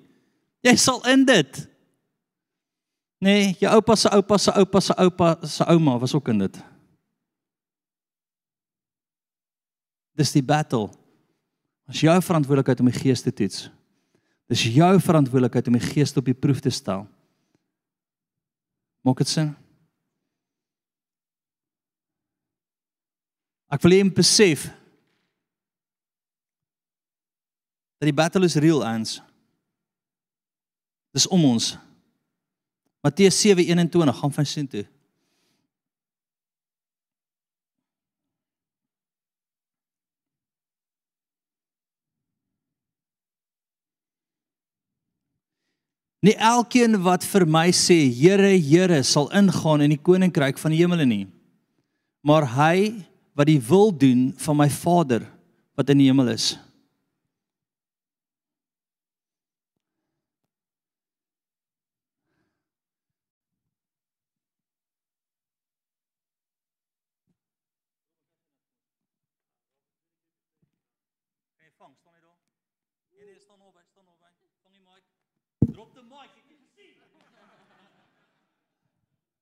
Jy 0.66 0.76
sal 0.80 1.00
in 1.08 1.24
dit. 1.28 1.62
Nee, 3.24 3.54
jou 3.60 3.72
oupa 3.76 3.96
se 4.00 4.12
oupa 4.16 4.38
se 4.40 4.52
oupa 4.56 4.82
se 4.84 4.96
oupa 4.96 5.30
se 5.44 5.68
ouma 5.72 5.98
was 6.00 6.16
ook 6.16 6.32
in 6.32 6.44
dit. 6.46 6.60
Dis 10.20 10.36
die 10.36 10.44
battle. 10.44 10.90
Dis 11.88 12.04
jou 12.04 12.16
verantwoordelikheid 12.22 12.84
om 12.84 12.92
die 12.92 13.00
gees 13.00 13.24
te 13.24 13.32
toets. 13.32 13.70
Dis 14.52 14.66
jou 14.68 14.92
verantwoordelikheid 15.00 15.68
om 15.72 15.80
die 15.80 15.88
gees 15.94 16.16
op 16.20 16.28
die 16.28 16.36
proef 16.36 16.60
te 16.64 16.72
stel. 16.74 17.06
Maak 19.06 19.24
dit 19.24 19.32
sin? 19.32 19.54
Ek 23.70 23.84
wil 23.86 23.94
hê 23.94 24.02
jy 24.02 24.08
moet 24.08 24.18
besef 24.18 24.66
dat 28.00 28.08
die 28.08 28.16
battle 28.16 28.48
is 28.48 28.58
real 28.58 28.82
ans. 28.86 29.20
Dis 31.14 31.28
om 31.30 31.44
ons. 31.46 31.76
Matteus 33.04 33.38
7:21 33.44 34.16
gaan 34.22 34.34
van 34.34 34.46
sien 34.46 34.68
toe. 34.68 34.86
Nie 46.20 46.36
elkeen 46.36 46.98
wat 47.00 47.24
vir 47.24 47.46
my 47.48 47.70
sê 47.72 48.12
Here 48.12 48.58
Here 48.58 49.04
sal 49.04 49.30
ingaan 49.32 49.86
in 49.86 49.94
die 49.94 50.02
koninkryk 50.02 50.58
van 50.60 50.72
die 50.72 50.82
hemele 50.82 51.06
nie. 51.06 51.28
Maar 52.28 52.44
hy 52.58 53.06
wat 53.40 53.48
die 53.48 53.62
wil 53.64 53.94
doen 53.98 54.34
van 54.36 54.58
my 54.60 54.68
Vader 54.70 55.24
wat 55.80 55.90
in 55.90 56.02
die 56.02 56.10
hemel 56.12 56.28
is. 56.28 56.58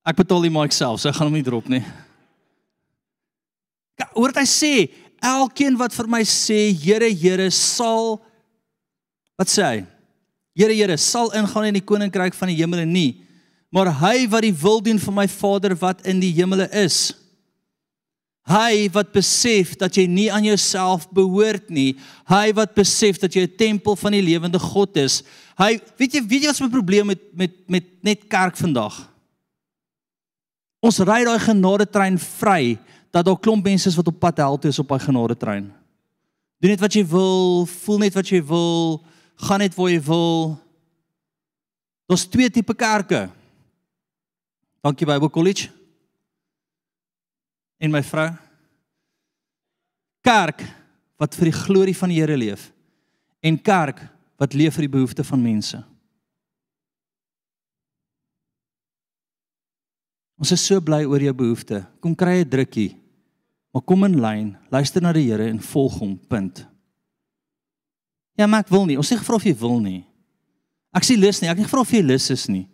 Ek 0.08 0.16
betaal 0.16 0.46
die 0.46 0.54
mic 0.54 0.72
self, 0.72 1.02
so 1.02 1.10
ek 1.10 1.18
gaan 1.18 1.28
hom 1.28 1.36
nie 1.36 1.44
drop 1.44 1.66
nie 1.68 1.82
hoor 4.18 4.34
wat 4.34 4.42
hy 4.42 4.48
sê, 4.50 4.74
elkeen 5.24 5.78
wat 5.80 5.94
vir 5.96 6.10
my 6.10 6.24
sê 6.28 6.72
Here 6.74 7.10
Here 7.14 7.50
sal 7.54 8.18
wat 9.38 9.52
sê 9.54 9.64
hy? 9.64 9.78
Here 10.58 10.74
Here 10.74 10.98
sal 10.98 11.32
ingaan 11.38 11.70
in 11.70 11.78
die 11.78 11.86
koninkryk 11.86 12.36
van 12.38 12.52
die 12.52 12.58
hemele 12.58 12.86
nie, 12.90 13.22
maar 13.74 13.92
hy 14.02 14.26
wat 14.32 14.46
die 14.46 14.56
wil 14.56 14.82
doen 14.82 15.00
van 15.02 15.18
my 15.22 15.28
Vader 15.30 15.76
wat 15.78 16.06
in 16.10 16.22
die 16.24 16.34
hemele 16.34 16.70
is. 16.74 17.14
Hy 18.48 18.88
wat 18.96 19.12
besef 19.12 19.74
dat 19.76 19.98
jy 20.00 20.06
nie 20.08 20.30
aan 20.32 20.46
jouself 20.48 21.10
behoort 21.12 21.68
nie. 21.74 21.98
Hy 22.32 22.54
wat 22.56 22.78
besef 22.78 23.20
dat 23.20 23.36
jy 23.36 23.44
'n 23.44 23.58
tempel 23.60 23.96
van 24.00 24.16
die 24.16 24.24
lewende 24.24 24.60
God 24.60 24.96
is. 24.96 25.22
Hy 25.60 25.82
weet 26.00 26.14
jy 26.14 26.22
weet 26.24 26.42
jy 26.44 26.48
wat 26.48 26.62
my 26.62 26.70
probleem 26.70 27.08
met 27.08 27.22
met 27.36 27.52
met 27.68 27.84
net 28.04 28.28
kerk 28.30 28.56
vandag? 28.56 28.96
Ons 30.80 31.00
ry 31.00 31.26
daai 31.26 31.40
genade 31.40 31.92
trein 31.92 32.18
vry 32.18 32.80
dat 33.12 33.26
daar 33.26 33.40
klomp 33.40 33.64
mense 33.64 33.90
is 33.90 33.96
wat 33.96 34.08
op 34.08 34.20
pad 34.20 34.38
hel 34.38 34.58
toe 34.58 34.70
is 34.70 34.80
op 34.80 34.88
daai 34.88 35.00
genade 35.04 35.38
trein. 35.38 35.68
Doen 36.58 36.74
net 36.74 36.82
wat 36.82 36.94
jy 36.94 37.04
wil, 37.06 37.66
voel 37.66 38.00
net 38.02 38.16
wat 38.18 38.30
jy 38.30 38.42
wil, 38.46 39.04
gaan 39.48 39.62
net 39.62 39.76
waar 39.78 39.92
jy 39.92 40.02
wil. 40.02 40.58
Daar's 42.08 42.26
twee 42.26 42.50
tipe 42.50 42.74
kerke. 42.74 43.28
Dankie 44.82 45.08
Bible 45.08 45.30
College. 45.30 45.70
En 47.78 47.92
my 47.94 48.02
vrou. 48.04 48.30
Kerk 50.26 50.64
wat 51.18 51.36
vir 51.38 51.52
die 51.52 51.60
glorie 51.60 51.98
van 51.98 52.12
die 52.14 52.20
Here 52.20 52.38
leef 52.38 52.72
en 53.46 53.58
kerk 53.62 54.02
wat 54.38 54.56
leef 54.58 54.76
vir 54.78 54.88
die 54.88 54.96
behoeftes 54.98 55.28
van 55.30 55.42
mense. 55.42 55.80
Ons 60.38 60.54
is 60.54 60.64
so 60.64 60.82
bly 60.82 61.02
oor 61.06 61.22
jou 61.22 61.34
behoeftes. 61.34 61.86
Kom 62.00 62.16
kry 62.16 62.44
'n 62.44 62.50
drukkie. 62.50 62.96
Maar 63.74 63.82
kom 63.82 64.04
in 64.04 64.22
lyn, 64.22 64.58
luister 64.72 65.02
na 65.02 65.14
die 65.14 65.30
Here 65.30 65.50
en 65.50 65.60
volg 65.60 66.00
hom. 66.00 66.18
Punt. 66.18 66.66
Ja, 68.38 68.48
maar 68.48 68.60
ek 68.60 68.70
wil 68.70 68.86
nie. 68.86 68.98
Ons 68.98 69.12
sê 69.12 69.18
gevra 69.18 69.36
of 69.36 69.44
jy 69.44 69.54
wil 69.58 69.80
nie. 69.80 70.06
Ek 70.94 71.04
sê 71.04 71.18
lus 71.18 71.42
nie. 71.42 71.50
Ek 71.50 71.58
het 71.58 71.68
gevra 71.68 71.82
of 71.82 71.92
jy 71.92 72.02
lus 72.02 72.30
is 72.30 72.48
nie. 72.48 72.68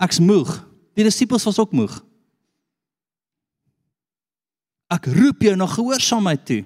Ek's 0.00 0.20
moeg. 0.20 0.68
Die 0.94 1.04
disippels 1.04 1.44
was 1.44 1.58
ook 1.58 1.72
moeg. 1.72 2.04
Ek 4.92 5.06
roep 5.06 5.40
jou 5.40 5.56
na 5.56 5.66
gehoorsaamheid 5.66 6.44
toe. 6.44 6.64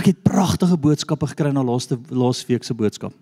Ek 0.00 0.06
het 0.06 0.22
pragtige 0.24 0.78
boodskappe 0.80 1.28
gekry 1.30 1.52
na 1.52 1.62
laaste 1.62 1.98
laasweek 2.08 2.64
se 2.64 2.74
boodskap. 2.74 3.14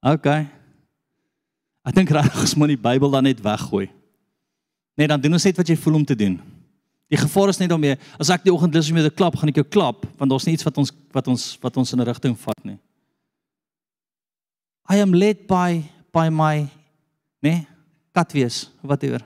OK. 0.00 0.26
Ek 1.84 1.96
dink 1.96 2.12
regtig 2.12 2.44
ons 2.44 2.54
moet 2.56 2.72
die 2.72 2.80
Bybel 2.80 3.12
dan 3.12 3.26
net 3.28 3.40
weggooi. 3.44 3.88
Nee, 4.96 5.08
dan 5.08 5.20
doen 5.20 5.36
ons 5.36 5.44
net 5.44 5.56
wat 5.60 5.68
jy 5.68 5.76
voel 5.80 6.00
om 6.00 6.04
te 6.04 6.16
doen. 6.16 6.38
Die 7.10 7.18
gevaar 7.18 7.50
is 7.50 7.58
net 7.58 7.72
daarmee 7.72 7.96
as 8.22 8.30
ek 8.30 8.44
die 8.46 8.52
oggend 8.52 8.76
lus 8.76 8.90
om 8.92 9.00
jou 9.00 9.08
te 9.08 9.16
klap, 9.16 9.36
gaan 9.36 9.50
ek 9.50 9.62
jou 9.62 9.66
klap 9.66 10.04
want 10.20 10.30
daar's 10.30 10.46
iets 10.46 10.66
wat 10.66 10.76
ons 10.78 10.92
wat 11.14 11.30
ons 11.32 11.46
wat 11.62 11.80
ons 11.80 11.92
in 11.92 12.00
'n 12.00 12.06
rigting 12.06 12.36
vat 12.38 12.64
nie. 12.64 12.78
I 14.88 15.00
am 15.02 15.12
led 15.14 15.46
by 15.46 15.82
by 16.12 16.28
my 16.28 16.68
nee, 17.42 17.66
kat 18.12 18.32
wees, 18.32 18.70
whatever. 18.82 19.24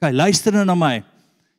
Kyk, 0.00 0.14
luister 0.14 0.52
nou 0.52 0.64
na 0.64 0.74
my. 0.74 1.04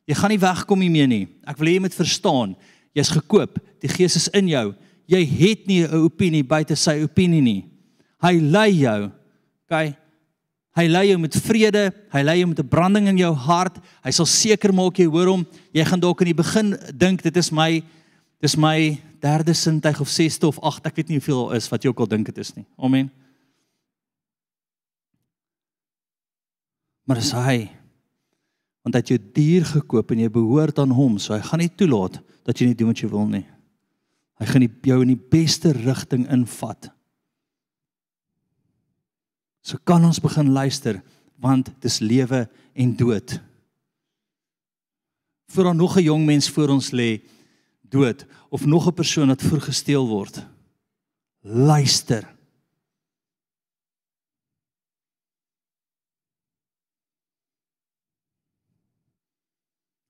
Jy 0.06 0.14
gaan 0.18 0.32
nie 0.34 0.42
wegkom 0.42 0.80
hiermee 0.82 1.06
nie. 1.06 1.24
Ek 1.46 1.58
wil 1.60 1.70
hê 1.70 1.76
jy 1.76 1.84
moet 1.84 1.94
verstaan, 1.94 2.56
jy's 2.96 3.12
gekoop. 3.14 3.60
Die 3.82 3.90
Gees 3.90 4.16
is 4.18 4.28
in 4.34 4.48
jou. 4.50 4.72
Jy 5.10 5.22
het 5.26 5.66
nie 5.66 5.82
'n 5.84 6.04
opinie 6.04 6.42
buite 6.42 6.76
sy 6.76 7.02
opinie 7.02 7.42
nie. 7.42 7.64
Hy 8.22 8.38
lei 8.40 8.70
jou. 8.70 9.10
OK. 9.70 9.96
Hy 10.72 10.86
lei 10.88 11.08
jou 11.08 11.18
met 11.18 11.34
vrede, 11.36 11.92
hy 12.12 12.22
lei 12.22 12.38
jou 12.38 12.48
met 12.48 12.58
'n 12.58 12.68
branding 12.68 13.08
in 13.08 13.18
jou 13.18 13.34
hart. 13.34 13.78
Hy 14.02 14.10
sal 14.10 14.26
seker 14.26 14.72
maak 14.72 14.98
jy 14.98 15.06
hoor 15.06 15.26
hom. 15.26 15.46
Jy 15.72 15.84
gaan 15.84 16.00
dalk 16.00 16.20
in 16.20 16.26
die 16.26 16.42
begin 16.42 16.78
dink 16.94 17.22
dit 17.22 17.36
is 17.36 17.50
my 17.50 17.82
dis 18.40 18.56
my 18.56 18.98
derde 19.20 19.54
sintuig 19.54 20.00
of 20.00 20.08
sesde 20.08 20.46
of 20.46 20.58
agt, 20.62 20.86
ek 20.86 20.96
weet 20.96 21.08
nie 21.08 21.18
hoeveel 21.18 21.48
daar 21.48 21.56
is 21.56 21.68
wat 21.68 21.84
jy 21.84 21.88
ook 21.88 22.00
al 22.00 22.06
dink 22.06 22.26
dit 22.26 22.38
is 22.38 22.56
nie. 22.56 22.66
Amen. 22.76 23.10
Maar 27.06 27.16
dis 27.16 27.32
hy 27.32 27.81
want 28.82 28.94
hy 28.94 29.00
het 29.00 29.12
jou 29.14 29.20
duur 29.34 29.64
gekoop 29.64 30.10
en 30.10 30.18
jy 30.24 30.30
behoort 30.32 30.78
aan 30.82 30.90
hom, 30.90 31.18
so 31.18 31.34
hy 31.34 31.40
gaan 31.40 31.62
nie 31.62 31.70
toelaat 31.70 32.18
dat 32.46 32.58
jy 32.58 32.66
nie 32.66 32.78
doen 32.78 32.90
wat 32.90 33.02
jy 33.02 33.08
wil 33.08 33.28
nie. 33.30 33.46
Hy 34.42 34.46
gaan 34.46 34.66
jou 34.66 34.98
in 35.04 35.12
die 35.14 35.28
beste 35.30 35.70
rigting 35.76 36.26
invat. 36.34 36.90
So 39.62 39.78
kan 39.86 40.02
ons 40.04 40.18
begin 40.22 40.50
luister 40.50 40.98
want 41.42 41.70
dis 41.82 42.00
lewe 42.02 42.48
en 42.74 42.96
dood. 42.96 43.40
voor 45.52 45.64
daar 45.64 45.74
nog 45.74 45.96
'n 45.96 46.02
jong 46.02 46.24
mens 46.24 46.50
voor 46.50 46.68
ons 46.68 46.90
lê 46.90 47.20
dood 47.80 48.26
of 48.48 48.64
nog 48.64 48.86
'n 48.86 48.94
persoon 48.94 49.26
wat 49.28 49.42
voorgesteel 49.42 50.08
word. 50.08 50.46
Luister. 51.40 52.34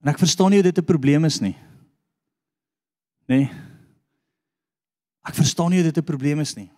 En 0.02 0.10
ek 0.10 0.18
verstaan 0.18 0.50
nie 0.50 0.58
hoe 0.58 0.70
dit 0.70 0.78
'n 0.78 0.84
probleem 0.84 1.24
is 1.24 1.38
nie. 1.40 1.56
Nee. 3.30 3.46
Ek 5.22 5.34
verstaan 5.34 5.70
nie 5.70 5.78
hoe 5.78 5.90
dit 5.92 5.98
'n 5.98 6.04
probleem 6.04 6.40
is 6.40 6.54
nie. 6.54 6.70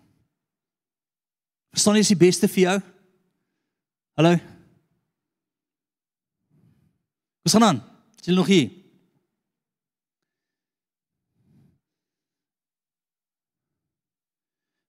Verstaan 1.73 1.95
jy 1.95 2.01
is 2.01 2.13
die 2.13 2.17
beste 2.17 2.49
vir 2.49 2.63
jou? 2.63 2.83
Hallo. 4.15 4.37
Wat 7.43 7.53
gaan 7.53 7.63
aan? 7.63 7.81
Is 8.21 8.27
jy 8.27 8.35
nog 8.35 8.47
hier? 8.47 8.71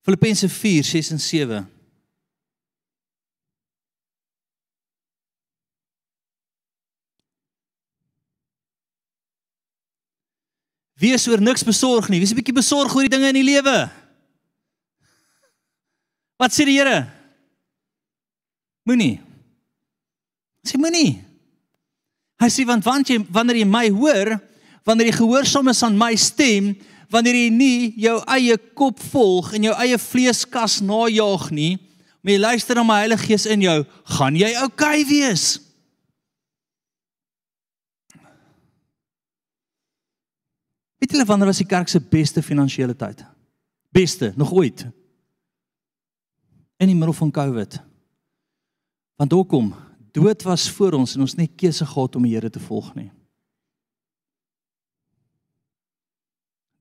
Filippense 0.01 0.49
4:6 0.49 1.11
en 1.11 1.19
7. 1.19 1.74
Wees 10.99 11.27
oor 11.27 11.41
niks 11.43 11.63
besorg 11.63 12.07
nie. 12.09 12.19
Wees 12.19 12.31
'n 12.31 12.39
bietjie 12.39 12.55
besorg 12.55 12.95
oor 12.95 13.03
die 13.03 13.11
dinge 13.11 13.27
in 13.27 13.39
die 13.41 13.43
lewe. 13.43 13.89
Wat 16.39 16.51
sê 16.51 16.65
die 16.65 16.77
Here? 16.77 17.07
Moenie. 18.85 19.19
Sê 20.65 20.77
moenie. 20.77 21.23
Hy 22.39 22.49
sê 22.51 22.65
want 22.67 22.83
want 22.85 23.07
jy 23.09 23.19
wanneer 23.31 23.57
jy 23.57 23.65
my 23.65 23.89
hoor, 23.89 24.39
wanneer 24.85 25.07
jy 25.07 25.17
gehoorsaam 25.19 25.67
is 25.67 25.83
aan 25.83 25.97
my 25.97 26.15
stem, 26.15 26.75
wanneer 27.09 27.35
jy 27.35 27.49
nie 27.49 27.93
jou 27.97 28.19
eie 28.27 28.57
kop 28.75 28.99
volg 28.99 29.53
en 29.53 29.63
jou 29.63 29.75
eie 29.79 29.97
vleeskas 29.97 30.81
najag 30.81 31.51
nie, 31.51 31.77
maar 32.21 32.33
jy 32.33 32.39
luister 32.39 32.75
na 32.75 32.83
my 32.83 32.99
Heilige 32.99 33.25
Gees 33.25 33.45
in 33.45 33.61
jou, 33.61 33.85
gaan 34.17 34.35
jy 34.35 34.51
oukei 34.55 35.01
okay 35.01 35.05
wees. 35.05 35.64
Weet 41.05 41.13
julle 41.13 41.29
wanneer 41.29 41.51
was 41.51 41.59
die 41.61 41.69
kerk 41.69 41.85
se 41.87 41.99
beste 42.01 42.41
finansiële 42.41 42.95
tyd? 42.97 43.19
Beste 43.93 44.31
nog 44.35 44.49
ooit. 44.57 44.87
In 46.81 46.89
die 46.89 46.95
middel 46.95 47.13
van 47.13 47.31
Covid. 47.31 47.77
Want 49.15 49.31
hoekom? 49.31 49.69
Dood 50.11 50.41
was 50.41 50.65
voor 50.71 50.97
ons 50.97 51.13
en 51.13 51.21
ons 51.21 51.35
net 51.37 51.53
keuse 51.61 51.85
gehad 51.85 52.17
om 52.17 52.25
die 52.25 52.33
Here 52.33 52.49
te 52.49 52.59
volg 52.59 52.89
nie. 52.95 53.11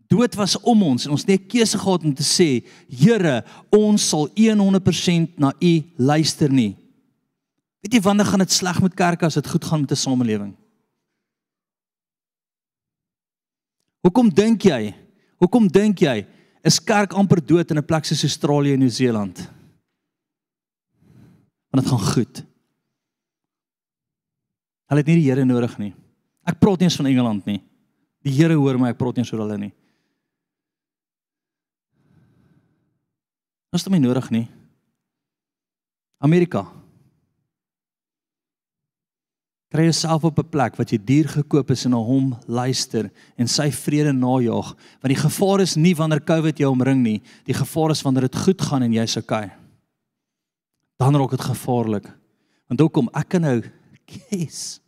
Dood 0.09 0.41
was 0.41 0.57
om 0.57 0.83
ons 0.89 1.05
en 1.05 1.13
ons 1.19 1.29
net 1.29 1.45
keuse 1.45 1.79
gehad 1.85 2.09
om 2.09 2.17
te 2.17 2.25
sê, 2.25 2.65
Here, 2.89 3.43
ons 3.77 4.09
sal 4.09 4.31
100% 4.33 5.37
na 5.37 5.53
U 5.53 5.77
luister 6.01 6.49
nie. 6.49 6.73
Weet 7.85 8.01
jy 8.01 8.07
wanneer 8.09 8.33
gaan 8.33 8.49
dit 8.49 8.57
sleg 8.57 8.81
met 8.81 8.97
kerke 8.97 9.29
as 9.29 9.37
dit 9.37 9.53
goed 9.53 9.65
gaan 9.69 9.85
met 9.85 9.93
'n 9.93 10.01
samelewing? 10.09 10.55
Hoekom 14.05 14.29
dink 14.29 14.67
jy? 14.69 14.93
Hoekom 15.41 15.69
dink 15.73 16.05
jy 16.05 16.23
is 16.65 16.81
kerk 16.81 17.17
amper 17.17 17.41
dood 17.41 17.71
in 17.71 17.79
'n 17.79 17.85
plek 17.85 18.05
soos 18.05 18.25
Australië 18.25 18.73
en 18.73 18.81
Nieu-Seeland? 18.81 19.37
Want 21.71 21.83
dit 21.83 21.91
gaan 21.91 22.13
goed. 22.15 22.45
Hulle 24.89 25.01
het 25.01 25.07
nie 25.07 25.17
die 25.17 25.31
Here 25.31 25.45
nodig 25.45 25.79
nie. 25.79 25.95
Ek 26.47 26.61
praat 26.61 26.79
nie 26.79 26.85
eens 26.85 26.97
van 26.97 27.07
Engeland 27.07 27.47
nie. 27.47 27.63
Die 28.23 28.33
Here 28.33 28.55
hoor 28.55 28.79
my, 28.79 28.91
ek 28.91 28.99
praat 28.99 29.17
nie 29.17 29.25
oor 29.33 29.41
hulle 29.41 29.59
nie. 29.59 29.73
Ons 33.73 33.83
het 33.83 33.91
hom 33.91 34.01
nie 34.01 34.09
nodig 34.09 34.31
nie. 34.31 34.49
Amerika 36.21 36.84
kry 39.75 39.89
jouself 39.89 40.23
op 40.23 40.39
'n 40.39 40.49
plek 40.49 40.77
wat 40.79 40.91
jy 40.91 40.99
duur 41.03 41.29
gekoop 41.29 41.71
is 41.71 41.85
en 41.85 41.91
na 41.91 41.97
hom 41.97 42.39
luister 42.47 43.11
en 43.37 43.49
sy 43.49 43.71
vrede 43.71 44.13
najag 44.13 44.69
want 45.03 45.11
die 45.11 45.19
gevaar 45.19 45.61
is 45.61 45.75
nie 45.77 45.95
wanneer 45.95 46.23
COVID 46.23 46.59
jou 46.59 46.71
omring 46.71 47.03
nie 47.03 47.23
die 47.45 47.55
gevaar 47.55 47.91
is 47.91 48.03
wanneer 48.03 48.31
dit 48.31 48.37
goed 48.37 48.63
gaan 48.63 48.83
en 48.83 48.93
jy's 48.93 49.17
okay. 49.17 49.51
Dan 50.97 51.17
raak 51.17 51.31
dit 51.31 51.41
gevaarlik 51.41 52.07
want 52.69 52.81
hoekom 52.81 53.09
ek 53.15 53.29
kan 53.29 53.41
nou 53.43 53.63
kies? 54.07 54.81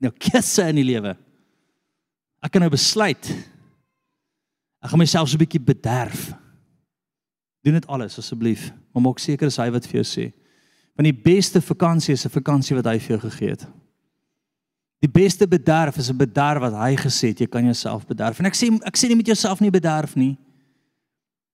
Nou 0.00 0.12
kies 0.12 0.58
in 0.58 0.76
die 0.76 0.84
lewe. 0.84 1.16
Ek 2.42 2.52
kan 2.52 2.60
nou 2.60 2.70
besluit. 2.70 3.28
Ek 4.80 4.90
gaan 4.90 4.98
myself 4.98 5.28
so 5.28 5.36
'n 5.36 5.44
bietjie 5.44 5.60
bederf. 5.60 6.32
Doen 7.62 7.74
dit 7.74 7.86
alles 7.86 8.18
asseblief 8.18 8.72
maar 8.94 9.02
maak 9.02 9.18
seker 9.18 9.46
as 9.46 9.56
hy 9.56 9.70
wat 9.70 9.86
vir 9.86 10.02
jou 10.02 10.08
sê 10.08 10.32
Want 10.94 11.08
die 11.10 11.22
beste 11.32 11.60
vakansie 11.60 12.14
is 12.14 12.24
'n 12.24 12.30
vakansie 12.30 12.76
wat 12.76 12.86
hy 12.86 12.98
vir 12.98 13.18
jou 13.18 13.30
gegee 13.30 13.50
het. 13.50 13.66
Die 15.00 15.10
beste 15.10 15.46
bederf 15.48 15.96
is 15.96 16.10
'n 16.10 16.16
bederf 16.16 16.60
wat 16.60 16.72
hy 16.72 16.96
gesê 16.96 17.28
het 17.28 17.38
jy 17.40 17.46
kan 17.46 17.64
jouself 17.64 18.06
bederf. 18.06 18.38
En 18.38 18.46
ek 18.46 18.54
sê 18.54 18.72
ek 18.84 18.96
sê 18.96 19.08
nie 19.08 19.16
met 19.16 19.26
jouself 19.26 19.60
nie 19.60 19.70
bederf 19.70 20.16
nie. 20.16 20.36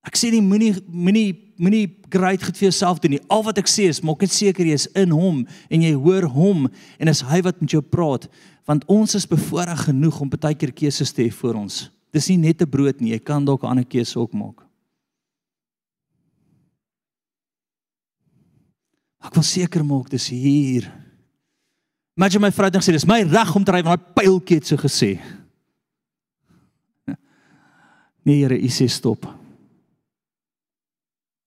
Ek 0.02 0.16
sê 0.16 0.30
nie 0.30 0.40
moenie 0.40 0.74
moenie 0.86 1.52
moenie 1.56 1.96
great 2.08 2.42
goed 2.42 2.56
vir 2.56 2.70
jouself 2.70 3.00
doen 3.00 3.10
nie. 3.10 3.20
Al 3.28 3.42
wat 3.42 3.58
ek 3.58 3.66
sê 3.68 3.88
is 3.88 4.00
maak 4.00 4.20
net 4.20 4.30
seker 4.30 4.64
jy 4.64 4.72
is 4.72 4.86
in 4.96 5.10
hom 5.10 5.46
en 5.70 5.82
jy 5.82 5.92
hoor 5.92 6.22
hom 6.22 6.70
en 6.98 7.08
is 7.08 7.20
hy 7.20 7.42
wat 7.42 7.60
met 7.60 7.70
jou 7.70 7.82
praat 7.82 8.28
want 8.64 8.84
ons 8.86 9.14
is 9.14 9.26
bevoorreg 9.26 9.84
genoeg 9.88 10.20
om 10.20 10.30
baie 10.30 10.54
keer 10.54 10.72
keuses 10.72 11.12
te 11.12 11.24
hê 11.24 11.30
vir 11.30 11.56
ons. 11.56 11.90
Dis 12.12 12.28
nie 12.28 12.36
net 12.36 12.62
'n 12.62 12.70
brood 12.70 13.00
nie, 13.00 13.12
jy 13.12 13.18
kan 13.18 13.44
dalk 13.44 13.64
'n 13.64 13.66
ander 13.66 13.84
keuse 13.84 14.16
ook 14.16 14.32
maak. 14.32 14.69
Ek 19.20 19.36
wil 19.36 19.44
seker 19.44 19.84
maak 19.84 20.08
dis 20.12 20.30
hier. 20.32 20.88
Imagine 22.16 22.46
my 22.46 22.52
vrou 22.52 22.68
het 22.68 22.78
gesê 22.80 22.94
dis 22.96 23.08
my 23.08 23.22
reg 23.28 23.52
om 23.56 23.64
te 23.64 23.72
ry 23.74 23.82
want 23.84 24.00
daai 24.00 24.16
pyltjie 24.16 24.60
het 24.60 24.70
so 24.70 24.80
gesê. 24.80 25.14
Nee 28.26 28.42
Here, 28.42 28.56
U 28.56 28.68
sê 28.68 28.84
stop. 28.92 29.24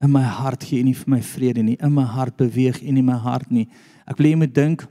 In 0.03 0.11
my 0.11 0.24
hart 0.26 0.65
gee 0.65 0.82
U 0.82 0.88
nie 0.88 0.95
vir 0.97 1.11
my 1.13 1.21
vrede 1.21 1.63
nie. 1.63 1.78
In 1.78 1.93
my 1.93 2.05
hart 2.09 2.36
beweeg 2.39 2.82
U 2.82 2.91
nie 2.91 3.05
my 3.05 3.19
hart 3.21 3.53
nie. 3.53 3.67
Ek 4.09 4.17
wil 4.17 4.32
jy 4.32 4.39
moet 4.41 4.55
dink 4.55 4.88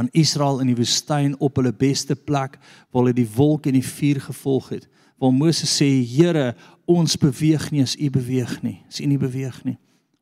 aan 0.00 0.08
Israel 0.16 0.62
in 0.62 0.72
die 0.72 0.78
woestyn 0.78 1.36
op 1.44 1.60
hulle 1.60 1.74
beste 1.76 2.16
plek 2.16 2.56
waar 2.90 3.02
hulle 3.02 3.14
die 3.16 3.28
wolk 3.36 3.68
en 3.68 3.76
die 3.76 3.84
vuur 3.84 4.22
gevolg 4.24 4.72
het. 4.72 4.88
Waar 5.20 5.34
Moses 5.36 5.70
sê, 5.76 5.86
Here, 6.02 6.54
ons 6.88 7.14
beweeg 7.20 7.68
nie 7.70 7.84
as 7.84 7.94
U 8.00 8.08
beweeg 8.10 8.56
nie. 8.64 8.80
As 8.88 8.98
U 9.04 9.06
nie 9.06 9.20
beweeg 9.20 9.60
nie. 9.68 9.76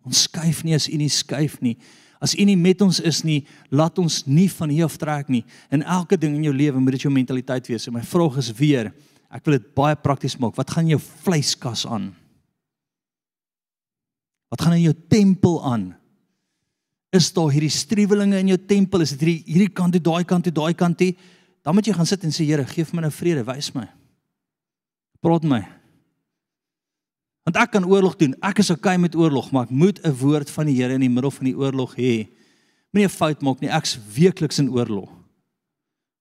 Ons 0.07 0.25
skuif 0.29 0.63
nie 0.65 0.77
as 0.77 0.89
U 0.89 0.97
nie 0.97 1.11
skuif 1.13 1.59
nie. 1.65 1.77
As 2.21 2.35
U 2.37 2.45
nie 2.45 2.57
met 2.57 2.83
ons 2.85 3.01
is 3.01 3.23
nie, 3.25 3.43
laat 3.73 3.99
ons 4.01 4.23
nie 4.29 4.49
van 4.53 4.73
hier 4.73 4.89
af 4.89 4.99
trek 5.01 5.31
nie. 5.33 5.43
In 5.73 5.83
elke 5.83 6.19
ding 6.21 6.37
in 6.37 6.45
jou 6.51 6.55
lewe 6.57 6.81
moet 6.81 6.99
dit 6.99 7.07
jou 7.07 7.13
mentaliteit 7.13 7.69
wees. 7.71 7.89
En 7.89 7.97
my 7.97 8.05
vraag 8.05 8.37
is 8.43 8.53
weer, 8.59 8.93
ek 9.33 9.47
wil 9.47 9.57
dit 9.57 9.71
baie 9.77 9.97
prakties 9.97 10.37
maak. 10.41 10.57
Wat 10.59 10.77
gaan 10.77 10.91
jou 10.91 11.01
vleiskas 11.01 11.87
aan? 11.89 12.11
Wat 14.51 14.67
gaan 14.67 14.77
in 14.77 14.89
jou 14.91 14.97
tempel 15.09 15.61
aan? 15.65 15.91
Is 17.15 17.31
daar 17.35 17.51
hierdie 17.55 17.73
struwelinge 17.73 18.39
in 18.39 18.53
jou 18.53 18.61
tempel? 18.69 19.03
Is 19.03 19.15
dit 19.15 19.25
hierdie 19.25 19.55
hierdie 19.55 19.73
kant 19.75 19.97
toe, 19.97 20.03
daai 20.03 20.27
kant 20.29 20.47
toe, 20.47 20.55
daai 20.55 20.75
kant 20.79 20.99
toe? 21.01 21.15
Dan 21.65 21.77
moet 21.77 21.89
jy 21.89 21.95
gaan 21.97 22.09
sit 22.09 22.25
en 22.27 22.35
sê 22.35 22.47
Here, 22.47 22.65
gee 22.69 22.87
my 22.93 23.05
nou 23.07 23.13
vrede, 23.15 23.45
wys 23.49 23.73
my. 23.75 23.89
Praat 25.21 25.45
my. 25.45 25.65
Want 27.51 27.65
ek 27.67 27.73
kan 27.75 27.87
oorlog 27.91 28.15
doen. 28.15 28.37
Ek 28.47 28.61
is 28.63 28.69
okay 28.71 28.95
met 29.03 29.17
oorlog, 29.19 29.49
maar 29.51 29.67
ek 29.67 29.75
moet 29.75 29.99
'n 30.07 30.15
woord 30.15 30.51
van 30.51 30.67
die 30.67 30.77
Here 30.79 30.95
in 30.95 31.01
die 31.01 31.11
middel 31.11 31.31
van 31.31 31.45
die 31.45 31.57
oorlog 31.57 31.97
hê. 31.97 32.29
Moenie 32.93 33.09
'n 33.09 33.11
fout 33.11 33.43
maak 33.43 33.61
nie. 33.61 33.69
Ek's 33.69 33.99
weekliks 34.15 34.59
in 34.59 34.71
oorlog. 34.71 35.11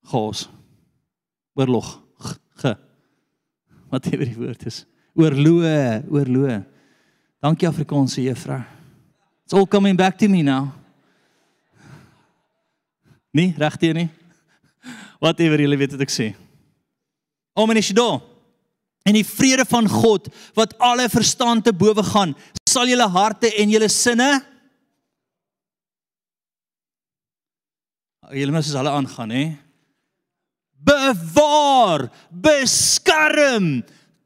Gaas. 0.05 0.49
Oorlog. 1.53 2.01
G. 2.55 2.73
Wat 3.91 4.05
ewer 4.05 4.25
die 4.25 4.35
woord 4.35 4.65
is. 4.65 4.85
Oorloë, 5.13 6.09
oorloë. 6.09 6.65
Dankie 7.39 7.67
Afrikaanse 7.67 8.21
juffrou. 8.21 8.63
It's 9.43 9.53
all 9.53 9.67
coming 9.67 9.97
back 9.97 10.17
to 10.17 10.27
me 10.27 10.41
now. 10.41 10.69
Nee, 13.31 13.53
regtig 13.57 13.93
nie. 13.93 14.09
Wat 15.19 15.39
ewer 15.39 15.59
jy 15.59 15.77
weet 15.77 15.91
wat 15.91 16.01
ek 16.01 16.09
sê. 16.09 16.35
Om 17.53 17.69
is 17.71 17.87
jy 17.87 17.93
daar? 17.93 18.19
En 19.07 19.15
die 19.15 19.25
vrede 19.25 19.65
van 19.65 19.87
God 19.89 20.27
wat 20.57 20.75
alle 20.83 21.09
verstand 21.09 21.63
te 21.65 21.73
bowe 21.73 22.03
gaan, 22.03 22.35
sal 22.69 22.89
julle 22.89 23.07
harte 23.09 23.51
en 23.55 23.71
julle 23.73 23.89
sinne 23.89 24.29
Julle 28.29 28.53
moet 28.53 28.61
as 28.61 28.75
hulle 28.77 28.91
aangaan, 28.93 29.31
hè. 29.33 29.45
Bewaar, 30.85 32.05
beskerm, 32.29 33.79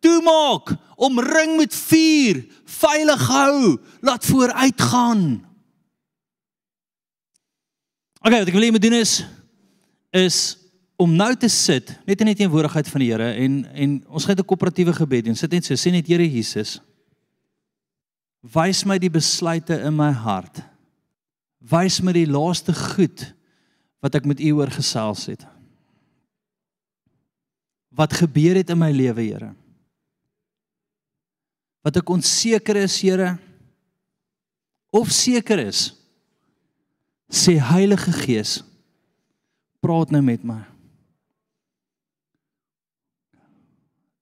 toemaak, 0.03 0.73
omring 0.99 1.55
met 1.57 1.75
vuur, 1.75 2.41
veilig 2.81 3.23
hou, 3.31 3.77
laat 4.03 4.27
vooruitgaan. 4.27 5.23
Okay, 8.23 8.39
wat 8.39 8.51
ek 8.51 8.55
wil 8.55 8.67
hê 8.67 8.73
moet 8.75 8.83
doen 8.83 8.99
is 8.99 9.17
is 10.13 10.37
om 10.95 11.15
nou 11.15 11.31
te 11.35 11.49
sit 11.49 11.95
net 12.05 12.21
in 12.21 12.29
die 12.31 12.37
teenwoordigheid 12.43 12.87
van 12.89 13.01
die 13.03 13.11
Here 13.11 13.29
en 13.33 13.63
en 13.73 13.95
ons 14.07 14.25
gaan 14.25 14.37
'n 14.37 14.45
koöperatiewe 14.45 14.93
gebed 14.93 15.25
doen. 15.25 15.35
Sit 15.35 15.51
net 15.51 15.65
so, 15.65 15.73
sê 15.73 15.91
net 15.91 16.07
Here 16.07 16.23
Jesus. 16.23 16.79
Wys 18.41 18.83
my 18.85 18.97
die 18.99 19.09
besluite 19.09 19.79
in 19.79 19.95
my 19.95 20.11
hart. 20.11 20.61
Wys 21.59 22.01
my 22.01 22.11
die 22.11 22.27
laaste 22.27 22.73
goed 22.73 23.33
wat 24.01 24.15
ek 24.15 24.25
met 24.25 24.39
U 24.39 24.51
oor 24.59 24.67
gesels 24.67 25.25
het. 25.31 25.45
Wat 27.93 28.13
gebeur 28.13 28.55
het 28.55 28.69
in 28.69 28.77
my 28.77 28.91
lewe, 28.91 29.21
Here? 29.21 29.53
Wat 31.83 31.95
ek 31.95 32.09
onseker 32.09 32.75
is, 32.75 33.01
Here? 33.01 33.37
Of 34.91 35.11
seker 35.11 35.59
is? 35.59 35.93
Sê 37.31 37.55
Heilige 37.57 38.11
Gees, 38.11 38.61
praat 39.79 40.11
nou 40.11 40.21
met 40.21 40.43
my. 40.43 40.72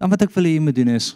Dan 0.02 0.10
wat 0.10 0.24
ek 0.26 0.34
wil 0.34 0.50
hê 0.50 0.56
jy 0.56 0.64
moet 0.66 0.78
doen 0.78 0.96
is 0.96 1.14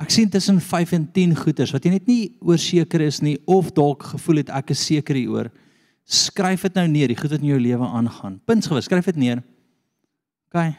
ek 0.00 0.12
sien 0.14 0.30
tussen 0.32 0.56
5 0.64 0.94
en 0.96 1.02
10 1.12 1.34
goeters 1.42 1.72
wat 1.74 1.84
jy 1.84 1.90
net 1.92 2.06
nie 2.08 2.22
oor 2.40 2.56
seker 2.60 3.02
is 3.04 3.18
nie 3.20 3.34
of 3.50 3.68
dalk 3.76 4.06
gevoel 4.14 4.40
het 4.40 4.52
ek 4.56 4.70
is 4.72 4.84
seker 4.86 5.18
hieroor. 5.18 5.50
Skryf 6.08 6.64
dit 6.64 6.78
nou 6.78 6.86
neer, 6.88 7.12
die 7.12 7.18
goed 7.18 7.34
wat 7.34 7.42
in 7.42 7.50
jou 7.50 7.58
lewe 7.60 7.84
aangaan. 7.84 8.38
Punt 8.48 8.64
gewis, 8.64 8.88
skryf 8.88 9.10
dit 9.10 9.18
neer. 9.20 9.42
OK. 10.48 10.72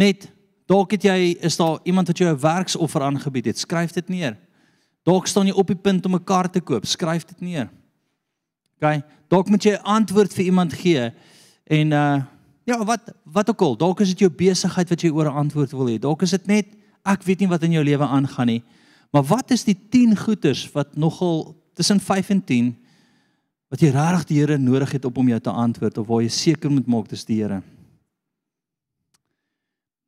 Net 0.00 0.26
dalk 0.68 0.96
het 0.96 1.06
jy 1.06 1.36
is 1.46 1.56
daar 1.60 1.78
iemand 1.86 2.10
wat 2.10 2.18
jou 2.18 2.28
'n 2.32 2.40
werksoffer 2.40 3.02
aangebied 3.02 3.46
het, 3.52 3.58
skryf 3.58 3.92
dit 3.92 4.08
neer. 4.08 4.36
Dalk 5.06 5.26
staan 5.26 5.46
jy 5.46 5.54
op 5.54 5.68
die 5.68 5.78
punt 5.78 6.06
om 6.06 6.14
'n 6.14 6.24
kar 6.24 6.50
te 6.50 6.60
koop, 6.60 6.84
skryf 6.84 7.24
dit 7.24 7.40
neer. 7.40 7.70
OK. 8.80 9.02
Dalk 9.28 9.48
moet 9.48 9.62
jy 9.62 9.76
'n 9.76 9.84
antwoord 9.84 10.34
vir 10.34 10.44
iemand 10.44 10.72
gee 10.72 11.12
en 11.64 11.92
uh 11.92 12.22
Ja, 12.68 12.76
wat 12.84 13.14
wat 13.24 13.48
ook 13.48 13.62
al, 13.64 13.76
dalk 13.80 14.02
is 14.04 14.12
dit 14.12 14.26
jou 14.26 14.32
besigheid 14.32 14.90
wat 14.92 15.00
jy 15.00 15.10
oor 15.10 15.30
'n 15.30 15.48
antwoord 15.48 15.72
wil 15.72 15.88
hê. 15.88 15.98
Dalk 15.98 16.22
is 16.22 16.36
dit 16.36 16.46
net 16.46 16.66
ek 17.04 17.22
weet 17.22 17.40
nie 17.40 17.48
wat 17.48 17.62
in 17.62 17.72
jou 17.72 17.84
lewe 17.84 18.04
aangaan 18.04 18.46
nie. 18.46 18.62
Maar 19.10 19.24
wat 19.24 19.50
is 19.50 19.64
die 19.64 19.88
10 19.88 20.16
goeters 20.16 20.72
wat 20.72 20.96
nogal 20.96 21.56
tussen 21.74 22.00
5 22.00 22.30
en 22.30 22.44
10 22.44 22.76
wat 23.70 23.80
jy 23.80 23.88
regtig 23.88 24.24
die 24.24 24.40
Here 24.40 24.58
nodig 24.58 24.92
het 24.92 25.04
op 25.04 25.16
om 25.16 25.28
jou 25.28 25.40
te 25.40 25.50
antwoord 25.50 25.98
of 25.98 26.06
waar 26.06 26.22
jy 26.22 26.28
seker 26.28 26.70
moet 26.70 26.86
maak 26.86 27.08
dis 27.08 27.24
die 27.24 27.42
Here. 27.42 27.62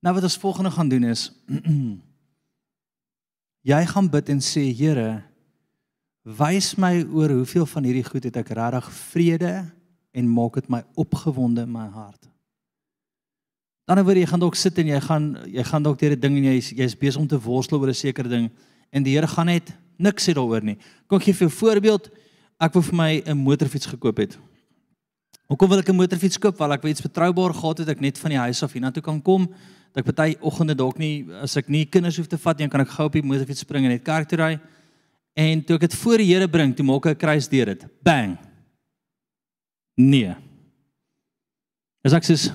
Nou 0.01 0.15
wat 0.15 0.23
ons 0.23 0.37
volgende 0.37 0.71
gaan 0.71 0.89
doen 0.89 1.05
is 1.05 1.33
jy 3.73 3.87
gaan 3.87 4.11
bid 4.11 4.29
en 4.29 4.41
sê 4.41 4.73
Here, 4.73 5.23
wys 6.25 6.77
my 6.77 7.05
oor 7.05 7.31
hoeveel 7.31 7.67
van 7.67 7.85
hierdie 7.85 8.05
goed 8.05 8.25
het 8.25 8.37
ek 8.37 8.49
regtig 8.49 8.93
vrede 8.93 9.73
en 10.13 10.29
maak 10.29 10.55
dit 10.55 10.69
my 10.69 10.85
opgewonde 10.95 11.63
in 11.63 11.73
my 11.73 11.89
hart. 11.89 12.30
Dan 13.91 14.05
word 14.07 14.21
jy 14.21 14.27
gaan 14.31 14.39
dalk 14.39 14.55
sit 14.55 14.77
en 14.79 14.87
jy 14.87 14.99
gaan 15.03 15.25
jy 15.51 15.63
gaan 15.67 15.83
dalk 15.83 15.99
deur 15.99 16.13
'n 16.15 16.21
ding 16.21 16.37
en 16.39 16.45
jy's 16.45 16.71
jy's 16.71 16.95
besig 16.95 17.21
om 17.21 17.27
te 17.27 17.39
worstel 17.39 17.81
oor 17.81 17.89
'n 17.89 17.95
sekere 17.95 18.29
ding 18.29 18.51
en 18.93 19.03
die 19.03 19.17
Here 19.17 19.27
gaan 19.27 19.47
net 19.47 19.75
niks 19.99 20.29
sê 20.29 20.33
daaroor 20.33 20.63
nie. 20.63 20.79
Kom 21.09 21.19
ek 21.19 21.25
gee 21.25 21.35
vir 21.35 21.49
'n 21.49 21.51
voorbeeld. 21.51 22.11
Ek 22.61 22.73
wou 22.73 22.83
vir 22.83 22.95
my 22.95 23.23
'n 23.27 23.37
motorfiets 23.37 23.87
gekoop 23.87 24.17
het. 24.19 24.39
Hoekom 25.49 25.69
wil 25.69 25.79
ek 25.81 25.89
'n 25.89 25.97
motorfiets 25.97 26.39
koop? 26.39 26.57
Want 26.57 26.73
ek 26.73 26.83
wil 26.83 26.91
iets 26.93 27.03
betroubaar 27.03 27.53
gehad 27.53 27.79
het 27.79 27.89
ek 27.89 28.01
net 28.01 28.19
van 28.19 28.31
die 28.31 28.39
huis 28.39 28.63
af 28.63 28.73
hiernatoe 28.73 29.03
kan 29.03 29.21
kom. 29.23 29.49
Dat 29.93 30.07
ek 30.07 30.15
party 30.15 30.37
oggende 30.41 30.77
dalk 30.77 30.97
nie 30.99 31.27
as 31.43 31.57
ek 31.57 31.69
nie 31.69 31.85
kinders 31.85 32.17
hoef 32.17 32.29
te 32.29 32.39
vat 32.39 32.59
nie, 32.59 32.69
kan 32.69 32.81
ek 32.81 32.89
gou 32.89 33.07
op 33.07 33.13
die 33.13 33.23
motorfiets 33.23 33.61
spring 33.61 33.85
en 33.85 33.91
net 33.91 34.05
kerk 34.05 34.29
toe 34.29 34.39
ry. 34.39 34.61
En 35.35 35.65
toe 35.65 35.75
ek 35.75 35.81
dit 35.81 35.95
voor 35.95 36.19
die 36.19 36.33
Here 36.33 36.49
bring, 36.49 36.77
toe 36.77 36.85
maak 36.85 37.07
ek 37.07 37.17
'n 37.17 37.27
kruis 37.27 37.49
deur 37.49 37.67
dit. 37.67 37.87
Bang. 38.05 38.39
Nee. 39.97 40.37
Ek 42.05 42.23
sê 42.23 42.53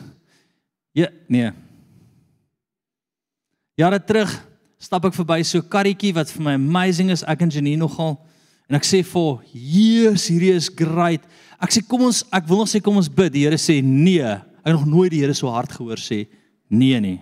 Ja, 0.95 1.09
nee. 1.27 1.51
Jare 3.75 3.99
terug 3.99 4.31
stap 4.79 5.07
ek 5.09 5.17
verby 5.17 5.41
so 5.43 5.59
'n 5.59 5.67
karretjie 5.67 6.13
wat 6.15 6.31
vir 6.31 6.43
my 6.43 6.53
amazing 6.55 7.11
is. 7.11 7.23
Ek 7.23 7.41
en 7.41 7.49
Janine 7.51 7.77
nogal 7.77 8.15
en 8.69 8.75
ek 8.75 8.83
sê 8.83 9.03
vir, 9.03 9.41
"Jesus, 9.51 10.29
hierdie 10.29 10.53
is 10.55 10.69
great." 10.69 11.21
Ek 11.59 11.71
sê, 11.71 11.85
"Kom 11.85 12.01
ons, 12.01 12.23
ek 12.31 12.47
wil 12.47 12.57
nog 12.57 12.67
sê 12.67 12.81
kom 12.81 12.95
ons 12.95 13.09
bid." 13.09 13.33
Die 13.33 13.43
Here 13.43 13.57
sê, 13.57 13.83
"Nee." 13.83 14.21
Ek 14.21 14.71
het 14.71 14.73
nog 14.73 14.85
nooit 14.85 15.11
die 15.11 15.19
Here 15.19 15.33
so 15.33 15.47
hard 15.49 15.71
gehoor 15.71 15.97
sê, 15.97 16.27
"Nee 16.69 16.99
nie." 16.99 17.21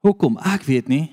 Hoekom? 0.00 0.38
Ek 0.38 0.62
weet 0.62 0.88
nie. 0.88 1.12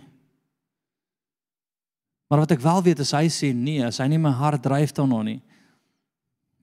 Maar 2.28 2.39
wat 2.39 2.51
ek 2.51 2.59
wel 2.59 2.84
weet 2.84 2.99
is 2.99 3.11
hy 3.11 3.28
sê 3.30 3.53
nee, 3.53 3.84
as 3.86 3.97
hy 3.97 4.07
nie 4.07 4.17
my 4.17 4.32
hart 4.32 4.63
dryf 4.63 4.91
daarna 4.91 5.23
nie, 5.23 5.41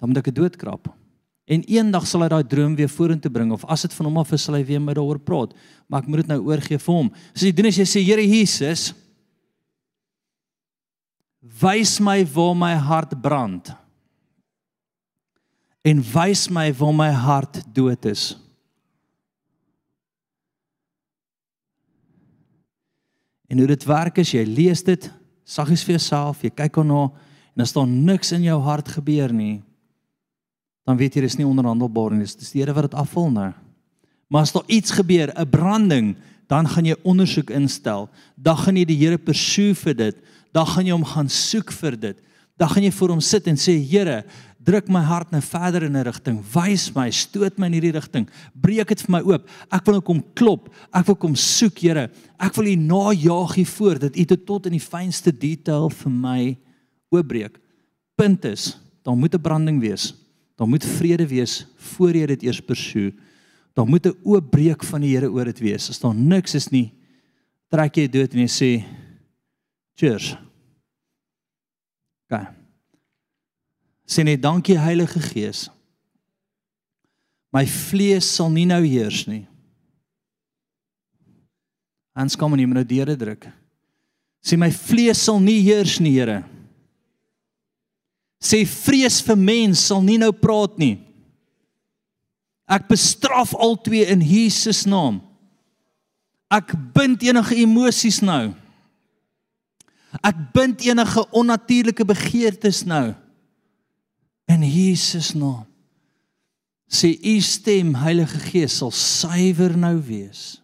dan 0.00 0.08
moet 0.08 0.18
ek 0.18 0.24
dit 0.24 0.34
doodkrap. 0.34 0.88
En 1.52 1.64
eendag 1.68 2.06
sal 2.08 2.24
hy 2.24 2.30
daai 2.32 2.46
droom 2.48 2.74
weer 2.78 2.88
vorentoe 2.88 3.30
bring 3.32 3.52
of 3.52 3.64
as 3.70 3.84
dit 3.84 3.94
van 3.98 4.08
hom 4.08 4.20
af 4.22 4.32
is 4.32 4.46
sal 4.46 4.56
hy 4.56 4.64
weer 4.64 4.80
met 4.80 4.96
daaroor 4.96 5.20
praat. 5.20 5.52
Maar 5.86 6.04
ek 6.04 6.10
moet 6.10 6.22
dit 6.22 6.32
nou 6.32 6.40
oorgee 6.48 6.80
vir 6.80 6.94
hom. 6.96 7.10
So 7.34 7.44
jy 7.44 7.54
doen 7.56 7.68
as 7.68 7.80
jy 7.82 7.88
sê 7.88 8.04
Here 8.06 8.24
Jesus, 8.24 8.92
wys 11.62 11.98
my 12.00 12.22
waar 12.34 12.54
my 12.56 12.72
hart 12.80 13.16
brand. 13.20 13.72
En 15.84 16.00
wys 16.12 16.46
my 16.48 16.70
waar 16.78 16.94
my 16.94 17.10
hart 17.10 17.60
dood 17.74 18.06
is. 18.08 18.30
En 23.52 23.58
hoe 23.60 23.68
dit 23.68 23.84
werk 23.84 24.22
is 24.22 24.30
jy 24.32 24.46
lees 24.48 24.80
dit 24.86 25.10
saggies 25.44 25.82
vir 25.84 25.98
jouself, 25.98 26.40
jy 26.40 26.48
kyk 26.54 26.78
daarna 26.78 27.10
en 27.52 27.64
as 27.66 27.74
daar 27.76 27.88
niks 27.90 28.30
in 28.32 28.46
jou 28.46 28.56
hart 28.64 28.88
gebeur 28.94 29.34
nie, 29.36 29.58
dan 30.84 30.98
weet 30.98 31.14
jy 31.14 31.22
dis 31.26 31.38
nie 31.38 31.46
onderhandelbaar 31.46 32.14
nie. 32.16 32.26
Dis 32.26 32.52
die 32.52 32.62
Here 32.62 32.74
wat 32.74 32.90
dit 32.90 32.98
afval 32.98 33.30
nou. 33.30 33.52
Maar 34.32 34.46
as 34.46 34.52
daar 34.52 34.66
iets 34.66 34.90
gebeur, 34.90 35.32
'n 35.36 35.50
branding, 35.50 36.16
dan 36.48 36.68
gaan 36.68 36.84
jy 36.84 36.96
ondersoek 37.02 37.50
instel. 37.50 38.08
Dan 38.36 38.56
gaan 38.56 38.76
jy 38.76 38.84
die 38.84 38.96
Here 38.96 39.18
persoe 39.18 39.74
vir 39.74 39.94
dit. 39.94 40.16
Dan 40.52 40.66
gaan 40.66 40.86
jy 40.86 40.92
hom 40.92 41.04
gaan 41.04 41.28
soek 41.28 41.72
vir 41.72 41.96
dit. 41.96 42.18
Dan 42.56 42.68
gaan 42.68 42.82
jy 42.82 42.92
voor 42.92 43.08
hom 43.08 43.20
sit 43.20 43.46
en 43.46 43.56
sê 43.56 43.78
Here, 43.78 44.24
druk 44.62 44.88
my 44.88 45.00
hart 45.00 45.30
nou 45.30 45.40
verder 45.40 45.82
in 45.82 45.96
'n 45.96 46.04
rigting. 46.04 46.42
Wys 46.54 46.94
my, 46.94 47.10
stoot 47.10 47.58
my 47.58 47.66
in 47.66 47.72
hierdie 47.72 47.92
rigting. 47.92 48.28
Breek 48.54 48.88
dit 48.88 49.02
vir 49.02 49.10
my 49.10 49.20
oop. 49.20 49.48
Ek 49.70 49.84
wil 49.84 49.94
nou 49.94 50.02
kom 50.02 50.22
klop. 50.34 50.68
Ek 50.92 51.06
wil 51.06 51.16
kom 51.16 51.34
soek, 51.34 51.78
Here. 51.78 52.10
Ek 52.38 52.54
wil 52.54 52.66
U 52.66 52.76
najaag 52.76 53.54
hier 53.54 53.66
voor 53.66 53.98
dat 53.98 54.16
U 54.16 54.24
dit 54.24 54.46
tot 54.46 54.66
in 54.66 54.72
die 54.72 54.80
fynste 54.80 55.32
detail 55.32 55.90
vir 55.90 56.10
my 56.10 56.56
oopbreek. 57.10 57.58
Punt 58.16 58.44
is, 58.44 58.78
daar 59.02 59.16
moet 59.16 59.34
'n 59.34 59.40
branding 59.40 59.80
wees. 59.80 60.21
Daar 60.62 60.70
moet 60.70 60.84
vrede 60.84 61.26
wees 61.26 61.66
voor 61.74 62.14
jy 62.14 62.26
dit 62.30 62.42
eers 62.46 62.60
persoe. 62.62 63.08
Daar 63.74 63.86
moet 63.86 64.06
'n 64.06 64.18
oopbreek 64.22 64.84
van 64.84 65.00
die 65.00 65.10
Here 65.16 65.30
oor 65.30 65.44
dit 65.44 65.58
wees. 65.58 65.88
As 65.88 65.98
daar 65.98 66.14
niks 66.14 66.54
is 66.54 66.68
nie, 66.68 66.92
trek 67.68 67.96
jy 67.96 68.08
dood 68.08 68.32
en 68.32 68.38
jy 68.38 68.46
sê 68.46 68.84
cheers. 69.94 70.36
Gaan. 72.28 72.54
Sê 74.06 74.22
net 74.22 74.42
dankie 74.42 74.78
Heilige 74.78 75.20
Gees. 75.20 75.68
My 77.50 77.66
vlees 77.66 78.34
sal 78.34 78.50
nie 78.50 78.66
nou 78.66 78.86
heers 78.86 79.26
nie. 79.26 79.46
Hans 82.12 82.36
kom 82.36 82.52
en 82.52 82.58
jy 82.58 82.66
moet 82.66 82.74
nou 82.74 82.86
deure 82.86 83.16
druk. 83.16 83.50
Sê 84.44 84.56
my 84.56 84.70
vlees 84.70 85.24
sal 85.24 85.40
nie 85.40 85.60
heers 85.60 85.98
nie, 85.98 86.12
Here 86.12 86.44
sê 88.42 88.64
vrees 88.66 89.20
vir 89.22 89.38
mens 89.38 89.86
sal 89.88 90.02
nie 90.02 90.18
nou 90.18 90.32
praat 90.34 90.74
nie. 90.80 90.96
Ek 92.66 92.88
bestraf 92.90 93.52
al 93.54 93.76
twee 93.84 94.06
in 94.10 94.22
Jesus 94.24 94.82
naam. 94.88 95.20
Ek 96.52 96.74
bind 96.94 97.22
enige 97.24 97.56
emosies 97.62 98.20
nou. 98.24 98.52
Ek 100.20 100.38
bind 100.52 100.82
enige 100.84 101.24
onnatuurlike 101.32 102.04
begeertes 102.08 102.82
nou. 102.88 103.12
In 104.50 104.64
Jesus 104.66 105.32
naam. 105.38 105.64
Sê 106.92 107.14
u 107.16 107.38
stem 107.40 107.94
Heilige 107.96 108.40
Gees 108.50 108.74
sal 108.82 108.90
suiwer 108.92 109.78
nou 109.80 109.94
wees. 110.04 110.58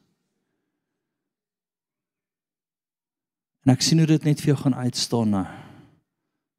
En 3.65 3.73
ek 3.73 3.85
sien 3.85 4.01
hoe 4.01 4.11
dit 4.11 4.29
net 4.29 4.43
vir 4.43 4.53
jou 4.53 4.61
gaan 4.67 4.77
uitstaan 4.89 5.33
nou 5.39 5.47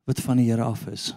wat 0.09 0.19
van 0.25 0.39
die 0.41 0.47
Here 0.49 0.65
af 0.65 0.87
is. 0.89 1.11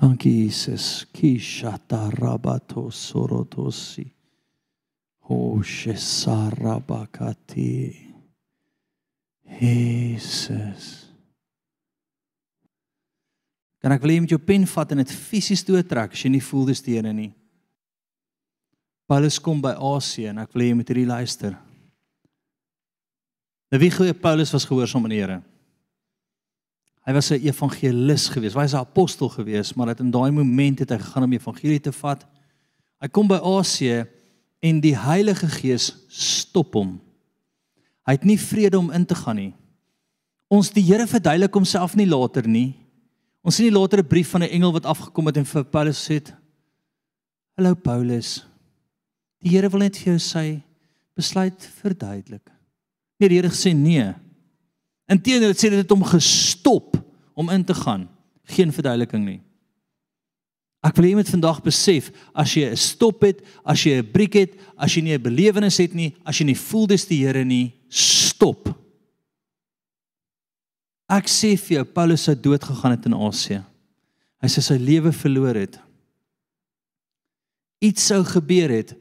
Dankie 0.00 0.42
Jesus. 0.42 1.06
Kishata 1.14 2.08
rabato 2.10 2.88
sorotosi. 2.90 4.08
Hoshe 5.30 5.94
sarabakati. 5.94 7.94
Jesus. 9.60 11.12
Kan 13.78 13.94
ek 13.94 14.02
wil 14.02 14.16
jy 14.16 14.24
met 14.24 14.34
jou 14.34 14.40
pen 14.42 14.66
vat 14.66 14.90
en 14.90 15.04
dit 15.04 15.14
fisies 15.14 15.62
doortrek 15.62 16.16
as 16.16 16.24
jy 16.26 16.32
nie 16.34 16.42
voel 16.42 16.72
dis 16.72 16.82
die 16.82 16.98
Here 16.98 17.14
nie. 17.14 17.30
Paulus 19.06 19.38
kom 19.38 19.62
by 19.62 19.76
Asie 19.78 20.26
en 20.32 20.42
ek 20.42 20.50
wil 20.56 20.66
jy 20.66 20.80
moet 20.80 20.90
hierdie 20.90 21.06
luister. 21.06 21.54
Nou 23.74 23.82
wie 23.82 23.90
glo 23.90 24.12
Paulus 24.14 24.52
was 24.54 24.68
gehoorsaam 24.70 25.08
aan 25.08 25.10
die 25.10 25.18
Here? 25.18 25.40
Hy 27.02 27.12
was 27.12 27.32
'n 27.32 27.42
evangelis 27.42 28.28
geweest. 28.30 28.54
Hy 28.54 28.60
was 28.62 28.72
'n 28.72 28.86
apostel 28.86 29.28
geweest, 29.28 29.74
maar 29.74 29.86
dat 29.86 30.00
in 30.00 30.12
daai 30.12 30.30
oomblik 30.30 30.78
het 30.78 30.90
hy 30.90 30.98
gegaan 30.98 31.24
om 31.24 31.32
evangelie 31.32 31.80
te 31.80 31.92
vat. 31.92 32.24
Hy 33.00 33.08
kom 33.08 33.26
by 33.26 33.40
Asië 33.42 34.06
en 34.62 34.80
die 34.80 34.96
Heilige 34.96 35.48
Gees 35.48 35.92
stop 36.08 36.74
hom. 36.74 37.00
Hy 38.06 38.12
het 38.12 38.24
nie 38.24 38.38
vrede 38.38 38.78
om 38.78 38.92
in 38.92 39.06
te 39.06 39.14
gaan 39.14 39.36
nie. 39.36 39.54
Ons 40.48 40.70
die 40.70 40.82
Here 40.82 41.06
verduidelik 41.06 41.54
homself 41.54 41.96
nie 41.96 42.06
later 42.06 42.46
nie. 42.46 42.76
Ons 43.42 43.56
sien 43.56 43.66
nie 43.66 43.80
later 43.80 43.98
'n 43.98 44.06
brief 44.06 44.30
van 44.30 44.42
'n 44.42 44.50
engel 44.50 44.72
wat 44.72 44.86
afgekom 44.86 45.26
het 45.26 45.36
en 45.36 45.44
vir 45.44 45.64
Paulus 45.64 46.10
sê: 46.10 46.22
"Hallo 47.56 47.74
Paulus. 47.74 48.46
Die 49.40 49.50
Here 49.50 49.68
wil 49.68 49.80
net 49.80 49.96
vir 49.96 50.16
jou 50.16 50.18
sê 50.18 50.62
besluit 51.16 51.70
verduidelik." 51.82 52.54
Nee, 53.20 53.28
die 53.28 53.38
Here 53.38 53.50
gesê 53.52 53.72
nee. 53.76 54.12
Inteendeel 55.10 55.52
het 55.52 55.60
sê 55.60 55.70
dit 55.70 55.82
het 55.82 55.90
hom 55.90 56.04
gestop 56.04 56.96
om 57.34 57.50
in 57.50 57.64
te 57.64 57.74
gaan. 57.74 58.08
Geen 58.44 58.72
verduideliking 58.72 59.24
nie. 59.24 59.40
Ek 60.84 60.98
wil 60.98 61.06
hê 61.06 61.12
jy 61.14 61.16
moet 61.16 61.32
vandag 61.32 61.62
besef 61.64 62.10
as 62.36 62.52
jy 62.52 62.68
'n 62.68 62.76
stop 62.76 63.22
het, 63.24 63.40
as 63.64 63.84
jy 63.84 64.00
'n 64.02 64.12
briek 64.12 64.34
het, 64.34 64.52
as 64.76 64.92
jy 64.92 65.02
nie 65.02 65.14
'n 65.16 65.22
belewenis 65.22 65.78
het 65.78 65.94
nie, 65.94 66.14
as 66.24 66.38
jy 66.38 66.44
nie 66.44 66.54
voel 66.54 66.86
dis 66.86 67.06
die 67.06 67.24
Here 67.24 67.44
nie, 67.44 67.72
stop. 67.88 68.68
Ek 71.08 71.26
sê 71.26 71.56
vir 71.56 71.78
jou 71.78 71.84
Paulus 71.84 72.22
sou 72.22 72.34
dood 72.34 72.62
gegaan 72.64 72.90
het 72.96 73.06
in 73.06 73.14
Asië. 73.14 73.64
Hy 74.40 74.48
sê 74.48 74.60
sy 74.60 74.76
lewe 74.76 75.12
verloor 75.12 75.54
het. 75.54 75.78
Iets 77.80 78.06
sou 78.06 78.22
gebeur 78.24 78.70
het 78.70 78.94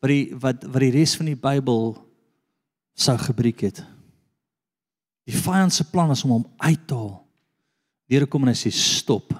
wat 0.00 0.08
die 0.08 0.34
wat 0.34 0.64
wat 0.64 0.80
die 0.80 0.90
res 0.90 1.16
van 1.16 1.26
die 1.26 1.36
Bybel 1.36 2.09
sou 3.00 3.16
gebreek 3.18 3.64
het. 3.64 3.80
Die 5.28 5.36
vyand 5.36 5.72
se 5.72 5.86
plan 5.88 6.12
is 6.12 6.24
om 6.26 6.36
hom 6.38 6.46
uit 6.60 6.86
te 6.88 6.96
haal. 6.96 7.18
Die 8.10 8.18
Here 8.18 8.26
kom 8.26 8.42
en 8.42 8.50
hy 8.50 8.58
sê 8.58 8.72
stop. 8.74 9.30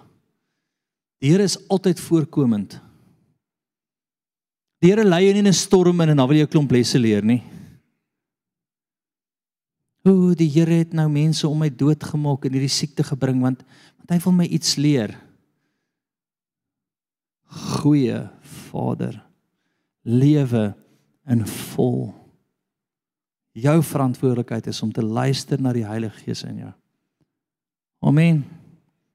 Die 1.20 1.32
Here 1.32 1.44
is 1.44 1.58
altyd 1.68 2.00
voorkomend. 2.00 2.78
Die 4.80 4.92
Here 4.92 5.04
lei 5.04 5.24
jou 5.26 5.34
nie 5.34 5.44
in 5.44 5.50
'n 5.50 5.52
storm 5.52 6.00
in 6.00 6.10
en 6.10 6.16
dan 6.16 6.28
wil 6.28 6.38
jy 6.38 6.44
'n 6.44 6.54
klomp 6.54 6.70
lesse 6.70 6.98
leer 6.98 7.24
nie. 7.24 7.42
O, 10.04 10.34
die 10.34 10.48
Here 10.48 10.72
het 10.72 10.92
nou 10.92 11.08
mense 11.08 11.48
om 11.48 11.58
my 11.58 11.68
dood 11.68 12.02
gemaak 12.02 12.44
en 12.44 12.52
hierdie 12.52 12.68
siekte 12.68 13.02
gebring 13.02 13.40
want 13.42 13.62
want 13.98 14.10
hy 14.10 14.18
wil 14.18 14.32
my 14.32 14.44
iets 14.44 14.76
leer. 14.76 15.18
Goeie 17.50 18.30
Vader, 18.40 19.26
lewe 20.04 20.74
in 21.26 21.46
vol 21.46 22.19
jou 23.52 23.82
verantwoordelikheid 23.82 24.66
is 24.70 24.82
om 24.82 24.92
te 24.92 25.02
luister 25.02 25.60
na 25.60 25.72
die 25.74 25.86
Heilige 25.86 26.24
Gees 26.24 26.42
in 26.46 26.62
jou. 26.64 26.72
Amen. 28.00 28.44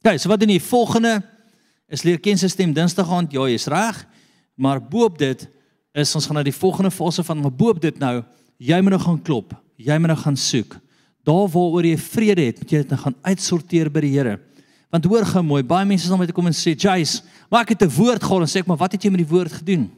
Okay, 0.03 0.17
so 0.17 0.29
wat 0.29 0.39
doen 0.39 0.53
jy 0.53 0.61
volgende 0.61 1.17
is 1.89 2.03
leer 2.05 2.19
ken 2.21 2.38
sy 2.38 2.49
stem 2.51 2.73
Dinsdag 2.73 3.09
aand. 3.09 3.33
Ja, 3.33 3.45
jy's 3.49 3.67
reg. 3.71 4.03
Maar 4.55 4.81
boop 4.81 5.17
dit 5.19 5.47
is 5.95 6.15
ons 6.17 6.27
gaan 6.27 6.39
na 6.39 6.43
die 6.45 6.55
volgende 6.55 6.91
fase 6.91 7.23
van 7.23 7.41
maar 7.41 7.53
boop 7.53 7.79
dit 7.81 7.97
nou, 7.99 8.19
jy 8.57 8.79
moet 8.83 8.95
nou 8.95 9.01
gaan 9.01 9.21
klop. 9.21 9.55
Jy 9.75 9.97
moet 9.99 10.11
nou 10.13 10.19
gaan 10.19 10.38
soek. 10.39 10.77
Daar 11.25 11.47
waaroor 11.51 11.88
jy 11.88 11.97
vrede 11.97 12.49
het, 12.49 12.59
moet 12.61 12.71
jy 12.71 12.83
dit 12.83 12.93
nou 12.93 12.99
gaan 13.01 13.17
uitsorteer 13.25 13.89
by 13.91 14.03
die 14.05 14.13
Here. 14.13 14.38
Want 14.93 15.07
hoor 15.09 15.25
gou 15.27 15.41
mooi, 15.43 15.63
baie 15.65 15.88
mense 15.88 16.07
sal 16.07 16.19
met 16.21 16.31
kom 16.31 16.47
en 16.47 16.53
sê, 16.53 16.75
"Jace, 16.77 17.23
maar 17.49 17.61
ek 17.61 17.69
het 17.69 17.83
'n 17.83 17.95
woord 17.95 18.23
gehad 18.23 18.41
en 18.41 18.47
sê 18.47 18.59
ek, 18.59 18.67
maar 18.67 18.77
wat 18.77 18.91
het 18.91 19.03
jy 19.03 19.09
met 19.09 19.25
die 19.25 19.33
woord 19.36 19.51
gedoen?" 19.51 19.89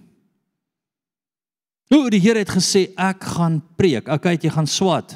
Hoe 1.87 2.09
die 2.11 2.19
Here 2.19 2.41
het 2.43 2.51
gesê 2.51 2.89
ek 2.99 3.23
gaan 3.37 3.61
preek. 3.79 4.09
Okay, 4.11 4.35
jy 4.41 4.51
gaan 4.51 4.67
swat. 4.67 5.15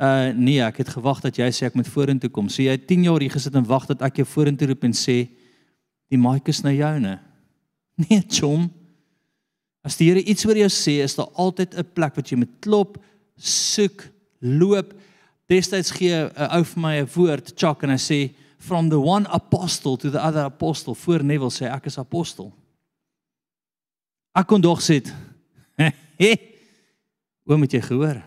Uh 0.00 0.32
nee, 0.34 0.62
ek 0.64 0.80
het 0.80 0.94
gewag 0.96 1.20
dat 1.22 1.36
jy 1.38 1.50
sê 1.54 1.68
ek 1.68 1.76
moet 1.78 1.88
vorentoe 1.88 2.30
kom. 2.32 2.48
So 2.48 2.64
jy 2.64 2.74
10 2.80 3.04
jaar 3.06 3.22
hier 3.22 3.34
gesit 3.34 3.54
en 3.54 3.66
wag 3.68 3.84
dat 3.90 4.02
ek 4.02 4.22
jou 4.22 4.26
vorentoe 4.26 4.72
roep 4.72 4.86
en 4.88 4.96
sê 4.96 5.18
die 6.10 6.20
mic 6.20 6.48
is 6.48 6.64
nou 6.64 6.74
joune. 6.74 7.18
Nee, 7.94 8.24
chom. 8.26 8.66
As 9.86 9.94
die 10.00 10.08
Here 10.08 10.24
iets 10.24 10.42
oor 10.48 10.58
jou 10.58 10.70
sê, 10.72 10.96
is 11.04 11.14
daar 11.14 11.28
altyd 11.38 11.76
'n 11.78 11.92
plek 11.94 12.16
wat 12.16 12.30
jy 12.32 12.40
moet 12.40 12.54
klop, 12.58 12.96
soek, 13.38 14.08
loop. 14.40 14.96
Destyds 15.46 15.92
gee 15.94 16.10
'n 16.10 16.32
ou 16.56 16.64
vir 16.64 16.80
my 16.80 16.94
'n 16.98 17.10
woord, 17.14 17.54
Chuck 17.54 17.84
en 17.84 17.90
hy 17.90 18.00
sê 18.00 18.34
from 18.58 18.88
the 18.88 18.98
one 18.98 19.28
apostle 19.30 19.96
to 19.96 20.10
the 20.10 20.18
other 20.18 20.44
apostle. 20.48 20.94
Voor 20.94 21.22
Neville 21.22 21.52
sê 21.52 21.70
ek 21.70 21.86
is 21.86 21.98
apostel. 21.98 22.50
Ek 24.34 24.46
kon 24.46 24.60
dog 24.60 24.80
sê, 24.82 25.00
"He, 26.18 26.36
hoe 27.46 27.56
moet 27.56 27.72
jy 27.72 27.80
gehoor?" 27.80 28.22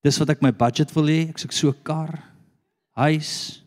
Dis 0.00 0.18
wat 0.18 0.30
ek 0.30 0.40
my 0.40 0.52
budget 0.52 0.92
wil 0.96 1.10
hê. 1.12 1.28
Ek 1.28 1.38
soek 1.38 1.52
so 1.52 1.68
'n 1.68 1.82
kar, 1.82 2.22
huis. 2.96 3.60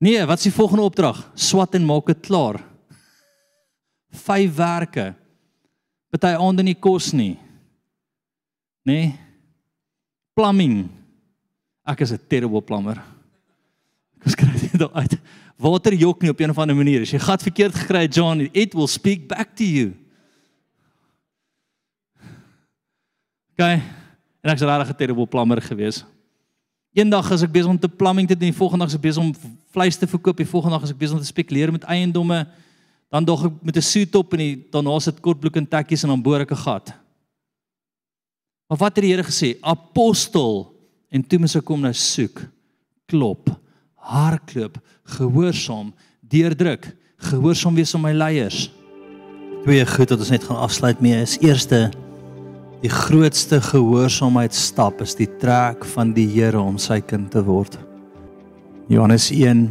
Nee, 0.00 0.24
wat 0.26 0.38
is 0.38 0.50
die 0.50 0.54
volgende 0.54 0.82
opdrag? 0.82 1.30
Swat 1.34 1.74
en 1.74 1.84
maak 1.84 2.06
dit 2.06 2.20
klaar. 2.20 2.62
Vyf 4.26 4.54
werke. 4.54 5.14
Party 6.10 6.34
aande 6.34 6.62
nie 6.62 6.74
kos 6.74 7.12
nie. 7.12 7.38
Nee. 8.86 9.18
Plumbing. 10.34 10.88
Ek 11.86 12.00
is 12.00 12.12
'n 12.12 12.26
terrible 12.28 12.62
plumber. 12.62 13.17
Kom 14.22 14.32
skry 14.34 14.50
dit 14.58 14.78
daar 14.80 14.92
uit. 14.92 15.16
Water 15.58 15.94
jok 15.94 16.22
nie 16.22 16.30
op 16.30 16.40
'n 16.40 16.50
of 16.50 16.58
ander 16.58 16.76
manier. 16.76 17.02
As 17.02 17.10
jy 17.10 17.18
gat 17.18 17.42
verkeerd 17.42 17.74
gekry 17.74 18.02
het, 18.06 18.14
John, 18.14 18.48
it 18.52 18.74
will 18.74 18.86
speak 18.86 19.28
back 19.28 19.56
to 19.56 19.64
you. 19.64 19.94
Okay. 23.52 23.82
En 24.42 24.50
ek's 24.50 24.62
regtig 24.62 24.90
'n 24.90 24.96
terrible 24.96 25.26
plumber 25.26 25.62
gewees. 25.62 26.04
Eendag 26.94 27.30
as 27.30 27.42
ek 27.42 27.52
besig 27.52 27.70
om 27.70 27.78
te 27.78 27.88
plumbing 27.88 28.28
te 28.28 28.34
doen, 28.34 28.50
die 28.50 28.56
volgende 28.56 28.84
dag 28.84 28.88
as 28.88 28.94
ek 28.94 29.02
besig 29.02 29.22
om 29.22 29.34
vleis 29.70 29.96
te 29.96 30.06
verkoop, 30.06 30.36
die 30.36 30.46
volgende 30.46 30.76
dag 30.76 30.82
as 30.82 30.90
ek 30.90 30.98
besig 30.98 31.14
om 31.14 31.20
te 31.20 31.26
spekuleer 31.26 31.72
met 31.72 31.84
eiendomme, 31.84 32.46
dan 33.10 33.24
dog 33.24 33.44
ek 33.44 33.52
met 33.62 33.76
'n 33.76 33.82
suit 33.82 34.14
op 34.14 34.32
en 34.32 34.38
die, 34.38 34.66
daarna 34.70 34.98
sit 35.00 35.20
kortbroek 35.20 35.56
en 35.56 35.68
tekkies 35.68 36.02
en 36.02 36.08
dan 36.08 36.22
boor 36.22 36.40
ek 36.40 36.52
'n 36.52 36.56
gat. 36.56 36.94
Maar 38.68 38.78
wat 38.78 38.96
het 38.96 39.04
die 39.04 39.12
Here 39.12 39.24
gesê? 39.24 39.58
Apostel 39.60 40.74
en 41.10 41.26
toe 41.26 41.38
moet 41.38 41.56
ek 41.56 41.64
kom 41.64 41.80
nou 41.80 41.92
soek. 41.92 42.46
Klop 43.06 43.67
hardloop, 44.08 44.78
gehoorsaam, 45.18 45.92
deurdruk, 46.32 46.90
gehoorsaam 47.30 47.76
wees 47.76 47.94
aan 47.94 48.04
my 48.04 48.14
leiers. 48.16 48.68
Twee 49.64 49.84
goed 49.86 50.12
wat 50.14 50.20
ons 50.22 50.32
net 50.32 50.46
gaan 50.48 50.60
afsluit 50.64 51.00
mee 51.04 51.18
is 51.20 51.36
eerste 51.44 51.88
die 52.78 52.92
grootste 52.92 53.58
gehoorsaamheid 53.64 54.54
stap 54.54 55.00
is 55.02 55.16
die 55.18 55.26
trek 55.42 55.82
van 55.96 56.12
die 56.14 56.28
Here 56.30 56.60
om 56.60 56.78
sy 56.78 57.00
kind 57.02 57.32
te 57.34 57.42
word. 57.42 57.74
Johannes 58.88 59.32
1 59.34 59.64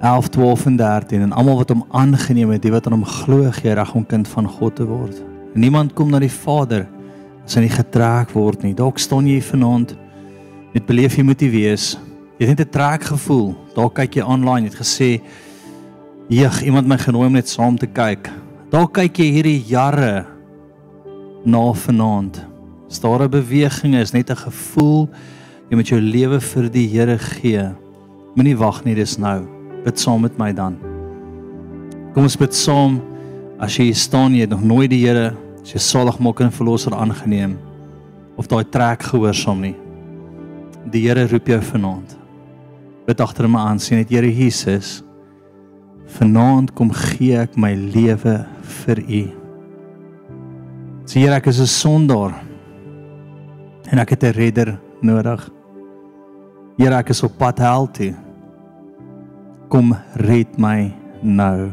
11 0.00 0.30
12 0.32 0.66
en 0.70 0.78
13 0.80 1.26
en 1.26 1.34
almal 1.36 1.60
wat 1.60 1.74
hom 1.74 1.84
aangeneem 1.92 2.54
het, 2.54 2.62
die 2.64 2.72
wat 2.72 2.88
aan 2.88 2.96
hom 2.96 3.04
glo, 3.04 3.50
gee 3.52 3.74
reg 3.76 3.92
om 3.94 4.06
kind 4.08 4.28
van 4.32 4.48
God 4.48 4.78
te 4.80 4.86
word. 4.88 5.20
En 5.52 5.60
niemand 5.60 5.92
kom 5.92 6.08
na 6.10 6.22
die 6.22 6.32
Vader 6.32 6.86
as 7.44 7.58
hy 7.58 7.66
nie 7.66 7.74
getrek 7.74 8.32
word 8.32 8.64
nie. 8.64 8.72
Dalk 8.74 8.98
staan 9.02 9.28
jy 9.28 9.42
vanaand 9.44 9.92
met 10.72 10.86
beleef 10.88 11.18
jy 11.18 11.26
moet 11.28 11.44
jy 11.44 11.50
wees 11.52 11.92
Jy 12.40 12.46
het 12.48 12.56
net 12.56 12.68
'n 12.68 12.72
trek 12.72 13.02
gevoel. 13.04 13.54
Daar 13.74 13.90
kyk 13.90 14.14
jy 14.14 14.22
online, 14.22 14.64
jy 14.64 14.72
het 14.72 14.80
gesê, 14.80 15.20
"Jeg, 16.28 16.62
iemand 16.64 16.86
my 16.86 16.96
genooi 16.96 17.26
om 17.26 17.32
net 17.32 17.48
saam 17.48 17.76
te 17.76 17.86
kyk." 17.86 18.30
Daar 18.70 18.88
kyk 18.88 19.16
jy 19.18 19.30
hierdie 19.30 19.62
jare 19.66 20.26
na 21.44 21.72
vanaand. 21.72 22.46
Staar 22.88 23.24
'n 23.24 23.30
beweging 23.30 23.94
is 23.94 24.12
net 24.12 24.30
'n 24.30 24.36
gevoel 24.36 25.10
jy 25.68 25.76
moet 25.76 25.88
jou 25.88 26.00
lewe 26.00 26.40
vir 26.40 26.70
die 26.70 26.88
Here 26.88 27.18
gee. 27.18 27.74
Moenie 28.34 28.56
wag 28.56 28.84
nie, 28.84 28.94
dis 28.94 29.18
nou. 29.18 29.46
Bid 29.84 29.98
saam 29.98 30.22
met 30.22 30.38
my 30.38 30.52
dan. 30.52 30.78
Kom 32.14 32.22
ons 32.22 32.36
bid 32.36 32.54
saam. 32.54 33.00
As 33.60 33.76
jy 33.76 33.92
staan, 33.92 34.32
jy 34.32 34.40
het 34.40 34.50
nog 34.50 34.62
nooit 34.62 34.90
die 34.90 35.06
Here 35.06 35.36
as 35.62 35.72
jy 35.72 35.78
saligmaker 35.78 36.46
en 36.46 36.52
verlosser 36.52 36.94
aangeneem 36.94 37.58
of 38.36 38.46
daai 38.46 38.64
trek 38.64 39.02
gehoorsaam 39.02 39.60
nie. 39.60 39.76
Die 40.90 41.06
Here 41.06 41.26
roep 41.26 41.46
jou 41.46 41.60
vanaand 41.60 42.19
bid 43.10 43.20
agter 43.24 43.48
my 43.50 43.58
aan 43.66 43.80
sien 43.82 43.98
net 43.98 44.12
Here 44.12 44.28
Jesus 44.30 45.00
vanaand 46.14 46.70
kom 46.78 46.92
gee 46.94 47.34
ek 47.38 47.56
my 47.58 47.72
lewe 47.74 48.36
vir 48.84 49.00
u. 49.02 49.22
Sien 51.10 51.34
ek 51.34 51.46
is 51.50 51.60
'n 51.60 51.66
sondaar 51.66 52.34
en 53.90 53.98
ek 53.98 54.10
het 54.10 54.22
'n 54.24 54.34
redder 54.38 54.78
nodig. 55.02 55.50
Here 56.78 56.94
ek 56.94 57.10
is 57.10 57.22
op 57.22 57.38
pad 57.38 57.58
hel 57.58 57.86
toe. 57.90 58.14
Kom 59.68 59.96
red 60.14 60.58
my 60.58 60.92
nou. 61.22 61.70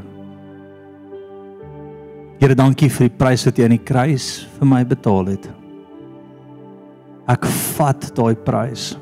Here 2.39 2.55
dankie 2.55 2.89
vir 2.89 3.09
die 3.09 3.17
prys 3.17 3.45
wat 3.45 3.57
jy 3.57 3.63
aan 3.63 3.77
die 3.77 3.85
kruis 3.85 4.47
vir 4.59 4.67
my 4.67 4.83
betaal 4.83 5.25
het. 5.25 5.49
Ek 7.27 7.45
vat 7.45 8.15
daai 8.15 8.35
prys 8.35 8.97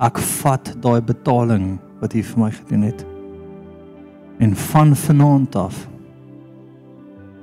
ek 0.00 0.18
vat 0.40 0.74
daai 0.80 1.00
betaling 1.04 1.78
wat 2.00 2.14
U 2.16 2.22
vir 2.24 2.40
my 2.40 2.50
gedoen 2.54 2.88
het. 2.88 3.04
En 4.40 4.54
van 4.56 4.94
vanaand 4.96 5.56
af 5.56 5.86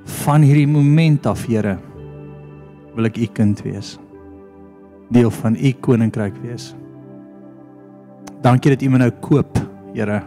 van 0.08 0.42
hierdie 0.42 0.66
oomblik 0.68 1.26
af, 1.28 1.46
Here, 1.46 1.76
wil 2.96 3.08
ek 3.08 3.18
u 3.20 3.26
kind 3.32 3.60
wees. 3.64 3.96
Deel 5.12 5.30
van 5.30 5.56
u 5.56 5.72
koninkryk 5.84 6.36
wees. 6.42 6.72
Dankie 8.44 8.74
dat 8.74 8.82
u 8.84 8.90
my 8.92 9.00
nou 9.04 9.10
koop, 9.24 9.60
Here. 9.94 10.22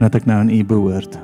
Dat 0.00 0.16
ek 0.20 0.28
nou 0.28 0.40
aan 0.42 0.52
u 0.52 0.60
behoort. 0.64 1.18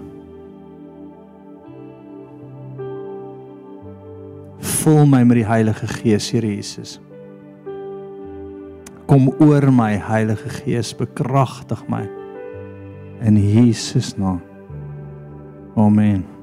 Vul 4.80 5.06
my 5.08 5.22
met 5.24 5.40
die 5.42 5.48
Heilige 5.48 5.88
Gees, 6.00 6.30
Here 6.32 6.48
Jesus. 6.48 6.98
Kom 9.10 9.26
oor 9.42 9.72
my, 9.74 9.96
Heilige 9.98 10.52
Gees, 10.60 10.92
bekragtig 10.94 11.80
my 11.90 12.04
in 13.26 13.36
Jesus 13.36 14.14
naam. 14.14 14.38
Amen. 15.74 16.39